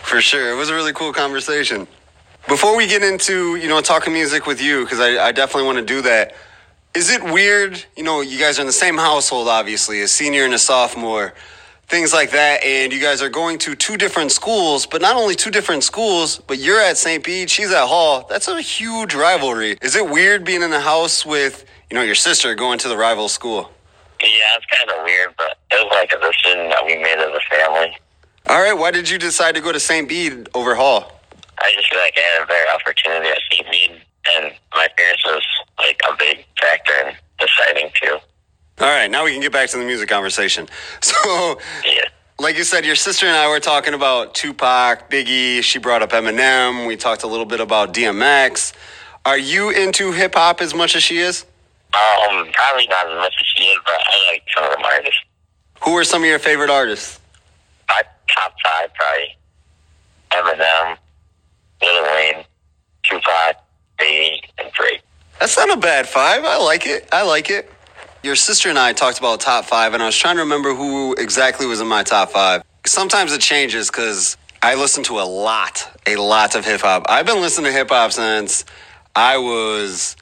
For 0.04 0.22
sure. 0.22 0.52
It 0.52 0.56
was 0.56 0.70
a 0.70 0.74
really 0.74 0.94
cool 0.94 1.14
conversation. 1.14 1.88
Before 2.48 2.76
we 2.76 2.88
get 2.88 3.04
into, 3.04 3.56
you 3.56 3.68
know, 3.68 3.82
talking 3.82 4.14
music 4.14 4.46
with 4.46 4.62
you, 4.62 4.84
because 4.84 5.00
I, 5.00 5.28
I 5.28 5.32
definitely 5.32 5.66
want 5.68 5.78
to 5.78 5.86
do 5.86 6.02
that, 6.02 6.36
is 6.94 7.10
it 7.10 7.24
weird, 7.24 7.84
you 7.96 8.04
know, 8.04 8.22
you 8.22 8.38
guys 8.38 8.58
are 8.58 8.62
in 8.62 8.68
the 8.68 8.74
same 8.74 8.98
household, 8.98 9.48
obviously, 9.48 10.02
a 10.02 10.08
senior 10.08 10.44
and 10.44 10.54
a 10.54 10.60
sophomore, 10.60 11.34
things 11.88 12.12
like 12.14 12.32
that, 12.32 12.64
and 12.64 12.92
you 12.92 13.00
guys 13.00 13.22
are 13.22 13.30
going 13.30 13.58
to 13.60 13.76
two 13.76 13.96
different 13.96 14.32
schools, 14.32 14.86
but 14.86 15.02
not 15.02 15.16
only 15.16 15.36
two 15.36 15.52
different 15.52 15.84
schools, 15.84 16.42
but 16.48 16.58
you're 16.58 16.82
at 16.82 16.98
St. 16.98 17.24
Bede, 17.24 17.50
she's 17.50 17.72
at 17.72 17.88
Hall. 17.88 18.26
That's 18.30 18.48
a 18.48 18.60
huge 18.60 19.14
rivalry. 19.14 19.78
Is 19.82 19.96
it 19.96 20.10
weird 20.10 20.44
being 20.44 20.64
in 20.64 20.72
the 20.72 20.82
house 20.82 21.26
with, 21.26 21.64
you 21.90 21.96
know, 21.96 22.04
your 22.04 22.16
sister 22.16 22.56
going 22.56 22.80
to 22.80 22.90
the 22.90 22.98
rival 22.98 23.30
school? 23.30 23.72
Yeah, 24.22 24.28
it's 24.58 24.66
kind 24.66 24.90
of 24.90 25.06
weird, 25.06 25.34
but 25.38 25.58
it 25.72 25.86
was 25.86 25.92
like 25.94 26.12
a 26.12 26.20
decision 26.20 26.70
that 26.70 26.86
we 26.86 26.96
made 26.96 27.20
as 27.20 27.30
a 27.34 27.56
family. 27.56 27.98
All 28.48 28.62
right, 28.62 28.74
why 28.74 28.92
did 28.92 29.10
you 29.10 29.18
decide 29.18 29.56
to 29.56 29.62
go 29.62 29.72
to 29.72 29.80
St. 29.80 30.08
Bede 30.08 30.50
over 30.54 30.76
Hall? 30.76 31.20
I 31.60 31.72
just 31.76 31.90
feel 31.90 32.00
like 32.00 32.14
I 32.18 32.22
had 32.40 32.44
a 32.44 32.48
better 32.48 32.72
opportunity 32.74 33.30
at 33.30 33.38
St. 33.52 33.70
Bede, 33.72 34.02
and 34.36 34.54
my 34.76 34.88
parents 34.98 35.24
was 35.26 35.44
like 35.80 36.00
a 36.12 36.16
big 36.18 36.46
factor 36.60 36.94
in 37.08 37.16
deciding 37.40 37.92
to. 38.02 38.14
All 38.84 38.88
right, 38.88 39.10
now 39.10 39.24
we 39.24 39.32
can 39.32 39.42
get 39.42 39.52
back 39.52 39.70
to 39.70 39.78
the 39.78 39.84
music 39.86 40.10
conversation. 40.10 40.68
So, 41.02 41.60
Yeah. 41.86 42.02
like 42.40 42.58
you 42.58 42.64
said, 42.64 42.84
your 42.86 42.96
sister 42.96 43.28
and 43.28 43.36
I 43.36 43.48
were 43.48 43.60
talking 43.60 43.94
about 43.94 44.34
Tupac, 44.34 45.10
Biggie. 45.10 45.62
She 45.62 45.78
brought 45.80 46.02
up 46.02 46.10
Eminem. 46.12 46.88
We 46.88 46.98
talked 46.98 47.24
a 47.24 47.28
little 47.28 47.46
bit 47.46 47.60
about 47.60 47.94
DMX. 47.94 48.74
Are 49.24 49.38
you 49.38 49.70
into 49.70 50.12
hip 50.12 50.34
hop 50.34 50.62
as 50.62 50.74
much 50.74 50.96
as 50.96 51.04
she 51.04 51.20
is? 51.20 51.46
Um, 51.94 52.48
probably 52.54 52.88
not 52.88 53.08
as 53.08 53.16
much 53.18 53.36
as 53.40 53.46
she 53.56 53.64
is, 53.66 53.78
but 53.86 53.94
I 53.94 54.32
like 54.32 54.44
some 54.56 54.64
of 54.64 54.72
them 54.72 54.82
artists. 54.84 55.20
Who 55.84 55.96
are 55.98 56.04
some 56.04 56.24
of 56.24 56.28
your 56.28 56.40
favorite 56.40 56.70
artists? 56.72 57.20
My 57.88 58.02
top 58.34 58.54
five 58.64 58.90
probably 58.96 59.38
Eminem, 60.32 60.98
Lil 61.84 62.04
Wayne, 62.04 62.46
Tupac, 63.04 63.58
Biggie, 64.00 64.40
and 64.58 64.72
Drake. 64.72 65.02
That's 65.42 65.58
not 65.58 65.76
a 65.76 65.78
bad 65.78 66.08
five. 66.08 66.46
I 66.46 66.58
like 66.58 66.86
it. 66.86 67.10
I 67.12 67.24
like 67.24 67.50
it. 67.50 67.68
Your 68.22 68.36
sister 68.36 68.70
and 68.70 68.78
I 68.78 68.94
talked 68.94 69.18
about 69.18 69.40
top 69.40 69.66
five, 69.66 69.96
and 69.96 70.04
I 70.04 70.06
was 70.06 70.16
trying 70.16 70.36
to 70.36 70.44
remember 70.44 70.76
who 70.76 71.16
exactly 71.16 71.66
was 71.66 71.82
in 71.82 71.88
my 71.88 72.04
top 72.04 72.30
five. 72.30 72.62
Sometimes 72.86 73.34
it 73.34 73.42
changes 73.42 73.90
because 73.90 74.38
I 74.62 74.76
listen 74.76 75.04
to 75.06 75.20
a 75.20 75.26
lot, 75.26 76.00
a 76.06 76.18
lot 76.18 76.54
of 76.54 76.64
hip 76.64 76.82
hop. 76.82 77.08
I've 77.10 77.26
been 77.26 77.42
listening 77.42 77.72
to 77.72 77.78
hip 77.78 77.90
hop 77.90 78.12
since 78.12 78.66
I 79.16 79.40
was, 79.40 80.16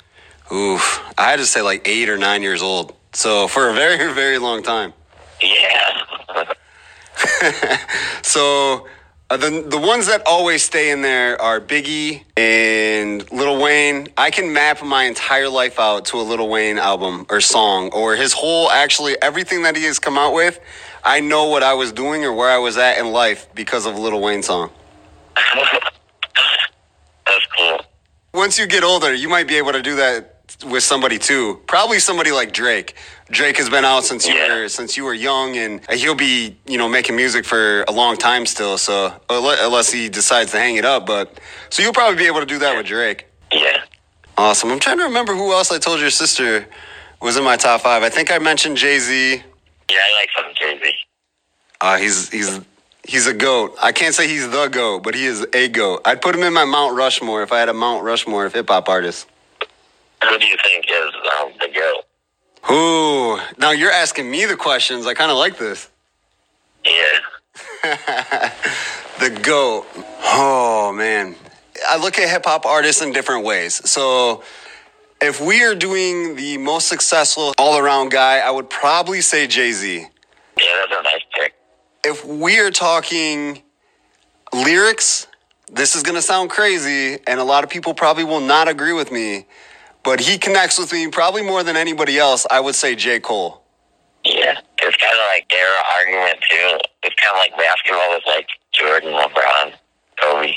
oof, 0.54 1.04
I 1.18 1.32
had 1.32 1.40
to 1.40 1.46
say 1.46 1.62
like 1.62 1.86
eight 1.86 2.08
or 2.08 2.18
nine 2.18 2.42
years 2.42 2.62
old. 2.62 2.96
So 3.12 3.50
for 3.50 3.70
a 3.70 3.74
very, 3.74 4.14
very 4.14 4.38
long 4.38 4.64
time. 4.64 4.94
Yeah. 5.44 6.54
So 8.22 8.88
uh, 9.30 9.38
the 9.38 9.64
the 9.68 9.78
ones 9.78 10.08
that 10.08 10.24
always 10.26 10.64
stay 10.64 10.90
in 10.90 11.04
there 11.04 11.40
are 11.40 11.62
Biggie 11.62 12.24
and 12.36 13.32
Lil 13.32 13.62
Wayne. 13.62 14.08
I 14.18 14.32
can 14.32 14.54
map 14.54 14.84
my 14.84 15.04
entire 15.04 15.50
life 15.50 15.80
out 15.80 16.06
to 16.06 16.20
a 16.20 16.24
Lil 16.24 16.50
Wayne 16.50 16.80
album 16.80 17.28
or 17.30 17.40
song 17.40 17.92
or 17.92 18.16
his 18.16 18.34
whole 18.34 18.72
actually 18.72 19.22
everything 19.22 19.62
that 19.64 19.76
he 19.76 19.84
has 19.84 20.00
come 20.00 20.18
out 20.18 20.34
with. 20.34 20.60
I 21.04 21.20
know 21.20 21.46
what 21.46 21.62
I 21.62 21.76
was 21.76 21.92
doing 21.92 22.26
or 22.26 22.34
where 22.34 22.50
I 22.50 22.58
was 22.58 22.78
at 22.78 22.98
in 22.98 23.12
life 23.12 23.48
because 23.54 23.86
of 23.86 24.00
Lil 24.00 24.20
Wayne 24.20 24.42
song. 24.42 24.72
That's 27.26 27.46
cool. 27.56 27.82
Once 28.34 28.58
you 28.58 28.66
get 28.66 28.84
older, 28.84 29.14
you 29.14 29.30
might 29.30 29.48
be 29.48 29.58
able 29.58 29.74
to 29.74 29.84
do 29.84 29.96
that 29.98 30.39
with 30.66 30.84
somebody 30.84 31.18
too. 31.18 31.60
Probably 31.68 32.00
somebody 32.00 32.32
like 32.32 32.52
Drake. 32.54 32.96
Drake 33.32 33.58
has 33.58 33.70
been 33.70 33.86
out 33.86 34.04
since 34.04 34.28
you 34.28 34.34
Yeah. 34.36 34.56
were 34.62 34.70
since 34.70 34.98
you 34.98 35.04
were 35.06 35.14
young, 35.14 35.56
and 35.58 35.82
he'll 35.92 36.16
be 36.16 36.58
you 36.66 36.78
know 36.78 36.88
making 36.90 37.16
music 37.16 37.46
for 37.46 37.84
a 37.88 37.92
long 37.92 38.18
time 38.18 38.46
still. 38.46 38.78
So 38.78 39.14
unless 39.30 39.92
he 39.92 40.10
decides 40.10 40.52
to 40.52 40.60
hang 40.60 40.76
it 40.78 40.86
up, 40.86 41.06
but 41.06 41.40
so 41.70 41.82
you'll 41.84 41.94
probably 41.94 42.18
be 42.18 42.28
able 42.28 42.40
to 42.40 42.46
do 42.46 42.60
that 42.60 42.76
with 42.78 42.86
Drake. 42.88 43.26
Yeah. 43.52 43.82
Awesome. 44.38 44.72
I'm 44.72 44.80
trying 44.80 44.98
to 44.98 45.04
remember 45.04 45.34
who 45.36 45.52
else 45.52 45.72
I 45.72 45.80
told 45.80 46.00
your 46.00 46.10
sister 46.12 46.66
was 47.22 47.36
in 47.38 47.44
my 47.44 47.58
top 47.58 47.82
five. 47.82 48.04
I 48.04 48.10
think 48.10 48.32
I 48.32 48.40
mentioned 48.40 48.78
Jay 48.78 48.98
Z. 49.00 49.32
Yeah, 49.36 49.98
I 49.98 50.20
like 50.22 50.30
some 50.36 50.54
Jay 50.56 50.80
Z. 50.84 50.94
Uh, 51.82 51.98
he's 51.98 52.30
he's 52.30 52.60
he's 53.08 53.28
a 53.28 53.34
goat. 53.34 53.76
I 53.82 53.92
can't 53.92 54.16
say 54.16 54.28
he's 54.28 54.50
the 54.50 54.68
goat, 54.68 55.04
but 55.04 55.16
he 55.16 55.26
is 55.26 55.46
a 55.54 55.68
goat. 55.68 56.02
I'd 56.06 56.22
put 56.22 56.36
him 56.36 56.44
in 56.44 56.54
my 56.54 56.66
Mount 56.66 56.96
Rushmore 56.96 57.44
if 57.44 57.52
I 57.52 57.60
had 57.60 57.70
a 57.70 57.74
Mount 57.74 58.04
Rushmore 58.04 58.46
of 58.46 58.54
hip 58.54 58.70
hop 58.70 58.88
artists. 58.90 59.26
Who 60.24 60.38
do 60.38 60.46
you 60.46 60.58
think 60.64 60.86
is 60.90 61.12
um, 61.40 61.52
the 61.60 61.70
GOAT? 61.74 62.04
Ooh, 62.72 63.40
now 63.58 63.72
you're 63.72 63.92
asking 63.92 64.30
me 64.30 64.46
the 64.46 64.56
questions. 64.56 65.06
I 65.06 65.14
kind 65.14 65.32
of 65.32 65.38
like 65.38 65.58
this. 65.58 65.90
Yeah. 66.86 68.52
The 69.20 69.32
GOAT. 69.32 69.86
Oh, 70.24 70.94
man. 70.96 71.36
I 71.86 71.98
look 71.98 72.18
at 72.18 72.30
hip 72.30 72.46
hop 72.46 72.66
artists 72.66 73.02
in 73.02 73.12
different 73.12 73.44
ways. 73.44 73.90
So, 73.90 74.44
if 75.22 75.42
we 75.42 75.62
are 75.66 75.76
doing 75.76 76.38
the 76.38 76.58
most 76.58 76.88
successful 76.88 77.54
all 77.58 77.78
around 77.78 78.12
guy, 78.12 78.40
I 78.40 78.50
would 78.50 78.70
probably 78.70 79.20
say 79.20 79.46
Jay 79.46 79.74
Z. 79.74 79.98
Yeah, 79.98 80.06
that's 80.58 81.00
a 81.02 81.04
nice 81.04 81.22
pick. 81.38 81.54
If 82.06 82.26
we 82.26 82.60
are 82.60 82.72
talking 82.72 83.62
lyrics, 84.54 85.28
this 85.70 85.98
is 85.98 86.04
going 86.04 86.16
to 86.16 86.22
sound 86.22 86.50
crazy, 86.50 87.20
and 87.28 87.42
a 87.42 87.44
lot 87.44 87.66
of 87.66 87.70
people 87.70 87.94
probably 87.94 88.24
will 88.24 88.40
not 88.40 88.70
agree 88.70 88.94
with 88.94 89.12
me, 89.12 89.48
but 90.04 90.20
he 90.20 90.38
connects 90.38 90.80
with 90.80 90.92
me 90.92 91.08
probably 91.08 91.42
more 91.42 91.64
than 91.64 91.76
anybody 91.76 92.18
else. 92.18 92.46
I 92.50 92.60
would 92.60 92.76
say 92.76 92.96
J. 92.96 93.20
Cole. 93.20 93.64
Yeah. 94.24 94.60
It's 94.82 94.98
kind 94.98 95.14
of 95.14 95.26
like 95.34 95.50
their 95.50 95.72
argument, 95.98 96.40
too. 96.50 96.80
It's 97.04 97.16
kind 97.16 97.34
of 97.34 97.38
like 97.38 97.58
basketball 97.58 98.10
with 98.12 98.24
like 98.26 98.48
Jordan, 98.72 99.14
LeBron, 99.14 99.74
Kobe. 100.22 100.54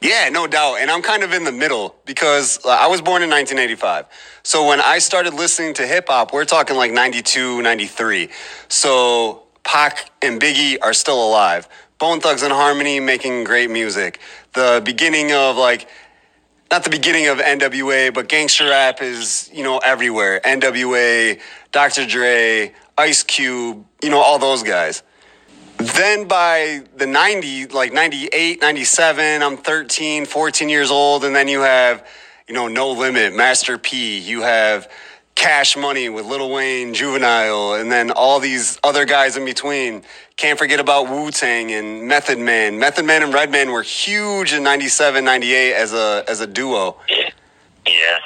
Yeah, 0.00 0.28
no 0.30 0.46
doubt. 0.46 0.76
And 0.76 0.90
I'm 0.90 1.02
kind 1.02 1.22
of 1.22 1.32
in 1.32 1.44
the 1.44 1.52
middle 1.52 1.96
because 2.04 2.58
uh, 2.64 2.68
I 2.68 2.86
was 2.86 3.00
born 3.00 3.22
in 3.22 3.30
1985. 3.30 4.06
So 4.42 4.66
when 4.68 4.80
I 4.80 4.98
started 4.98 5.34
listening 5.34 5.74
to 5.74 5.86
hip 5.86 6.08
hop, 6.08 6.32
we're 6.32 6.44
talking 6.44 6.76
like 6.76 6.92
92, 6.92 7.62
93. 7.62 8.28
So 8.68 9.44
Pac 9.64 10.10
and 10.22 10.40
Biggie 10.40 10.76
are 10.82 10.92
still 10.92 11.26
alive. 11.26 11.68
Bone 11.98 12.20
Thugs 12.20 12.42
and 12.42 12.52
Harmony 12.52 13.00
making 13.00 13.44
great 13.44 13.70
music. 13.70 14.20
The 14.52 14.82
beginning 14.84 15.32
of 15.32 15.56
like, 15.56 15.88
not 16.70 16.84
the 16.84 16.90
beginning 16.90 17.28
of 17.28 17.38
NWA, 17.38 18.12
but 18.12 18.28
gangster 18.28 18.68
rap 18.68 19.00
is, 19.00 19.50
you 19.52 19.62
know, 19.62 19.78
everywhere. 19.78 20.40
NWA, 20.40 21.40
Dr. 21.72 22.06
Dre, 22.06 22.74
Ice 22.98 23.22
Cube, 23.22 23.84
you 24.02 24.10
know, 24.10 24.20
all 24.20 24.38
those 24.38 24.62
guys. 24.62 25.02
Then 25.78 26.26
by 26.26 26.82
the 26.96 27.06
90, 27.06 27.66
like 27.66 27.92
98, 27.92 28.60
97, 28.60 29.42
I'm 29.42 29.56
13, 29.56 30.26
14 30.26 30.68
years 30.68 30.90
old. 30.90 31.24
And 31.24 31.36
then 31.36 31.48
you 31.48 31.60
have, 31.60 32.06
you 32.48 32.54
know, 32.54 32.66
No 32.66 32.90
Limit, 32.90 33.34
Master 33.34 33.78
P. 33.78 34.18
You 34.18 34.42
have 34.42 34.90
Cash 35.36 35.76
Money 35.76 36.08
with 36.08 36.26
Lil 36.26 36.50
Wayne, 36.50 36.92
Juvenile, 36.94 37.74
and 37.74 37.92
then 37.92 38.10
all 38.10 38.40
these 38.40 38.78
other 38.82 39.04
guys 39.04 39.36
in 39.36 39.44
between. 39.44 40.02
Can't 40.36 40.58
forget 40.58 40.80
about 40.80 41.08
Wu 41.08 41.30
Tang 41.30 41.70
and 41.72 42.08
Method 42.08 42.38
Man. 42.38 42.78
Method 42.78 43.04
Man 43.04 43.22
and 43.22 43.32
Redman 43.32 43.70
were 43.70 43.82
huge 43.82 44.52
in 44.54 44.62
97, 44.62 45.24
98 45.24 45.74
as 45.74 45.92
a, 45.92 46.24
as 46.28 46.40
a 46.40 46.46
duo 46.46 46.96
Yeah. 47.08 47.30
Yeah. 47.86 48.18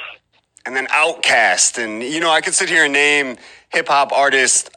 and 0.65 0.75
then 0.75 0.87
OutKast, 0.87 1.83
and 1.83 2.01
you 2.01 2.19
know 2.19 2.31
I 2.31 2.41
could 2.41 2.55
sit 2.55 2.69
here 2.69 2.85
and 2.85 2.93
name 2.93 3.37
hip 3.69 3.87
hop 3.89 4.11
artists 4.11 4.69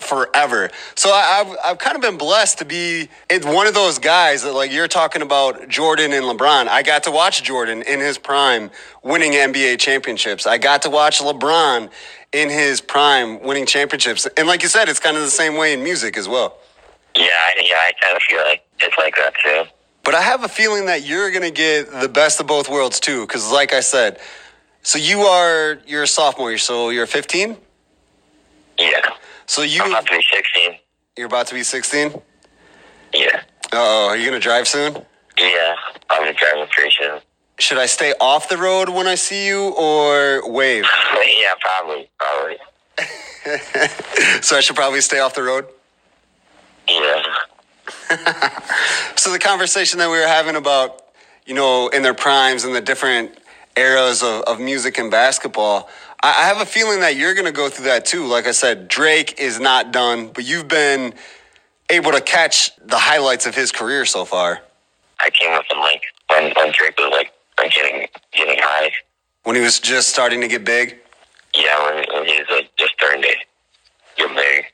forever. 0.00 0.70
So 0.94 1.10
I, 1.10 1.40
I've 1.40 1.56
I've 1.64 1.78
kind 1.78 1.96
of 1.96 2.02
been 2.02 2.18
blessed 2.18 2.58
to 2.58 2.64
be 2.64 3.08
one 3.42 3.66
of 3.66 3.74
those 3.74 3.98
guys 3.98 4.42
that 4.42 4.52
like 4.52 4.72
you're 4.72 4.88
talking 4.88 5.22
about 5.22 5.68
Jordan 5.68 6.12
and 6.12 6.24
LeBron. 6.24 6.68
I 6.68 6.82
got 6.82 7.04
to 7.04 7.10
watch 7.10 7.42
Jordan 7.42 7.82
in 7.82 8.00
his 8.00 8.18
prime 8.18 8.70
winning 9.02 9.32
NBA 9.32 9.78
championships. 9.80 10.46
I 10.46 10.58
got 10.58 10.82
to 10.82 10.90
watch 10.90 11.20
LeBron 11.20 11.90
in 12.32 12.50
his 12.50 12.80
prime 12.80 13.42
winning 13.42 13.66
championships, 13.66 14.26
and 14.36 14.46
like 14.46 14.62
you 14.62 14.68
said, 14.68 14.88
it's 14.88 15.00
kind 15.00 15.16
of 15.16 15.22
the 15.22 15.30
same 15.30 15.56
way 15.56 15.72
in 15.72 15.82
music 15.82 16.16
as 16.16 16.28
well. 16.28 16.58
Yeah, 17.16 17.24
I, 17.24 17.62
yeah, 17.64 17.74
I 17.74 17.92
kind 18.02 18.16
of 18.16 18.22
feel 18.22 18.38
like 18.44 18.64
it's 18.80 18.96
like 18.98 19.16
that, 19.16 19.34
too. 19.44 19.64
But 20.04 20.14
I 20.14 20.22
have 20.22 20.44
a 20.44 20.48
feeling 20.48 20.86
that 20.86 21.04
you're 21.04 21.30
going 21.30 21.42
to 21.42 21.50
get 21.50 21.90
the 22.00 22.08
best 22.08 22.38
of 22.40 22.46
both 22.46 22.68
worlds 22.68 23.00
too. 23.00 23.22
Because, 23.26 23.50
like 23.50 23.72
I 23.74 23.80
said, 23.80 24.20
So 24.82 24.98
you 24.98 25.20
are 25.22 25.78
you're 25.86 26.04
a 26.04 26.06
sophomore, 26.06 26.56
so 26.58 26.90
you're 26.90 27.06
15. 27.06 27.56
Yeah. 28.78 29.00
So 29.48 29.62
you 29.62 29.82
I'm 29.82 29.90
about 29.90 30.06
to 30.06 30.12
be 30.12 30.22
16. 30.32 30.78
you're 31.16 31.26
about 31.26 31.46
to 31.48 31.54
be 31.54 31.62
16. 31.64 32.20
Yeah. 33.14 33.42
Uh 33.72 33.76
oh, 33.76 34.06
are 34.08 34.16
you 34.16 34.26
gonna 34.26 34.38
drive 34.38 34.68
soon? 34.68 34.94
Yeah. 35.38 35.74
I'll 36.10 36.22
be 36.22 36.38
driving 36.38 36.66
pretty 36.70 36.94
soon. 37.00 37.20
Should 37.58 37.78
I 37.78 37.86
stay 37.86 38.12
off 38.20 38.48
the 38.50 38.58
road 38.58 38.90
when 38.90 39.06
I 39.06 39.14
see 39.16 39.46
you, 39.46 39.70
or 39.70 40.48
wave? 40.52 40.84
yeah, 41.14 41.54
probably. 41.60 42.08
Probably. 42.18 42.56
so 44.42 44.56
I 44.56 44.60
should 44.60 44.76
probably 44.76 45.00
stay 45.00 45.18
off 45.18 45.34
the 45.34 45.42
road. 45.42 45.66
Yeah. 46.88 47.22
So 49.16 49.32
the 49.32 49.38
conversation 49.40 49.98
that 49.98 50.08
we 50.08 50.16
were 50.16 50.28
having 50.28 50.54
about, 50.54 51.02
you 51.44 51.52
know, 51.52 51.88
in 51.88 52.02
their 52.02 52.14
primes 52.14 52.62
and 52.62 52.72
the 52.72 52.80
different 52.80 53.36
eras 53.78 54.22
of, 54.22 54.42
of 54.42 54.60
music 54.60 54.98
and 54.98 55.10
basketball, 55.10 55.88
I, 56.22 56.28
I 56.30 56.46
have 56.46 56.60
a 56.60 56.66
feeling 56.66 57.00
that 57.00 57.16
you're 57.16 57.34
going 57.34 57.46
to 57.46 57.52
go 57.52 57.68
through 57.68 57.86
that 57.86 58.04
too. 58.04 58.26
Like 58.26 58.46
I 58.46 58.52
said, 58.52 58.88
Drake 58.88 59.38
is 59.38 59.58
not 59.60 59.92
done, 59.92 60.28
but 60.28 60.44
you've 60.44 60.68
been 60.68 61.14
able 61.90 62.12
to 62.12 62.20
catch 62.20 62.74
the 62.84 62.98
highlights 62.98 63.46
of 63.46 63.54
his 63.54 63.72
career 63.72 64.04
so 64.04 64.24
far. 64.24 64.60
I 65.20 65.30
came 65.30 65.52
up 65.52 65.64
him 65.70 65.78
like 65.78 66.02
when, 66.30 66.52
when 66.56 66.72
Drake 66.72 66.98
was 66.98 67.10
like 67.12 67.32
like, 67.58 67.72
getting 67.74 68.06
getting 68.32 68.58
high. 68.60 68.92
When 69.44 69.56
he 69.56 69.62
was 69.62 69.80
just 69.80 70.10
starting 70.10 70.40
to 70.42 70.48
get 70.48 70.64
big, 70.64 70.98
Yeah, 71.56 71.76
when, 71.84 72.04
when 72.12 72.26
he 72.26 72.38
was 72.38 72.46
like 72.50 72.70
just 72.76 72.92
starting 72.92 73.22
to 73.22 73.34
get 74.16 74.34
big. 74.36 74.64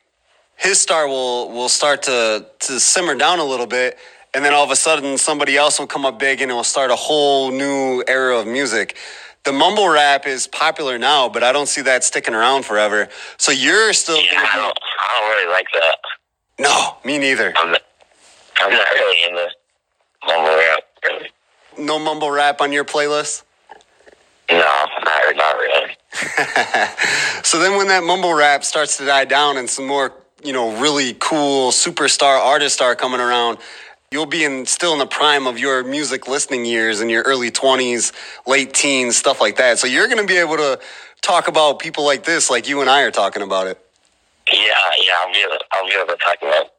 his 0.56 0.80
star 0.80 1.06
will 1.08 1.50
will 1.50 1.68
start 1.68 2.02
to 2.04 2.46
to 2.60 2.80
simmer 2.80 3.14
down 3.14 3.38
a 3.38 3.44
little 3.44 3.66
bit, 3.66 3.96
and 4.34 4.44
then 4.44 4.52
all 4.54 4.64
of 4.64 4.70
a 4.70 4.76
sudden 4.76 5.18
somebody 5.18 5.56
else 5.56 5.78
will 5.78 5.86
come 5.86 6.04
up 6.04 6.18
big 6.18 6.40
and 6.40 6.50
it 6.50 6.54
will 6.54 6.64
start 6.64 6.90
a 6.90 6.96
whole 6.96 7.50
new 7.50 8.02
era 8.08 8.38
of 8.38 8.46
music. 8.46 8.96
The 9.44 9.52
mumble 9.52 9.88
rap 9.88 10.26
is 10.26 10.46
popular 10.46 10.98
now, 10.98 11.28
but 11.28 11.42
I 11.42 11.52
don't 11.52 11.68
see 11.68 11.82
that 11.82 12.02
sticking 12.04 12.34
around 12.34 12.64
forever. 12.64 13.08
So 13.36 13.52
you're 13.52 13.92
still 13.92 14.16
Yeah, 14.16 14.46
I 14.52 14.56
don't 14.56 14.78
I 14.78 15.20
don't 15.20 15.30
really 15.30 15.52
like 15.52 15.66
that. 15.74 15.96
no, 16.58 16.96
me 17.04 17.18
neither. 17.18 17.52
I'm 17.56 17.72
not, 17.72 17.82
I'm 18.60 18.70
not 18.72 18.86
really 18.94 19.22
into 19.28 19.48
mumble 20.26 20.56
rap. 20.56 20.80
Really. 21.04 21.30
No 21.78 21.98
mumble 21.98 22.30
rap 22.30 22.60
on 22.60 22.72
your 22.72 22.84
playlist. 22.84 23.42
No, 24.50 24.58
not 24.58 25.36
not 25.36 25.56
really. 25.56 25.96
So 27.44 27.58
then 27.58 27.76
when 27.76 27.88
that 27.88 28.02
mumble 28.04 28.32
rap 28.34 28.64
starts 28.64 28.96
to 28.96 29.04
die 29.06 29.26
down 29.26 29.58
and 29.58 29.68
some 29.68 29.86
more, 29.86 30.12
you 30.42 30.52
know, 30.52 30.76
really 30.80 31.14
cool 31.20 31.70
superstar 31.70 32.38
artists 32.38 32.80
are 32.80 32.96
coming 32.96 33.20
around, 33.20 33.58
you'll 34.10 34.26
be 34.26 34.44
in 34.44 34.66
still 34.66 34.92
in 34.92 34.98
the 34.98 35.06
prime 35.06 35.46
of 35.46 35.58
your 35.58 35.84
music 35.84 36.28
listening 36.28 36.64
years 36.64 37.00
in 37.00 37.08
your 37.08 37.22
early 37.22 37.50
20s, 37.50 38.12
late 38.46 38.72
teens, 38.72 39.16
stuff 39.16 39.40
like 39.40 39.56
that. 39.56 39.78
So 39.78 39.86
you're 39.86 40.06
going 40.06 40.20
to 40.20 40.26
be 40.26 40.38
able 40.38 40.56
to 40.56 40.78
talk 41.22 41.48
about 41.48 41.78
people 41.78 42.04
like 42.04 42.24
this 42.24 42.50
like 42.50 42.68
you 42.68 42.80
and 42.80 42.90
I 42.90 43.02
are 43.02 43.10
talking 43.10 43.42
about 43.42 43.66
it. 43.66 43.78
Yeah, 44.52 44.58
yeah, 44.58 45.12
I'll 45.20 45.32
be 45.32 45.40
able, 45.40 45.58
I'll 45.72 45.86
be 45.86 45.94
able 45.94 46.12
to 46.12 46.18
talk 46.24 46.36
about 46.42 46.70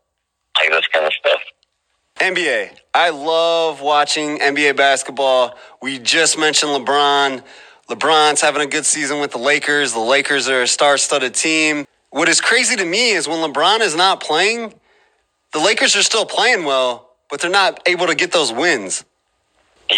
like 0.59 0.69
this 0.69 0.87
kind 0.87 1.05
of 1.05 1.13
stuff. 1.13 1.41
NBA. 2.19 2.77
I 2.93 3.09
love 3.09 3.81
watching 3.81 4.39
NBA 4.39 4.77
basketball. 4.77 5.57
We 5.81 5.99
just 5.99 6.37
mentioned 6.39 6.71
LeBron. 6.71 7.43
LeBron's 7.89 8.41
having 8.41 8.61
a 8.61 8.67
good 8.67 8.85
season 8.85 9.19
with 9.19 9.31
the 9.31 9.37
Lakers. 9.37 9.93
The 9.93 9.99
Lakers 9.99 10.47
are 10.47 10.61
a 10.61 10.67
star 10.67 10.97
studded 10.97 11.33
team. 11.33 11.85
What 12.11 12.29
is 12.29 12.39
crazy 12.39 12.77
to 12.77 12.85
me 12.85 13.11
is 13.11 13.27
when 13.27 13.39
LeBron 13.39 13.81
is 13.81 13.95
not 13.95 14.21
playing, 14.21 14.73
the 15.51 15.59
Lakers 15.59 15.95
are 15.97 16.03
still 16.03 16.25
playing 16.25 16.63
well, 16.63 17.04
but 17.29 17.41
they're 17.41 17.51
not 17.51 17.81
able 17.87 18.07
to 18.07 18.15
get 18.15 18.31
those 18.31 18.51
wins. 18.51 19.03
Yeah, 19.89 19.97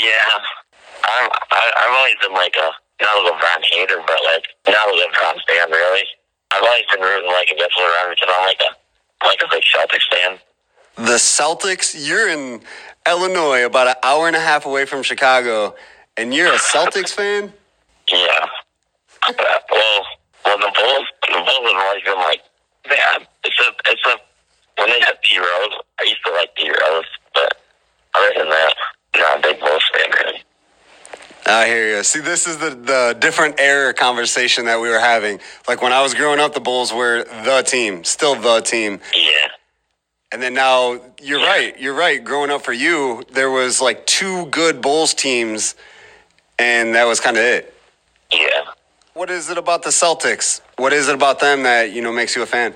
I'm 1.04 1.30
I, 1.52 1.72
I've 1.78 1.94
always 1.96 2.16
been 2.22 2.34
like 2.34 2.56
a 2.58 2.72
not 3.04 3.18
a 3.18 3.32
LeBron 3.32 3.64
hater, 3.72 4.02
but 4.06 4.18
like 4.26 4.46
not 4.68 4.90
a 4.90 4.92
LeBron 4.92 5.40
fan 5.48 5.72
really. 5.72 6.04
I've 6.52 6.64
always 6.64 6.84
been 6.92 7.02
rooting 7.02 7.32
like 7.32 7.50
against 7.50 7.78
LeBron 7.78 8.10
because 8.10 8.30
I'm 8.30 8.46
like 8.46 8.62
a 8.62 9.26
like 9.26 9.42
a 9.44 9.48
big 9.50 9.64
Celtics 9.64 10.08
fan. 10.12 10.40
The 10.96 11.18
Celtics, 11.18 11.96
you're 11.96 12.28
in 12.28 12.62
Illinois, 13.08 13.66
about 13.66 13.88
an 13.88 13.96
hour 14.04 14.28
and 14.28 14.36
a 14.36 14.40
half 14.40 14.66
away 14.66 14.86
from 14.86 15.04
Chicago, 15.04 15.76
and 16.18 16.34
you're 16.34 16.52
a 16.52 16.58
Celtics 16.58 17.12
fan? 17.14 17.54
Yeah. 18.10 18.48
well, 19.38 20.06
well, 20.46 20.58
the 20.60 20.72
Bulls, 20.80 21.08
the 21.24 21.34
Bulls 21.34 21.72
have 21.74 21.76
always 21.76 22.04
been 22.04 22.16
like 22.20 22.42
bad. 22.88 23.28
It's 23.44 23.60
a, 23.60 23.92
it's 23.92 24.02
a. 24.06 24.16
When 24.78 24.90
they 24.90 25.00
had 25.00 25.18
D 25.28 25.38
Rose, 25.40 25.82
I 26.00 26.04
used 26.04 26.24
to 26.26 26.32
like 26.32 26.56
D 26.56 26.70
Rose, 26.70 27.06
but 27.34 27.58
other 28.16 28.34
than 28.38 28.50
that, 28.50 28.74
not 29.18 29.40
a 29.40 29.42
big 29.42 29.60
Bulls 29.60 29.84
fan 29.94 30.12
really. 30.24 30.44
I 31.46 31.66
hear 31.66 31.96
you. 31.96 32.04
See, 32.04 32.20
this 32.20 32.46
is 32.46 32.58
the, 32.58 32.72
the 32.72 33.18
different 33.20 33.60
era 33.60 33.94
conversation 33.94 34.66
that 34.66 34.82
we 34.82 34.90
were 34.90 35.00
having. 35.00 35.40
Like 35.68 35.82
when 35.82 35.94
I 35.94 36.02
was 36.02 36.14
growing 36.14 36.40
up, 36.40 36.54
the 36.54 36.60
Bulls 36.60 36.94
were 36.94 37.24
the 37.24 37.64
team, 37.66 38.04
still 38.04 38.36
the 38.36 38.60
team. 38.60 39.00
Yeah. 39.16 39.48
And 40.34 40.42
then 40.42 40.54
now 40.54 41.00
you're 41.22 41.40
right. 41.40 41.80
You're 41.80 41.94
right. 41.94 42.22
Growing 42.22 42.52
up 42.52 42.64
for 42.64 42.74
you, 42.74 43.24
there 43.32 43.50
was 43.50 43.82
like 43.82 44.06
two 44.06 44.48
good 44.48 44.82
Bulls 44.82 45.14
teams, 45.14 45.76
and 46.60 46.96
that 46.96 47.06
was 47.06 47.22
kind 47.22 47.38
of 47.38 47.44
it. 47.44 47.74
Yeah. 48.34 48.66
What 49.14 49.30
is 49.30 49.50
it 49.50 49.58
about 49.58 49.84
the 49.84 49.90
Celtics? 49.90 50.60
What 50.76 50.92
is 50.92 51.08
it 51.08 51.16
about 51.16 51.40
them 51.40 51.64
that 51.64 51.94
you 51.94 52.02
know 52.02 52.12
makes 52.12 52.36
you 52.36 52.44
a 52.44 52.46
fan? 52.46 52.76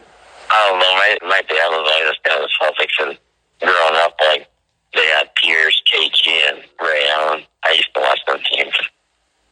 I 0.53 0.69
don't 0.69 0.79
know. 0.79 0.93
My 0.95 1.17
my 1.29 1.41
dad 1.47 1.69
was 1.69 1.89
always 1.91 2.09
of 2.09 2.41
the 2.41 2.49
Celtics, 2.83 3.07
and 3.09 3.17
growing 3.61 3.95
up, 4.03 4.15
like 4.29 4.47
they 4.93 5.05
had 5.07 5.33
Pierce, 5.35 5.81
KG, 5.93 6.27
and 6.49 6.57
Ray 6.81 7.07
Allen. 7.11 7.43
I 7.63 7.71
used 7.71 7.93
to 7.95 8.01
watch 8.01 8.19
them 8.27 8.39
teams. 8.51 8.73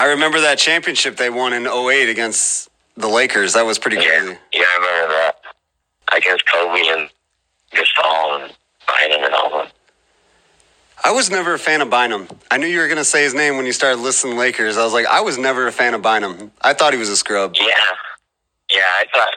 I 0.01 0.05
remember 0.05 0.39
that 0.41 0.57
championship 0.57 1.17
they 1.17 1.29
won 1.29 1.53
in 1.53 1.67
08 1.67 2.09
against 2.09 2.69
the 2.95 3.07
Lakers. 3.07 3.53
That 3.53 3.65
was 3.65 3.77
pretty 3.79 3.97
Yeah, 3.97 4.19
crazy. 4.19 4.37
yeah, 4.53 4.63
I 4.63 4.77
remember 4.77 5.13
that 5.13 5.35
against 6.17 6.43
Kobe 6.51 6.87
and 6.87 7.09
Gasol 7.73 8.41
and 8.45 8.53
Bynum 8.87 9.23
and 9.25 9.33
all 9.33 9.49
them. 9.57 9.67
I 11.03 11.11
was 11.11 11.29
never 11.29 11.53
a 11.53 11.59
fan 11.59 11.81
of 11.81 11.89
Bynum. 11.89 12.27
I 12.51 12.57
knew 12.57 12.67
you 12.67 12.79
were 12.79 12.87
going 12.87 12.97
to 12.97 13.05
say 13.05 13.23
his 13.23 13.33
name 13.33 13.55
when 13.57 13.65
you 13.65 13.71
started 13.71 14.01
listing 14.01 14.37
Lakers. 14.37 14.77
I 14.77 14.83
was 14.83 14.91
like, 14.93 15.05
I 15.05 15.21
was 15.21 15.37
never 15.37 15.67
a 15.67 15.71
fan 15.71 15.93
of 15.93 16.01
Bynum. 16.01 16.51
I 16.61 16.73
thought 16.73 16.91
he 16.93 16.99
was 16.99 17.07
a 17.09 17.15
scrub. 17.17 17.55
Yeah, 17.57 17.65
yeah. 18.73 18.81
I 18.81 19.05
thought 19.13 19.29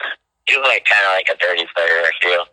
he 0.47 0.57
was 0.57 0.65
like 0.67 0.85
kind 0.85 1.05
of 1.05 1.11
like 1.15 1.27
a 1.33 1.37
dirty 1.39 1.67
player. 1.75 2.03
I 2.03 2.11
feel. 2.21 2.45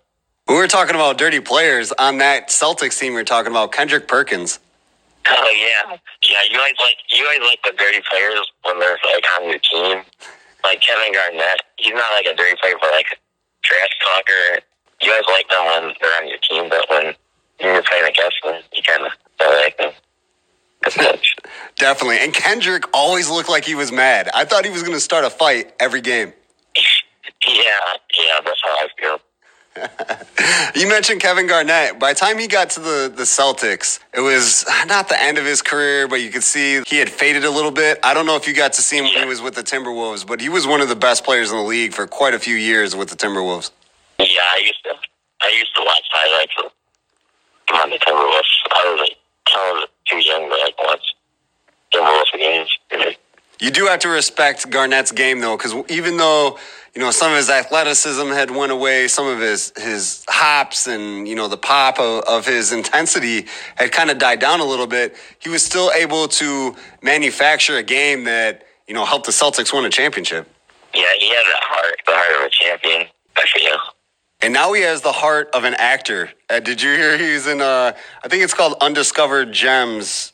We 0.48 0.55
were 0.57 0.68
talking 0.68 0.94
about 0.94 1.18
dirty 1.18 1.40
players 1.40 1.92
on 1.92 2.18
that 2.18 2.48
Celtics 2.48 2.98
team. 2.98 3.12
We 3.12 3.20
were 3.20 3.24
talking 3.24 3.50
about 3.50 3.72
Kendrick 3.72 4.09
Perkins. 4.09 4.59
Oh 5.29 5.55
yeah, 5.55 5.96
yeah. 6.22 6.38
You 6.50 6.59
always 6.59 6.74
like 6.81 6.96
you 7.12 7.24
always 7.24 7.40
like 7.40 7.61
the 7.62 7.72
dirty 7.76 8.00
players 8.11 8.40
when 8.64 8.79
they're 8.81 8.98
like 9.05 9.24
on 9.38 9.48
your 9.48 9.59
team. 9.59 10.03
Like 10.64 10.81
Kevin 10.81 11.12
Garnett, 11.12 11.61
he's 11.76 11.94
not 11.94 12.12
like 12.12 12.26
a 12.26 12.35
dirty 12.35 12.57
player, 12.61 12.74
but 12.81 12.90
like 12.92 13.07
a 13.12 13.16
trash 13.62 13.90
talker. 14.05 14.64
You 15.00 15.12
always 15.12 15.26
like 15.29 15.48
them 15.48 15.64
when 15.66 15.94
they're 16.00 16.22
on 16.22 16.29
your 16.29 16.38
team, 16.38 16.68
but 16.68 16.85
when 16.90 17.14
you're 17.61 17.83
playing 17.83 18.05
against 18.09 18.37
them, 18.44 18.62
you 18.72 18.83
kind 18.83 19.07
of 19.07 19.12
don't 19.38 19.55
like 19.55 19.79
them. 19.79 19.92
Definitely. 21.76 22.18
And 22.18 22.35
Kendrick 22.35 22.85
always 22.92 23.31
looked 23.31 23.48
like 23.48 23.64
he 23.64 23.74
was 23.74 23.92
mad. 23.92 24.29
I 24.35 24.44
thought 24.44 24.64
he 24.64 24.70
was 24.70 24.83
going 24.83 24.94
to 24.94 25.00
start 25.00 25.24
a 25.24 25.31
fight 25.31 25.72
every 25.81 26.00
game. 26.00 26.33
Yeah, 27.46 27.79
yeah. 28.18 28.40
That's 28.44 28.61
how 28.64 28.70
I 28.70 28.88
feel. 28.98 29.18
You 30.74 30.88
mentioned 30.88 31.20
Kevin 31.20 31.46
Garnett. 31.46 31.98
By 31.98 32.12
the 32.12 32.18
time 32.18 32.38
he 32.38 32.46
got 32.46 32.70
to 32.70 32.81
the, 32.81 33.12
the 33.14 33.24
Celtics, 33.24 33.98
it 34.14 34.20
was 34.20 34.64
not 34.87 35.09
the 35.09 35.20
end 35.20 35.37
of 35.37 35.44
his 35.44 35.62
career, 35.62 36.07
but 36.09 36.20
you 36.20 36.31
could 36.31 36.42
see 36.44 36.83
he 36.87 36.96
had 36.98 37.11
faded 37.11 37.44
a 37.44 37.50
little 37.50 37.70
bit. 37.70 37.98
I 38.03 38.14
don't 38.14 38.24
know 38.24 38.37
if 38.37 38.46
you 38.46 38.55
got 38.55 38.72
to 38.74 38.83
see 38.83 38.98
him 38.98 39.05
when 39.05 39.22
he 39.22 39.29
was 39.29 39.42
with 39.42 39.55
the 39.55 39.62
Timberwolves, 39.62 40.26
but 40.26 40.40
he 40.40 40.48
was 40.48 40.66
one 40.66 40.81
of 40.81 40.88
the 40.88 40.96
best 40.96 41.24
players 41.24 41.50
in 41.50 41.57
the 41.57 41.64
league 41.64 41.92
for 41.92 42.07
quite 42.07 42.35
a 42.35 42.38
few 42.38 42.55
years 42.55 42.94
with 42.96 43.11
the 43.11 43.16
Timberwolves. 43.16 43.70
Yeah, 44.18 44.26
I 44.26 44.61
used 44.64 44.83
to. 44.85 44.90
I 45.42 45.48
used 45.59 45.74
to 45.76 45.83
watch 45.85 46.05
highlights 46.12 46.53
of 46.59 46.64
him 46.64 47.81
on 47.83 47.90
the 47.90 47.98
Timberwolves. 47.98 48.53
I 48.72 48.92
was 48.92 49.00
like, 49.00 49.16
I 49.55 49.72
was 49.72 49.88
too 50.09 50.18
young 50.18 50.48
to 50.48 50.57
like 50.57 50.79
watch 50.79 51.14
Timberwolves 51.92 52.38
games. 52.38 53.16
You 53.61 53.70
do 53.70 53.87
have 53.87 54.00
to 54.00 54.09
respect 54.09 54.70
Garnett's 54.70 55.12
game 55.12 55.40
though, 55.40 55.57
because 55.57 55.74
even 55.90 56.16
though 56.16 56.59
you 56.94 57.00
know 57.00 57.11
some 57.11 57.31
of 57.31 57.37
his 57.37 57.50
athleticism 57.50 58.29
had 58.29 58.50
went 58.50 58.72
away, 58.72 59.09
some 59.09 59.26
of 59.26 59.38
his 59.38 59.72
his 59.76 60.24
hops 60.29 60.87
and 60.87 61.29
you 61.29 61.35
know 61.35 61.48
the 61.48 61.57
pop 61.57 61.98
of, 61.98 62.24
of 62.24 62.46
his 62.46 62.72
intensity 62.72 63.46
had 63.76 63.92
kind 63.92 64.11
of 64.11 64.18
died 64.18 64.40
down 64.40 64.61
a 64.61 64.64
little 64.64 64.87
bit. 64.87 65.14
He 65.38 65.48
was 65.48 65.64
still 65.64 65.90
able 65.92 66.29
to 66.29 66.74
manufacture 67.03 67.76
a 67.76 67.83
game 67.83 68.24
that 68.24 68.64
you 68.88 68.94
know 68.94 69.05
helped 69.05 69.26
the 69.26 69.33
Celtics 69.33 69.72
win 69.72 69.85
a 69.85 69.90
championship. 69.90 70.48
Yeah, 70.94 71.05
he 71.18 71.29
had 71.29 71.44
the 71.44 71.61
heart, 71.61 71.94
the 72.07 72.12
heart 72.12 72.40
of 72.40 72.46
a 72.46 72.50
champion. 72.50 73.07
I 73.37 73.44
feel. 73.46 73.79
And 74.42 74.53
now 74.55 74.72
he 74.72 74.83
has 74.83 75.03
the 75.03 75.12
heart 75.12 75.50
of 75.55 75.64
an 75.64 75.74
actor. 75.74 76.31
Uh, 76.48 76.61
did 76.61 76.81
you 76.83 76.92
hear 76.92 77.18
he's 77.18 77.46
in? 77.46 77.61
Uh, 77.61 77.92
I 78.24 78.29
think 78.29 78.42
it's 78.42 78.55
called 78.55 78.74
Undiscovered 78.81 79.53
Gems, 79.53 80.33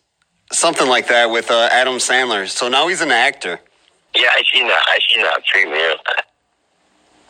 something 0.52 0.88
like 0.88 1.08
that, 1.08 1.30
with 1.30 1.50
uh, 1.50 1.68
Adam 1.72 1.96
Sandler. 1.96 2.48
So 2.48 2.68
now 2.68 2.88
he's 2.88 3.00
an 3.00 3.10
actor. 3.10 3.60
Yeah, 4.14 4.28
I 4.30 4.42
seen 4.52 4.66
that. 4.68 4.82
I 4.86 4.98
seen 5.12 5.22
that 5.22 5.42
premiere. 5.52 5.96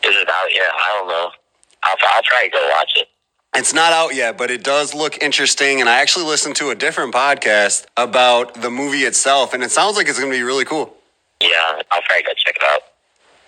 Is 0.07 0.15
it 0.15 0.29
out 0.29 0.47
yet? 0.53 0.71
I 0.73 0.97
don't 0.97 1.07
know. 1.09 1.31
I'll, 1.83 1.95
I'll 2.13 2.23
try 2.23 2.45
to 2.45 2.49
go 2.49 2.69
watch 2.69 2.93
it. 2.95 3.09
It's 3.55 3.73
not 3.73 3.91
out 3.91 4.15
yet, 4.15 4.37
but 4.37 4.51
it 4.51 4.63
does 4.63 4.93
look 4.93 5.21
interesting. 5.21 5.81
And 5.81 5.89
I 5.89 5.99
actually 5.99 6.25
listened 6.25 6.55
to 6.57 6.69
a 6.69 6.75
different 6.75 7.13
podcast 7.13 7.85
about 7.97 8.61
the 8.61 8.69
movie 8.69 9.03
itself, 9.03 9.53
and 9.53 9.63
it 9.63 9.71
sounds 9.71 9.97
like 9.97 10.07
it's 10.07 10.19
going 10.19 10.31
to 10.31 10.37
be 10.37 10.43
really 10.43 10.63
cool. 10.63 10.95
Yeah, 11.41 11.81
I'll 11.91 12.01
probably 12.01 12.23
go 12.23 12.31
check 12.37 12.55
it 12.55 12.63
out. 12.71 12.81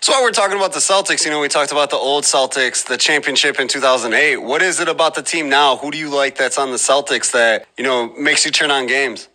So 0.02 0.12
while 0.12 0.22
we're 0.22 0.32
talking 0.32 0.56
about 0.56 0.72
the 0.72 0.80
Celtics, 0.80 1.24
you 1.24 1.30
know, 1.30 1.40
we 1.40 1.48
talked 1.48 1.72
about 1.72 1.90
the 1.90 1.96
old 1.96 2.24
Celtics, 2.24 2.86
the 2.86 2.96
championship 2.96 3.60
in 3.60 3.68
2008. 3.68 4.38
What 4.38 4.62
is 4.62 4.80
it 4.80 4.88
about 4.88 5.14
the 5.14 5.22
team 5.22 5.48
now? 5.48 5.76
Who 5.76 5.90
do 5.90 5.98
you 5.98 6.08
like 6.08 6.36
that's 6.36 6.58
on 6.58 6.70
the 6.70 6.78
Celtics 6.78 7.32
that, 7.32 7.66
you 7.76 7.84
know, 7.84 8.12
makes 8.14 8.44
you 8.44 8.50
turn 8.50 8.70
on 8.70 8.86
games? 8.86 9.28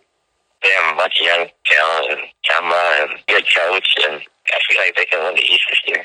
They 0.62 0.68
have 0.82 0.94
a 0.94 0.96
bunch 0.96 1.20
of 1.20 1.26
young 1.26 1.48
talent 1.66 2.10
and 2.10 2.20
Kemba 2.44 3.02
and 3.02 3.10
good 3.28 3.44
coach, 3.56 3.94
and 4.04 4.14
I 4.14 4.58
feel 4.68 4.80
like 4.80 4.96
they 4.96 5.04
can 5.04 5.22
win 5.22 5.34
the 5.36 5.42
East 5.42 5.62
this 5.70 5.80
year. 5.86 6.04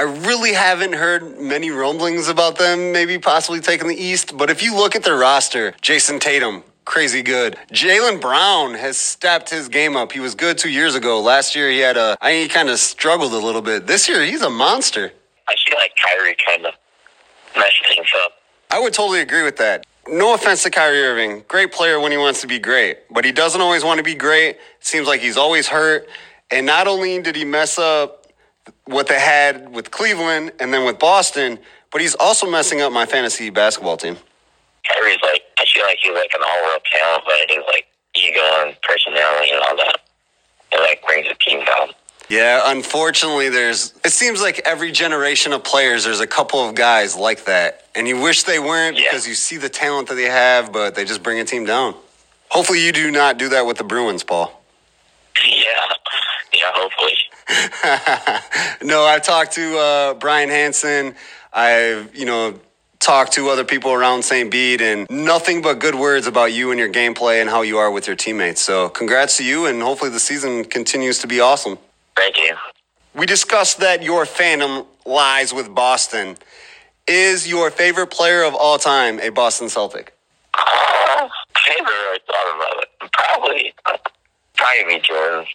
I 0.00 0.04
really 0.04 0.54
haven't 0.54 0.94
heard 0.94 1.38
many 1.38 1.70
rumblings 1.70 2.28
about 2.28 2.56
them 2.56 2.90
maybe 2.90 3.18
possibly 3.18 3.60
taking 3.60 3.86
the 3.86 3.94
East, 3.94 4.34
but 4.34 4.48
if 4.48 4.62
you 4.62 4.74
look 4.74 4.96
at 4.96 5.02
their 5.02 5.18
roster, 5.18 5.72
Jayson 5.82 6.18
Tatum, 6.20 6.64
crazy 6.86 7.20
good. 7.20 7.58
Jaylen 7.70 8.18
Brown 8.18 8.72
has 8.72 8.96
stepped 8.96 9.50
his 9.50 9.68
game 9.68 9.96
up. 9.96 10.12
He 10.12 10.18
was 10.18 10.34
good 10.34 10.56
two 10.56 10.70
years 10.70 10.94
ago. 10.94 11.20
Last 11.20 11.54
year 11.54 11.68
he 11.70 11.80
had 11.80 11.98
a, 11.98 12.16
I 12.22 12.32
mean, 12.32 12.42
he 12.44 12.48
kind 12.48 12.70
of 12.70 12.78
struggled 12.78 13.34
a 13.34 13.38
little 13.38 13.60
bit. 13.60 13.86
This 13.86 14.08
year 14.08 14.24
he's 14.24 14.40
a 14.40 14.48
monster. 14.48 15.12
I 15.46 15.54
feel 15.68 15.76
like 15.76 15.92
Kyrie 16.02 16.36
kind 16.46 16.64
of 16.64 16.74
messed 17.54 17.86
things 17.86 18.08
up. 18.24 18.32
I 18.70 18.80
would 18.80 18.94
totally 18.94 19.20
agree 19.20 19.42
with 19.42 19.58
that. 19.58 19.84
No 20.08 20.32
offense 20.32 20.62
to 20.62 20.70
Kyrie 20.70 21.02
Irving, 21.02 21.44
great 21.46 21.72
player 21.72 22.00
when 22.00 22.10
he 22.10 22.16
wants 22.16 22.40
to 22.40 22.46
be 22.46 22.58
great, 22.58 23.00
but 23.10 23.26
he 23.26 23.32
doesn't 23.32 23.60
always 23.60 23.84
want 23.84 23.98
to 23.98 24.04
be 24.04 24.14
great. 24.14 24.56
It 24.56 24.60
seems 24.80 25.06
like 25.06 25.20
he's 25.20 25.36
always 25.36 25.68
hurt. 25.68 26.08
And 26.50 26.64
not 26.64 26.88
only 26.88 27.20
did 27.20 27.36
he 27.36 27.44
mess 27.44 27.78
up 27.78 28.19
what 28.84 29.06
they 29.06 29.18
had 29.20 29.74
with 29.74 29.90
Cleveland 29.90 30.52
and 30.60 30.72
then 30.72 30.84
with 30.84 30.98
Boston, 30.98 31.58
but 31.92 32.00
he's 32.00 32.14
also 32.16 32.50
messing 32.50 32.80
up 32.80 32.92
my 32.92 33.06
fantasy 33.06 33.50
basketball 33.50 33.96
team. 33.96 34.16
Kyrie's 34.88 35.18
like, 35.22 35.42
I 35.58 35.64
feel 35.72 35.84
like 35.84 35.98
he's 36.02 36.12
like 36.14 36.30
an 36.34 36.40
all-world 36.46 36.80
talent, 36.92 37.24
but 37.26 37.34
he's 37.48 37.62
like 37.66 37.86
ego 38.16 38.40
and 38.66 38.76
personality 38.82 39.50
and 39.52 39.60
all 39.60 39.76
that. 39.76 40.00
It 40.72 40.80
like 40.80 41.02
brings 41.06 41.28
the 41.28 41.34
team 41.34 41.64
down. 41.64 41.90
Yeah, 42.28 42.62
unfortunately, 42.66 43.48
there's. 43.48 43.92
It 44.04 44.12
seems 44.12 44.40
like 44.40 44.60
every 44.64 44.92
generation 44.92 45.52
of 45.52 45.64
players, 45.64 46.04
there's 46.04 46.20
a 46.20 46.28
couple 46.28 46.60
of 46.66 46.76
guys 46.76 47.16
like 47.16 47.44
that, 47.46 47.86
and 47.96 48.06
you 48.06 48.20
wish 48.20 48.44
they 48.44 48.60
weren't 48.60 48.96
Yeah. 48.96 49.04
because 49.10 49.26
you 49.26 49.34
see 49.34 49.56
the 49.56 49.68
talent 49.68 50.08
that 50.08 50.14
they 50.14 50.28
have, 50.30 50.72
but 50.72 50.94
they 50.94 51.04
just 51.04 51.24
bring 51.24 51.40
a 51.40 51.44
team 51.44 51.64
down. 51.64 51.96
Hopefully, 52.48 52.84
you 52.86 52.92
do 52.92 53.10
not 53.10 53.36
do 53.36 53.48
that 53.48 53.66
with 53.66 53.78
the 53.78 53.84
Bruins, 53.84 54.22
Paul. 54.22 54.56
Yeah, 55.44 55.64
yeah, 56.52 56.72
hopefully. 56.74 57.16
no, 58.82 59.02
I've 59.02 59.22
talked 59.22 59.52
to 59.52 59.78
uh, 59.78 60.14
Brian 60.14 60.48
Hansen. 60.48 61.14
I've, 61.52 62.14
you 62.14 62.26
know, 62.26 62.58
talked 63.00 63.32
to 63.32 63.48
other 63.48 63.64
people 63.64 63.92
around 63.92 64.22
St. 64.22 64.50
Bede, 64.50 64.80
and 64.80 65.08
nothing 65.10 65.62
but 65.62 65.78
good 65.78 65.94
words 65.94 66.26
about 66.26 66.52
you 66.52 66.70
and 66.70 66.78
your 66.78 66.90
gameplay 66.90 67.40
and 67.40 67.50
how 67.50 67.62
you 67.62 67.78
are 67.78 67.90
with 67.90 68.06
your 68.06 68.16
teammates. 68.16 68.60
So, 68.60 68.88
congrats 68.88 69.38
to 69.38 69.44
you, 69.44 69.66
and 69.66 69.82
hopefully, 69.82 70.10
the 70.10 70.20
season 70.20 70.64
continues 70.64 71.18
to 71.20 71.26
be 71.26 71.40
awesome. 71.40 71.78
Thank 72.16 72.36
you. 72.38 72.54
We 73.14 73.26
discussed 73.26 73.80
that 73.80 74.02
your 74.02 74.24
fandom 74.24 74.86
lies 75.04 75.52
with 75.52 75.74
Boston. 75.74 76.36
Is 77.08 77.48
your 77.48 77.70
favorite 77.70 78.08
player 78.08 78.44
of 78.44 78.54
all 78.54 78.78
time 78.78 79.18
a 79.20 79.30
Boston 79.30 79.68
Celtic? 79.68 80.16
Uh, 81.22 81.28
I 81.72 82.18
thought 82.26 82.56
about 82.56 82.82
it. 82.82 83.12
Probably, 83.12 83.74
probably 84.56 84.96
be 84.96 85.00
Jordan. 85.00 85.46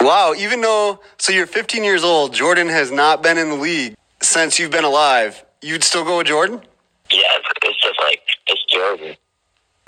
Wow, 0.00 0.32
even 0.34 0.62
though, 0.62 1.00
so 1.18 1.30
you're 1.30 1.46
15 1.46 1.84
years 1.84 2.04
old, 2.04 2.32
Jordan 2.32 2.68
has 2.68 2.90
not 2.90 3.22
been 3.22 3.36
in 3.36 3.50
the 3.50 3.56
league 3.56 3.94
since 4.22 4.58
you've 4.58 4.70
been 4.70 4.84
alive, 4.84 5.44
you'd 5.60 5.84
still 5.84 6.04
go 6.04 6.18
with 6.18 6.26
Jordan? 6.26 6.62
Yeah, 7.10 7.20
it's, 7.62 7.82
just 7.82 8.00
like 8.00 8.22
it's 8.46 8.64
Jordan. 8.72 9.16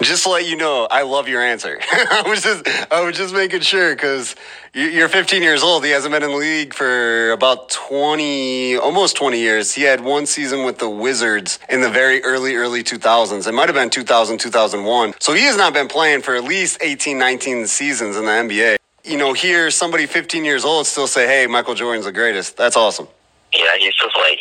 Just 0.03 0.25
to 0.25 0.31
let 0.31 0.47
you 0.47 0.57
know, 0.57 0.87
I 0.91 1.03
love 1.03 1.29
your 1.29 1.41
answer. 1.41 1.79
I 1.93 2.25
was 2.27 2.43
just, 2.43 2.69
I 2.93 3.03
was 3.03 3.17
just 3.17 3.33
making 3.33 3.61
sure 3.61 3.95
because 3.95 4.35
you're 4.75 5.09
15 5.09 5.43
years 5.43 5.63
old. 5.63 5.85
He 5.85 5.91
hasn't 5.93 6.13
been 6.13 6.23
in 6.23 6.31
the 6.31 6.37
league 6.37 6.75
for 6.75 7.31
about 7.31 7.71
20, 7.71 8.77
almost 8.77 9.17
20 9.17 9.39
years. 9.39 9.73
He 9.73 9.83
had 9.83 10.03
one 10.03 10.27
season 10.27 10.65
with 10.65 10.79
the 10.79 10.91
Wizards 10.91 11.59
in 11.71 11.81
the 11.81 11.89
very 11.89 12.23
early, 12.25 12.57
early 12.57 12.83
2000s. 12.83 13.47
It 13.47 13.53
might 13.53 13.69
have 13.69 13.77
been 13.77 13.91
2000, 13.91 14.39
2001. 14.39 15.15
So 15.21 15.33
he 15.33 15.43
has 15.43 15.57
not 15.57 15.73
been 15.73 15.89
playing 15.89 16.21
for 16.21 16.35
at 16.35 16.45
least 16.45 16.79
18, 16.83 17.17
19 17.17 17.67
seasons 17.67 18.17
in 18.17 18.25
the 18.25 18.31
NBA. 18.31 18.77
You 19.05 19.17
know, 19.17 19.33
hear 19.33 19.71
somebody 19.71 20.07
15 20.07 20.45
years 20.45 20.65
old 20.65 20.87
still 20.87 21.07
say, 21.09 21.27
"Hey, 21.27 21.47
Michael 21.47 21.75
Jordan's 21.75 22.05
the 22.05 22.13
greatest." 22.13 22.57
That's 22.57 22.77
awesome. 22.77 23.09
Yeah, 23.53 23.77
he's 23.79 23.95
just 23.95 24.17
like 24.17 24.39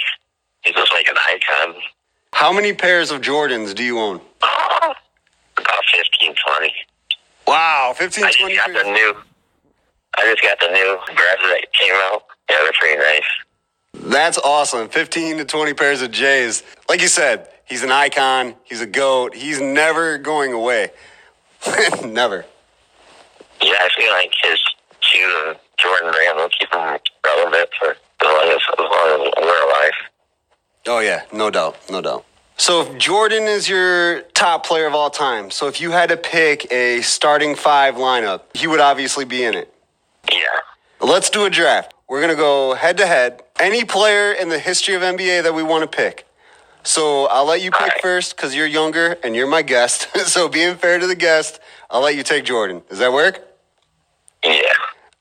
he's 0.64 0.76
just 0.76 0.92
like 0.94 1.08
an 1.08 1.18
icon. 1.30 1.76
How 2.34 2.52
many 2.54 2.74
pairs 2.74 3.12
of 3.12 3.22
Jordans 3.22 3.74
do 3.76 3.84
you 3.84 4.00
own? 4.00 4.22
Oh, 4.42 4.94
about 5.58 5.84
15, 5.96 6.36
20. 6.60 6.74
Wow, 7.48 7.94
15, 7.98 8.24
I 8.24 8.28
just 8.28 8.40
20 8.40 8.56
got 8.56 8.68
the 8.68 8.84
new. 8.84 9.16
I 10.18 10.26
just 10.26 10.42
got 10.42 10.60
the 10.60 10.68
new 10.68 10.98
Breds 11.08 11.42
that 11.42 11.66
came 11.74 11.94
out. 11.94 12.24
Yeah, 12.50 12.58
they're 12.64 12.72
pretty 12.80 12.98
nice. 12.98 13.24
That's 14.12 14.38
awesome. 14.38 14.90
15 14.90 15.38
to 15.38 15.46
20 15.46 15.74
pairs 15.74 16.02
of 16.02 16.12
J's. 16.12 16.64
Like 16.90 17.02
you 17.02 17.08
said, 17.08 17.48
he's 17.66 17.84
an 17.84 17.92
icon. 17.92 18.56
He's 18.64 18.82
a 18.82 18.86
GOAT. 18.86 19.36
He's 19.36 19.60
never 19.62 20.18
going 20.18 20.54
away. 20.54 20.92
never. 22.06 22.46
Yeah, 23.62 23.76
I 23.80 23.90
feel 23.96 24.12
like 24.12 24.32
his 24.44 24.60
shoes 25.02 25.34
and 25.48 25.58
Jordan 25.78 26.12
brand 26.12 26.38
will 26.38 26.50
keep 26.50 26.74
him 26.74 27.00
relevant 27.26 27.70
for 27.80 27.92
as 27.92 27.98
long 28.24 28.50
as, 28.50 28.62
as 28.74 28.80
long 28.80 29.28
as 29.28 29.34
we're 29.42 29.70
alive. 29.70 29.94
Oh, 30.88 31.00
yeah. 31.00 31.24
No 31.32 31.50
doubt. 31.50 31.78
No 31.90 32.02
doubt. 32.02 32.26
So 32.58 32.82
if 32.82 32.98
Jordan 32.98 33.44
is 33.44 33.68
your 33.68 34.22
top 34.34 34.66
player 34.66 34.86
of 34.86 34.94
all 34.94 35.10
time, 35.10 35.50
so 35.50 35.68
if 35.68 35.82
you 35.82 35.92
had 35.92 36.10
to 36.10 36.18
pick 36.18 36.72
a 36.72 37.02
starting 37.02 37.56
five 37.56 37.96
lineup, 37.96 38.42
he 38.54 38.68
would 38.68 38.80
obviously 38.80 39.26
be 39.26 39.44
in 39.44 39.56
it. 39.56 39.74
Yeah. 40.32 40.38
Let's 41.00 41.30
do 41.30 41.46
a 41.46 41.50
draft. 41.50 41.94
We're 42.08 42.22
going 42.22 42.34
to 42.34 42.38
go 42.40 42.76
head 42.76 42.98
to 42.98 43.08
head. 43.08 43.42
Any 43.60 43.86
player 43.86 44.32
in 44.34 44.50
the 44.50 44.60
history 44.60 44.96
of 44.96 45.02
NBA 45.02 45.44
that 45.44 45.54
we 45.54 45.64
want 45.64 45.90
to 45.90 45.98
pick. 45.98 46.28
So 46.84 47.26
I'll 47.28 47.46
let 47.46 47.62
you 47.62 47.72
pick 47.72 47.82
Alright. 47.82 48.02
first 48.02 48.36
because 48.36 48.56
you're 48.56 48.68
younger 48.68 49.18
and 49.24 49.36
you're 49.36 49.48
my 49.48 49.62
guest. 49.62 50.16
so 50.28 50.48
being 50.48 50.76
fair 50.76 51.00
to 51.00 51.08
the 51.08 51.16
guest, 51.16 51.60
I'll 51.90 52.02
let 52.02 52.16
you 52.16 52.24
take 52.24 52.44
Jordan. 52.46 52.82
Does 52.90 53.00
that 53.00 53.14
work? 53.14 53.40
Yeah. 54.44 54.62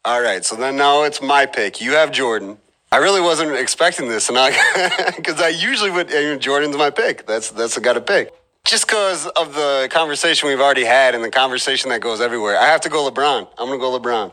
All 0.04 0.22
right, 0.22 0.44
so 0.44 0.56
then 0.56 0.76
now 0.76 1.02
it's 1.04 1.20
my 1.20 1.46
pick. 1.46 1.80
You 1.80 1.92
have 1.92 2.10
Jordan. 2.10 2.56
I 2.92 2.96
really 2.96 3.20
wasn't 3.20 3.54
expecting 3.54 4.08
this, 4.08 4.28
and 4.28 4.38
I 4.38 5.12
because 5.16 5.40
I 5.40 5.48
usually 5.48 5.90
would. 5.90 6.10
I 6.10 6.22
mean, 6.30 6.40
Jordan's 6.40 6.76
my 6.76 6.90
pick. 6.90 7.26
That's 7.26 7.50
that's 7.50 7.76
a 7.76 7.80
got 7.80 7.92
to 7.92 8.00
pick. 8.00 8.32
Just 8.64 8.86
because 8.86 9.26
of 9.26 9.54
the 9.54 9.88
conversation 9.90 10.48
we've 10.48 10.60
already 10.60 10.84
had 10.84 11.14
and 11.14 11.22
the 11.22 11.30
conversation 11.30 11.90
that 11.90 12.00
goes 12.00 12.20
everywhere, 12.20 12.58
I 12.58 12.66
have 12.66 12.80
to 12.82 12.88
go 12.88 13.08
LeBron. 13.10 13.46
I'm 13.58 13.68
gonna 13.68 13.78
go 13.78 13.98
LeBron. 13.98 14.32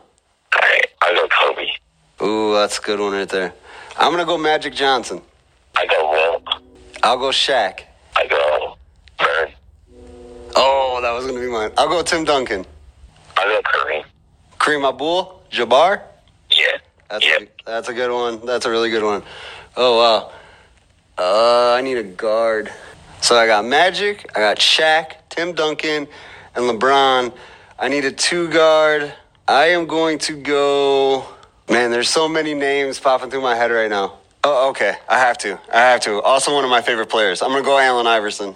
right. 0.60 0.86
I'll 1.02 1.14
go 1.14 1.28
Kobe. 1.28 1.68
Ooh, 2.22 2.54
that's 2.54 2.78
a 2.78 2.82
good 2.82 2.98
one 2.98 3.12
right 3.12 3.28
there. 3.28 3.52
I'm 3.96 4.10
gonna 4.10 4.24
go 4.24 4.36
Magic 4.38 4.74
Johnson. 4.74 5.20
I 5.76 5.86
go 5.86 6.10
Wilt. 6.10 6.62
I'll 7.02 7.18
go 7.18 7.28
Shaq. 7.28 7.80
I 8.16 8.26
go 8.26 8.76
Bird. 9.18 9.54
Oh, 10.56 10.98
that 11.00 11.12
was 11.12 11.26
gonna 11.26 11.40
be 11.40 11.46
mine. 11.46 11.70
I'll 11.78 11.88
go 11.88 12.02
Tim 12.02 12.24
Duncan. 12.24 12.66
I 13.36 13.44
go 13.44 13.60
Kareem. 13.62 14.04
Kareem 14.58 14.88
Abdul 14.88 15.42
Jabbar. 15.50 16.02
Yeah. 16.50 16.78
That's 17.10 17.24
Yep. 17.24 17.42
a, 17.42 17.48
that's 17.64 17.88
a 17.88 17.94
good 17.94 18.10
one. 18.12 18.44
That's 18.44 18.66
a 18.66 18.70
really 18.70 18.90
good 18.90 19.02
one. 19.02 19.22
Oh 19.76 19.98
wow. 19.98 20.32
Uh, 21.16 21.72
I 21.74 21.80
need 21.82 21.96
a 21.98 22.02
guard. 22.04 22.70
So 23.20 23.36
I 23.36 23.46
got 23.46 23.64
Magic, 23.64 24.30
I 24.36 24.40
got 24.40 24.58
Shaq, 24.58 25.14
Tim 25.30 25.52
Duncan, 25.52 26.06
and 26.54 26.64
LeBron. 26.64 27.32
I 27.78 27.88
need 27.88 28.04
a 28.04 28.12
two 28.12 28.48
guard. 28.48 29.12
I 29.46 29.66
am 29.66 29.86
going 29.86 30.18
to 30.20 30.36
go. 30.36 31.26
Man, 31.68 31.90
there's 31.90 32.08
so 32.08 32.28
many 32.28 32.54
names 32.54 32.98
popping 33.00 33.30
through 33.30 33.40
my 33.42 33.54
head 33.56 33.70
right 33.70 33.90
now. 33.90 34.18
Oh, 34.44 34.70
okay. 34.70 34.94
I 35.08 35.18
have 35.18 35.36
to. 35.38 35.58
I 35.72 35.78
have 35.80 36.00
to. 36.02 36.20
Also, 36.22 36.54
one 36.54 36.64
of 36.64 36.70
my 36.70 36.80
favorite 36.82 37.08
players. 37.10 37.42
I'm 37.42 37.50
gonna 37.50 37.62
go 37.64 37.78
Allen 37.78 38.06
Iverson. 38.06 38.54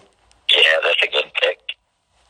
Yeah, 0.54 0.62
that's 0.84 1.02
a 1.02 1.06
good. 1.10 1.21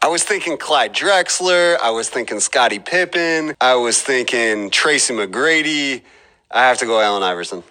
I 0.02 0.08
was 0.08 0.24
thinking 0.24 0.56
Clyde 0.56 0.92
Drexler. 0.94 1.78
I 1.80 1.90
was 1.90 2.08
thinking 2.08 2.40
Scottie 2.40 2.80
Pippen. 2.80 3.54
I 3.60 3.76
was 3.76 4.02
thinking 4.02 4.68
Tracy 4.70 5.14
McGrady. 5.14 6.02
I 6.50 6.66
have 6.66 6.78
to 6.78 6.86
go 6.86 7.00
Allen 7.00 7.22
Iverson. 7.22 7.62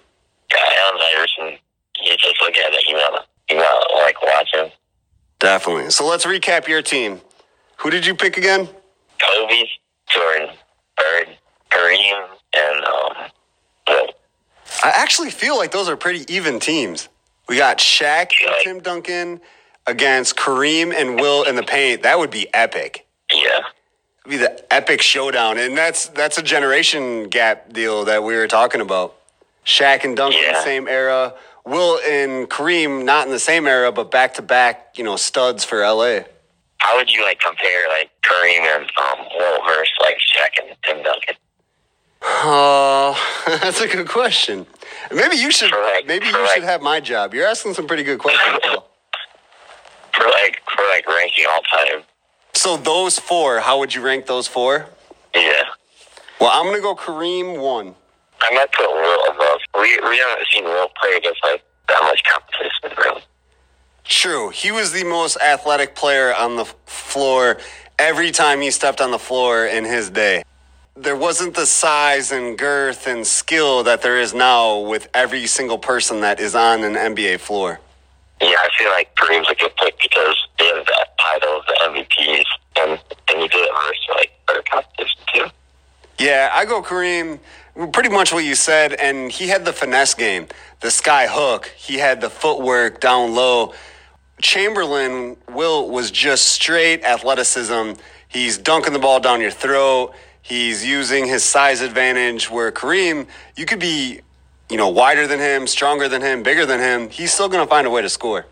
Yeah, 0.49 0.63
Allen 0.79 1.01
Iverson. 1.13 1.59
You 2.01 2.17
just 2.17 2.41
look 2.41 2.55
at 2.55 2.73
it, 2.73 2.87
you 2.87 2.93
know, 2.95 3.19
you 3.49 3.57
know, 3.57 3.83
like 3.95 4.21
watching 4.23 4.71
Definitely. 5.39 5.89
So 5.91 6.07
let's 6.07 6.25
recap 6.25 6.67
your 6.69 6.81
team. 6.81 7.19
Who 7.77 7.89
did 7.89 8.05
you 8.05 8.15
pick 8.15 8.37
again? 8.37 8.69
Kobe, 9.19 9.63
Jordan, 10.07 10.55
Bird, 10.97 11.37
Kareem, 11.69 12.27
and 12.55 12.85
um. 12.85 13.29
I 14.83 14.89
actually 14.95 15.31
feel 15.31 15.57
like 15.57 15.71
those 15.71 15.89
are 15.89 15.97
pretty 15.97 16.31
even 16.33 16.59
teams. 16.59 17.09
We 17.49 17.57
got 17.57 17.79
Shaq 17.79 18.31
and 18.41 18.51
Yeah. 18.55 18.63
Tim 18.63 18.79
Duncan 18.79 19.41
against 19.87 20.35
Kareem 20.35 20.93
and 20.93 21.15
Wilt 21.19 21.47
in 21.47 21.55
the 21.55 21.63
paint. 21.63 22.03
That 22.03 22.19
would 22.19 22.31
be 22.31 22.47
epic. 22.53 23.05
Yeah. 23.33 23.59
It'd 24.25 24.29
be 24.29 24.37
the 24.37 24.73
epic 24.73 25.01
showdown, 25.01 25.57
and 25.57 25.75
that's 25.77 26.07
that's 26.09 26.37
a 26.37 26.43
generation 26.43 27.27
gap 27.29 27.73
deal 27.73 28.05
that 28.05 28.23
we 28.23 28.35
were 28.35 28.47
talking 28.47 28.81
about. 28.81 29.15
Shaq 29.65 30.03
and 30.03 30.15
Duncan, 30.15 30.39
Yeah. 30.41 30.49
In 30.49 30.53
the 30.55 30.61
same 30.61 30.87
era. 30.87 31.33
Wilt 31.65 32.01
and 32.03 32.49
Kareem, 32.49 33.03
not 33.03 33.25
in 33.27 33.31
the 33.31 33.39
same 33.39 33.67
era, 33.67 33.91
but 33.91 34.09
back 34.09 34.33
to 34.35 34.41
back, 34.41 34.93
you 34.97 35.03
know, 35.03 35.15
studs 35.15 35.63
for 35.63 35.81
LA. 35.81 36.21
How 36.79 36.95
would 36.97 37.11
you 37.11 37.23
like 37.23 37.39
compare 37.39 37.87
like 37.89 38.09
Kareem 38.23 38.61
and 38.61 38.83
um, 38.99 39.25
Wilt 39.37 39.61
versus 39.67 39.93
like 40.01 40.17
Shaq 40.17 40.63
and 40.67 40.75
Tim 40.83 41.03
Duncan? 41.03 41.35
Oh, 42.23 43.15
that's 43.61 43.81
a 43.81 43.87
good 43.87 44.07
question. 44.07 44.65
Maybe 45.13 45.35
you 45.37 45.51
should. 45.51 45.71
Correct, 45.71 46.07
Maybe 46.07 46.25
you 46.27 46.33
correct. 46.33 46.53
should 46.53 46.63
have 46.63 46.81
my 46.81 46.99
job. 46.99 47.33
You're 47.33 47.47
asking 47.47 47.73
some 47.73 47.87
pretty 47.87 48.03
good 48.03 48.19
questions. 48.19 48.57
For 50.21 50.27
like 50.27 50.61
for 50.75 50.83
like 50.85 51.07
ranking 51.07 51.45
all 51.49 51.61
time. 51.63 52.03
So 52.53 52.77
those 52.77 53.17
four, 53.17 53.59
how 53.59 53.79
would 53.79 53.95
you 53.95 54.01
rank 54.01 54.27
those 54.27 54.47
four? 54.47 54.85
Yeah. 55.33 55.63
Well, 56.39 56.51
I'm 56.53 56.65
gonna 56.65 56.79
go 56.79 56.93
Kareem 56.95 57.59
one. 57.59 57.95
I 58.39 58.53
might 58.53 58.71
put 58.71 58.87
Wilt 58.87 59.35
above. 59.35 59.59
We 59.73 59.99
we 60.07 60.17
haven't 60.17 60.47
seen 60.53 60.65
Wilt 60.65 60.91
play 60.93 61.17
against 61.17 61.43
like 61.43 61.63
that 61.87 62.01
much 62.03 62.21
competition 62.23 63.03
really. 63.03 63.23
True, 64.03 64.49
he 64.49 64.71
was 64.71 64.91
the 64.91 65.03
most 65.05 65.37
athletic 65.37 65.95
player 65.95 66.35
on 66.35 66.55
the 66.55 66.65
floor 66.85 67.57
every 67.97 68.29
time 68.29 68.61
he 68.61 68.69
stepped 68.69 69.01
on 69.01 69.09
the 69.09 69.19
floor 69.19 69.65
in 69.65 69.85
his 69.85 70.11
day. 70.11 70.43
There 70.95 71.15
wasn't 71.15 71.55
the 71.55 71.65
size 71.65 72.31
and 72.31 72.57
girth 72.59 73.07
and 73.07 73.25
skill 73.25 73.81
that 73.85 74.03
there 74.03 74.19
is 74.19 74.35
now 74.35 74.81
with 74.81 75.07
every 75.15 75.47
single 75.47 75.79
person 75.79 76.21
that 76.21 76.39
is 76.39 76.53
on 76.53 76.83
an 76.83 76.93
NBA 76.93 77.39
floor. 77.39 77.79
Yeah, 78.41 78.55
I 78.57 78.69
feel 78.77 78.89
like 78.89 79.15
Kareem's 79.15 79.49
a 79.49 79.55
good 79.55 79.75
pick 79.77 79.95
because 80.01 80.35
they 80.57 80.65
have 80.65 80.85
that 80.87 81.17
title 81.19 81.59
of 81.59 81.65
the 81.67 81.77
MVPs 81.83 82.45
and 82.77 82.99
and 83.29 83.41
he 83.41 83.47
did 83.47 83.61
it 83.61 83.71
versus 83.71 84.07
like 84.15 84.31
better 84.47 84.63
competition 84.63 85.19
too. 85.33 85.45
Yeah, 86.19 86.49
I 86.53 86.65
go 86.65 86.81
Kareem. 86.81 87.39
Pretty 87.93 88.09
much 88.09 88.33
what 88.33 88.43
you 88.43 88.55
said, 88.55 88.93
and 88.93 89.31
he 89.31 89.47
had 89.47 89.63
the 89.63 89.71
finesse 89.71 90.13
game, 90.13 90.47
the 90.81 90.91
sky 90.91 91.25
hook. 91.27 91.71
He 91.77 91.99
had 91.99 92.19
the 92.19 92.29
footwork 92.29 92.99
down 92.99 93.33
low. 93.33 93.73
Chamberlain 94.41 95.37
Wilt 95.49 95.89
was 95.89 96.11
just 96.11 96.47
straight 96.47 97.03
athleticism. 97.05 97.93
He's 98.27 98.57
dunking 98.57 98.91
the 98.91 98.99
ball 98.99 99.19
down 99.19 99.39
your 99.39 99.51
throat. 99.51 100.13
He's 100.41 100.85
using 100.85 101.27
his 101.27 101.43
size 101.43 101.81
advantage. 101.81 102.49
Where 102.49 102.71
Kareem, 102.71 103.27
you 103.55 103.65
could 103.65 103.79
be, 103.79 104.21
you 104.71 104.77
know, 104.77 104.87
wider 104.87 105.27
than 105.27 105.39
him, 105.39 105.67
stronger 105.67 106.07
than 106.07 106.21
him, 106.21 106.43
bigger 106.43 106.65
than 106.65 106.79
him. 106.79 107.09
He's 107.09 107.33
still 107.33 107.49
going 107.49 107.63
to 107.63 107.69
find 107.69 107.85
a 107.85 107.89
way 107.89 108.01
to 108.01 108.09
score. 108.09 108.45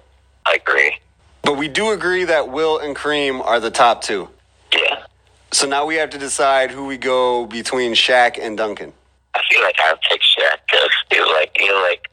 I 0.45 0.55
agree. 0.55 0.99
But 1.43 1.55
we 1.57 1.69
do 1.69 1.91
agree 1.91 2.25
that 2.25 2.49
Wilt 2.49 2.83
and 2.83 2.93
Kareem 2.93 3.43
are 3.45 3.61
the 3.61 3.71
top 3.71 4.01
two. 4.01 4.27
Yeah. 4.73 5.03
So 5.51 5.65
now 5.65 5.85
we 5.85 5.95
have 5.95 6.09
to 6.09 6.17
decide 6.17 6.71
who 6.71 6.85
we 6.85 6.97
go 6.97 7.45
between 7.45 7.93
Shaq 7.93 8.37
and 8.37 8.57
Duncan. 8.57 8.91
I 9.33 9.41
feel 9.49 9.61
like 9.61 9.75
I 9.81 9.93
would 9.93 10.01
pick 10.01 10.19
Shaq 10.19 10.57
because 10.69 10.89
he 11.09 11.19
was 11.21 11.29
like 11.39 11.55
he 11.57 11.69
was 11.69 11.89
like 11.89 12.05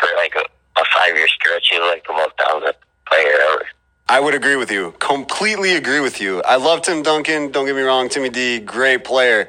for 0.00 0.08
like 0.16 0.34
a, 0.34 0.80
a 0.80 0.84
five 0.94 1.14
year 1.14 1.28
stretch 1.28 1.68
he 1.70 1.78
was 1.78 1.88
like 1.88 2.04
the 2.04 2.12
most 2.14 2.36
dominant 2.36 2.76
player 3.06 3.38
ever. 3.52 3.66
I 4.08 4.18
would 4.18 4.34
agree 4.34 4.56
with 4.56 4.72
you. 4.72 4.92
Completely 4.98 5.76
agree 5.76 6.00
with 6.00 6.20
you. 6.20 6.42
I 6.42 6.56
love 6.56 6.82
Tim 6.82 7.02
Duncan. 7.02 7.52
Don't 7.52 7.66
get 7.66 7.76
me 7.76 7.82
wrong. 7.82 8.08
Timmy 8.08 8.28
D, 8.28 8.58
great 8.58 9.04
player. 9.04 9.48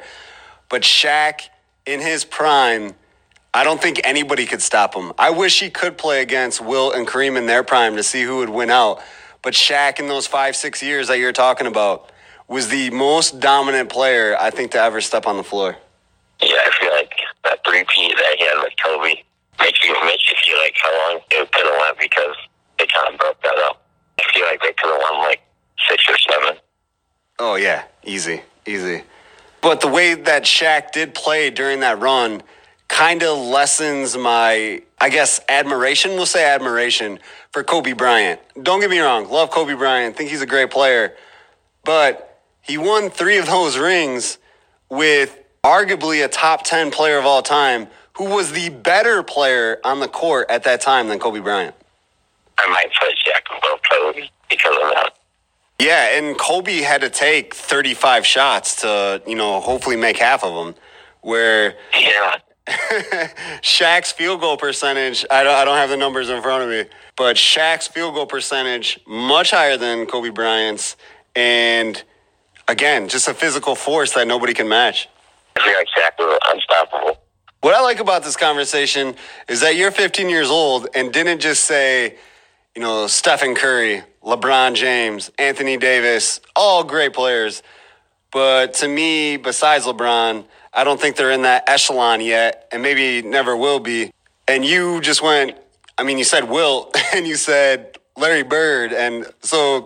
But 0.70 0.84
Shaq, 0.84 1.50
in 1.86 2.00
his 2.00 2.24
prime, 2.24 2.94
I 3.56 3.64
don't 3.64 3.80
think 3.80 4.02
anybody 4.04 4.48
could 4.48 4.64
stop 4.64 4.96
him. 4.96 5.14
I 5.18 5.30
wish 5.30 5.60
he 5.60 5.70
could 5.70 5.96
play 5.96 6.24
against 6.24 6.60
Wilt 6.60 6.96
and 6.96 7.08
Kareem 7.08 7.38
in 7.38 7.46
their 7.46 7.64
prime 7.64 7.96
to 7.98 8.04
see 8.04 8.24
who 8.24 8.38
would 8.38 8.50
win 8.50 8.72
out. 8.72 9.00
But 9.44 9.54
Shaq, 9.54 10.00
in 10.00 10.08
those 10.08 10.26
five, 10.26 10.56
six 10.56 10.82
years 10.82 11.08
that 11.10 11.20
you're 11.20 11.34
talking 11.34 11.68
about, 11.68 12.12
was 12.48 12.70
the 12.70 12.90
most 12.90 13.40
dominant 13.40 13.90
player, 13.90 14.36
I 14.40 14.50
think, 14.50 14.72
to 14.72 14.80
ever 14.80 15.02
step 15.02 15.28
on 15.28 15.38
the 15.38 15.44
floor. 15.44 15.78
Yeah, 16.42 16.50
I 16.50 16.72
feel 16.80 16.92
like 16.92 17.14
that 17.44 17.60
three-peat 17.64 18.16
that 18.18 18.36
he 18.38 18.46
had 18.46 18.62
with 18.62 18.74
Kobe 18.84 19.22
makes 19.60 19.84
you 19.84 19.94
makes 20.04 20.28
you 20.30 20.36
feel 20.44 20.58
like 20.58 20.76
how 20.82 21.10
long 21.10 21.22
it 21.30 21.52
could 21.52 21.66
have 21.66 21.80
went 21.80 22.00
because 22.00 22.36
they 22.80 22.88
kind 22.88 23.14
of 23.14 23.20
broke 23.20 23.42
that 23.44 23.56
up. 23.66 23.86
I 24.20 24.32
feel 24.34 24.46
like 24.46 24.62
they 24.62 24.74
could 24.74 24.90
have 24.90 25.00
won 25.12 25.20
like 25.20 25.42
six 25.88 26.04
or 26.10 26.18
seven. 26.18 26.58
Oh 27.38 27.56
yeah, 27.56 27.84
easy, 28.04 28.42
easy. 28.66 29.04
But 29.62 29.80
the 29.80 29.88
way 29.88 30.16
that 30.16 30.44
Shaq 30.44 30.92
did 30.92 31.14
play 31.14 31.50
during 31.50 31.82
that 31.82 32.00
run 32.00 32.42
kind 32.88 33.24
of 33.24 33.38
lessens 33.38 34.16
my, 34.18 34.82
I 35.00 35.10
guess, 35.10 35.40
admiration. 35.50 36.12
We'll 36.12 36.26
say 36.26 36.46
admiration 36.46 37.20
for 37.52 37.64
Kobe 37.64 37.94
Bryant. 37.94 38.40
Don't 38.62 38.82
get 38.82 38.90
me 38.90 39.00
wrong, 39.00 39.30
love 39.30 39.50
Kobe 39.50 39.74
Bryant, 39.76 40.16
think 40.16 40.30
he's 40.30 40.42
a 40.42 40.46
great 40.48 40.72
player, 40.72 41.16
but 41.84 42.42
he 42.62 42.78
won 42.78 43.10
three 43.10 43.38
of 43.38 43.46
those 43.46 43.78
rings 43.78 44.38
with 44.90 45.40
arguably 45.64 46.24
a 46.24 46.28
top 46.28 46.64
ten 46.64 46.92
player 46.92 47.18
of 47.18 47.26
all 47.26 47.42
time, 47.42 47.88
who 48.18 48.26
was 48.26 48.52
the 48.52 48.70
better 48.70 49.24
player 49.24 49.80
on 49.84 50.00
the 50.00 50.08
court 50.08 50.50
at 50.50 50.64
that 50.64 50.82
time 50.82 51.08
than 51.08 51.20
Kobe 51.20 51.40
Bryant. 51.40 51.76
I 52.58 52.70
might 52.70 52.92
put 53.00 53.10
Shaq 53.18 53.58
above 53.58 53.80
Kobe 53.90 54.30
because 54.50 54.76
of 54.76 54.90
that. 54.94 55.14
Yeah, 55.80 56.18
and 56.18 56.38
Kobe 56.38 56.82
had 56.82 57.02
to 57.02 57.10
take 57.10 57.54
35 57.56 58.26
shots 58.26 58.82
to, 58.82 59.22
you 59.28 59.36
know, 59.36 59.60
hopefully 59.60 59.96
make 59.96 60.18
half 60.18 60.44
of 60.44 60.54
them. 60.54 60.76
Where 61.22 61.76
Yeah. 62.00 62.38
Shaq's 63.62 64.14
field 64.14 64.40
goal 64.40 64.56
percentage, 64.56 65.26
I 65.30 65.44
don't, 65.44 65.54
I 65.54 65.66
don't 65.66 65.76
have 65.76 65.90
the 65.90 65.98
numbers 65.98 66.30
in 66.30 66.42
front 66.42 66.64
of 66.64 66.70
me, 66.70 66.86
but 67.18 67.36
Shaq's 67.36 67.88
field 67.88 68.16
goal 68.16 68.26
percentage 68.26 69.00
much 69.06 69.52
higher 69.52 69.76
than 69.78 70.06
Kobe 70.06 70.30
Bryant's. 70.30 70.96
And 71.36 72.02
again, 72.68 73.10
just 73.10 73.28
a 73.28 73.34
physical 73.34 73.76
force 73.76 74.14
that 74.14 74.28
nobody 74.28 74.54
can 74.54 74.70
match. 74.70 75.10
I 75.58 75.64
feel 75.64 75.74
like 75.74 75.88
Shaq 75.88 76.18
was 76.20 76.40
unstoppable. 76.52 77.20
What 77.62 77.74
I 77.74 77.82
like 77.82 78.00
about 78.00 78.24
this 78.24 78.36
conversation 78.36 79.16
is 79.48 79.62
that 79.62 79.76
you're 79.76 79.92
15 79.92 80.30
years 80.30 80.50
old 80.50 80.88
and 80.96 81.12
didn't 81.12 81.40
just 81.40 81.66
say, 81.66 82.18
you 82.76 82.82
know, 82.82 83.08
Stephen 83.08 83.56
Curry, 83.56 84.04
LeBron 84.24 84.76
James, 84.76 85.32
Anthony 85.38 85.78
Davis, 85.78 86.40
all 86.56 86.84
great 86.84 87.14
players. 87.14 87.62
But 88.32 88.74
to 88.76 88.88
me, 88.88 89.38
besides 89.38 89.86
LeBron, 89.86 90.46
I 90.76 90.84
don't 90.84 91.00
think 91.00 91.16
they're 91.16 91.32
in 91.32 91.44
that 91.44 91.70
echelon 91.70 92.22
yet 92.22 92.68
and 92.72 92.82
maybe 92.82 93.22
never 93.28 93.56
will 93.56 93.80
be. 93.80 94.12
And 94.48 94.66
you 94.66 95.02
just 95.02 95.22
went, 95.22 95.56
I 95.98 96.04
mean, 96.04 96.18
you 96.18 96.24
said 96.24 96.50
Wilt 96.50 96.96
and 97.14 97.28
you 97.28 97.36
said 97.36 97.98
Larry 98.18 98.44
Bird. 98.44 98.92
And 98.94 99.26
so 99.42 99.86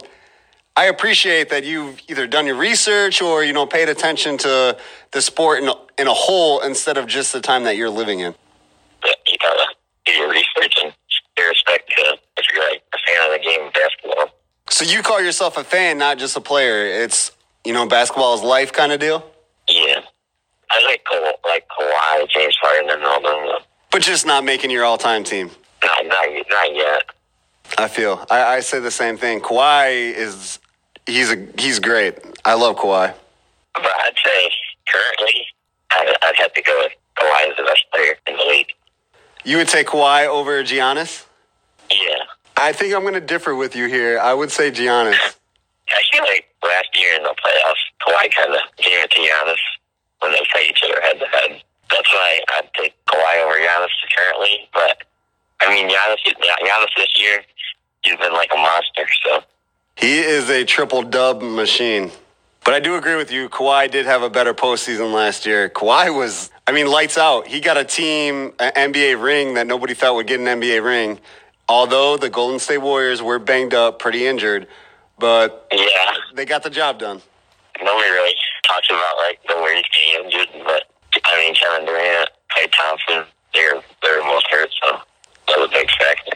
I 0.75 0.85
appreciate 0.85 1.49
that 1.49 1.63
you've 1.65 1.99
either 2.07 2.27
done 2.27 2.45
your 2.45 2.55
research 2.55 3.21
or, 3.21 3.43
you 3.43 3.53
know, 3.53 3.65
paid 3.65 3.89
attention 3.89 4.37
to 4.39 4.77
the 5.11 5.21
sport 5.21 5.61
in 5.61 5.69
a, 5.69 5.73
in 5.97 6.07
a 6.07 6.13
whole 6.13 6.61
instead 6.61 6.97
of 6.97 7.07
just 7.07 7.33
the 7.33 7.41
time 7.41 7.63
that 7.65 7.75
you're 7.75 7.89
living 7.89 8.19
in. 8.19 8.33
But 9.01 9.17
you 9.27 9.37
gotta 9.41 9.65
do 10.05 10.11
your 10.13 10.29
research 10.29 10.75
and 10.83 10.93
pay 11.35 11.47
respect 11.47 11.89
to 11.89 12.17
if 12.37 12.45
you're 12.53 12.63
like 12.69 12.81
a 12.93 12.97
fan 13.07 13.25
of 13.33 13.39
the 13.39 13.43
game 13.45 13.67
of 13.67 13.73
basketball. 13.73 14.29
So 14.69 14.85
you 14.85 15.01
call 15.01 15.21
yourself 15.21 15.57
a 15.57 15.63
fan, 15.63 15.97
not 15.97 16.17
just 16.17 16.35
a 16.37 16.41
player. 16.41 16.85
It's, 17.03 17.31
you 17.65 17.73
know, 17.73 17.87
basketball 17.87 18.35
is 18.35 18.41
life 18.41 18.71
kind 18.71 18.91
of 18.91 18.99
deal, 18.99 19.23
Yeah. 19.67 20.01
I 20.69 20.83
like 20.85 21.03
Ka- 21.05 21.31
like 21.47 21.65
Kawhi, 21.69 22.29
James 22.29 22.55
Harden, 22.61 22.89
and 22.89 23.03
all 23.03 23.21
them. 23.21 23.45
though. 23.45 23.59
But 23.97 24.03
just 24.03 24.27
not 24.27 24.43
making 24.43 24.69
your 24.69 24.83
all 24.83 24.99
time 24.99 25.23
team. 25.23 25.49
Not, 25.83 26.05
not, 26.05 26.27
not 26.51 26.75
yet. 26.75 27.01
I 27.79 27.87
feel. 27.87 28.23
I, 28.29 28.43
I 28.43 28.59
say 28.59 28.79
the 28.79 28.91
same 28.91 29.17
thing. 29.17 29.39
Kawhi 29.39 30.13
is 30.13 30.59
he's 31.07 31.31
a 31.31 31.47
he's 31.57 31.79
great. 31.79 32.13
I 32.45 32.53
love 32.53 32.75
Kawhi. 32.75 33.11
But 33.73 33.85
I'd 33.85 34.13
say 34.23 34.51
currently, 34.87 35.47
I'd, 35.93 36.15
I'd 36.21 36.35
have 36.35 36.53
to 36.53 36.61
go 36.61 36.79
with 36.83 36.91
Kawhi 37.17 37.49
as 37.49 37.57
the 37.57 37.63
best 37.63 37.85
player 37.91 38.13
in 38.27 38.37
the 38.37 38.43
league. 38.43 38.67
You 39.43 39.57
would 39.57 39.67
take 39.67 39.87
Kawhi 39.87 40.27
over 40.27 40.63
Giannis? 40.63 41.25
Yeah. 41.89 42.19
I 42.55 42.73
think 42.73 42.93
I'm 42.93 43.01
going 43.01 43.15
to 43.15 43.19
differ 43.19 43.55
with 43.55 43.75
you 43.75 43.87
here. 43.87 44.19
I 44.19 44.35
would 44.35 44.51
say 44.51 44.69
Giannis. 44.69 45.17
I 45.89 46.01
feel 46.11 46.21
like 46.21 46.45
last 46.63 46.89
year 46.93 47.15
in 47.15 47.23
the 47.23 47.29
playoffs, 47.29 47.81
Kawhi 48.05 48.31
kind 48.35 48.53
of 48.53 48.61
gave 48.77 49.05
it 49.05 49.09
to 49.09 49.21
Giannis 49.21 49.57
when 50.19 50.33
they 50.33 50.41
played 50.51 50.69
each 50.69 50.83
other 50.83 51.01
head 51.01 51.19
to 51.19 51.25
head. 51.25 51.63
That's 51.91 52.13
why 52.13 52.39
I'd 52.55 52.69
take 52.79 52.93
Kawhi 53.05 53.43
over 53.43 53.55
Giannis 53.55 53.89
currently. 54.15 54.69
But 54.73 55.03
I 55.61 55.69
mean, 55.69 55.89
Giannis, 55.89 56.17
Giannis 56.25 56.95
this 56.95 57.19
year, 57.19 57.43
he's 58.03 58.15
been 58.17 58.33
like 58.33 58.49
a 58.53 58.57
monster. 58.57 59.07
So 59.25 59.43
He 59.95 60.19
is 60.19 60.49
a 60.49 60.65
triple 60.65 61.03
dub 61.03 61.41
machine. 61.41 62.11
But 62.65 62.73
I 62.73 62.81
do 62.81 62.95
agree 62.95 63.15
with 63.15 63.31
you. 63.31 63.47
Kawhi 63.47 63.89
did 63.89 64.05
have 64.05 64.23
a 64.23 64.29
better 64.29 64.53
postseason 64.53 65.13
last 65.13 65.45
year. 65.45 65.69
Kawhi 65.69 66.13
was, 66.13 66.51
I 66.67 66.73
mean, 66.73 66.87
lights 66.87 67.17
out. 67.17 67.47
He 67.47 67.61
got 67.61 67.77
a 67.77 67.85
team, 67.85 68.53
an 68.59 68.91
NBA 68.91 69.23
ring 69.23 69.53
that 69.53 69.67
nobody 69.67 69.93
thought 69.93 70.15
would 70.15 70.27
get 70.27 70.41
an 70.41 70.47
NBA 70.47 70.83
ring. 70.83 71.19
Although 71.69 72.17
the 72.17 72.29
Golden 72.29 72.59
State 72.59 72.79
Warriors 72.79 73.21
were 73.21 73.39
banged 73.39 73.73
up, 73.73 73.99
pretty 73.99 74.25
injured, 74.25 74.67
but 75.19 75.67
yeah, 75.71 76.13
they 76.33 76.45
got 76.45 76.63
the 76.63 76.69
job 76.69 76.99
done. 76.99 77.21
nobody 77.81 78.09
really 78.09 78.35
talks 78.65 78.89
about 78.89 79.17
like 79.17 79.39
the 79.47 79.55
Warriors 79.55 79.83
getting 79.93 80.25
injured. 80.25 80.65
But 80.65 80.83
I 81.25 81.37
mean, 81.39 81.55
Kevin 81.55 81.85
Durant, 81.85 82.29
Klay 82.55 82.71
Thompson, 82.75 83.31
they're 83.53 83.81
they're 84.03 84.23
most 84.23 84.47
hurt. 84.49 84.69
So 84.83 84.99
that 85.47 85.57
was 85.59 85.69
a 85.69 85.73
big 85.73 85.89
factor. 85.91 86.31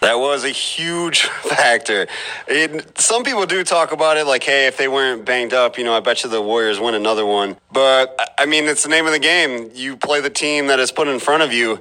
That 0.00 0.18
was 0.18 0.44
a 0.44 0.50
huge 0.50 1.22
factor. 1.24 2.06
It, 2.48 2.98
some 2.98 3.22
people 3.22 3.44
do 3.44 3.62
talk 3.64 3.92
about 3.92 4.16
it 4.16 4.24
like, 4.26 4.42
hey, 4.42 4.66
if 4.66 4.78
they 4.78 4.88
weren't 4.88 5.26
banged 5.26 5.52
up, 5.52 5.76
you 5.76 5.84
know, 5.84 5.94
I 5.94 6.00
bet 6.00 6.24
you 6.24 6.30
the 6.30 6.40
Warriors 6.40 6.80
win 6.80 6.94
another 6.94 7.26
one. 7.26 7.56
But, 7.70 8.18
I- 8.38 8.46
mean, 8.46 8.64
it's 8.64 8.82
the 8.82 8.88
name 8.88 9.04
of 9.06 9.12
the 9.12 9.18
game. 9.18 9.70
You 9.74 9.98
play 9.98 10.22
the 10.22 10.30
team 10.30 10.68
that 10.68 10.80
is 10.80 10.90
put 10.90 11.06
in 11.06 11.18
front 11.20 11.42
of 11.42 11.52
you. 11.52 11.80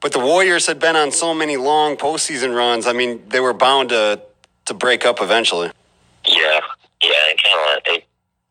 But 0.00 0.12
the 0.12 0.20
Warriors 0.20 0.66
had 0.68 0.78
been 0.78 0.94
on 0.94 1.10
so 1.10 1.34
many 1.34 1.56
long 1.56 1.96
postseason 1.96 2.54
runs. 2.54 2.86
I 2.86 2.92
mean, 2.92 3.20
they 3.28 3.40
were 3.40 3.52
bound 3.52 3.88
to, 3.88 4.20
to 4.66 4.74
break 4.74 5.04
up 5.04 5.20
eventually. 5.20 5.72
Yeah, 6.24 6.60
yeah, 7.02 7.10
and 7.30 7.38
kind 7.42 7.76
of 7.78 7.84
they 7.84 8.04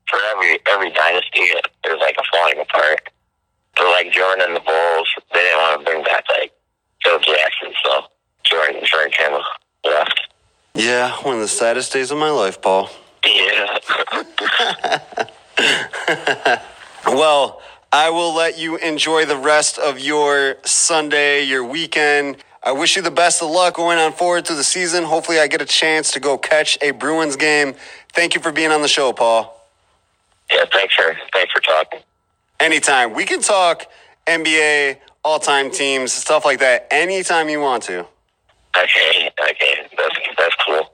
for 0.09 0.19
every 0.31 0.59
every 0.67 0.91
dynasty, 0.91 1.41
there's 1.83 1.99
like 1.99 2.15
a 2.19 2.23
falling 2.31 2.59
apart. 2.59 3.09
So 3.77 3.83
like 3.91 4.11
Jordan 4.11 4.45
and 4.47 4.55
the 4.55 4.59
Bulls, 4.61 5.09
they 5.33 5.39
didn't 5.39 5.57
want 5.57 5.79
to 5.79 5.85
bring 5.85 6.03
back 6.03 6.25
like 6.29 6.51
Phil 7.03 7.19
Jackson, 7.19 7.73
so 7.83 8.05
Jordan 8.43 8.81
Jordan 8.85 9.11
kind 9.17 9.33
of 9.35 9.41
left. 9.83 10.19
Yeah, 10.73 11.11
one 11.23 11.35
of 11.35 11.41
the 11.41 11.47
saddest 11.47 11.93
days 11.93 12.11
of 12.11 12.17
my 12.17 12.29
life, 12.29 12.61
Paul. 12.61 12.89
Yeah. 13.25 13.79
Well, 17.07 17.61
I 17.93 18.09
will 18.09 18.33
let 18.33 18.57
you 18.57 18.77
enjoy 18.77 19.25
the 19.25 19.37
rest 19.37 19.77
of 19.77 19.99
your 19.99 20.55
Sunday, 20.65 21.43
your 21.43 21.63
weekend. 21.63 22.37
I 22.63 22.71
wish 22.71 22.95
you 22.95 23.03
the 23.03 23.11
best 23.11 23.43
of 23.43 23.51
luck 23.51 23.75
going 23.75 23.99
on 23.99 24.11
forward 24.11 24.47
through 24.47 24.55
the 24.55 24.63
season. 24.63 25.03
Hopefully, 25.03 25.39
I 25.39 25.45
get 25.45 25.61
a 25.61 25.65
chance 25.65 26.11
to 26.13 26.19
go 26.19 26.35
catch 26.37 26.79
a 26.81 26.91
Bruins 26.91 27.35
game. 27.35 27.75
Thank 28.13 28.33
you 28.33 28.41
for 28.41 28.51
being 28.51 28.71
on 28.71 28.81
the 28.81 28.87
show, 28.87 29.13
Paul. 29.13 29.69
yeah. 30.51 30.65
Thanks 30.73 30.95
for 30.95 31.15
thanks 31.31 31.53
for 31.53 31.61
talking. 31.61 31.99
Anytime. 32.59 33.13
We 33.13 33.25
can 33.25 33.41
talk 33.41 33.85
NBA, 34.27 34.97
all 35.23 35.39
time 35.39 35.71
teams, 35.71 36.13
stuff 36.13 36.45
like 36.45 36.59
that, 36.59 36.87
anytime 36.91 37.49
you 37.49 37.59
want 37.59 37.83
to. 37.83 37.99
Okay. 38.77 39.31
Okay. 39.51 39.87
That's 39.97 40.15
that's 40.37 40.55
cool. 40.65 40.89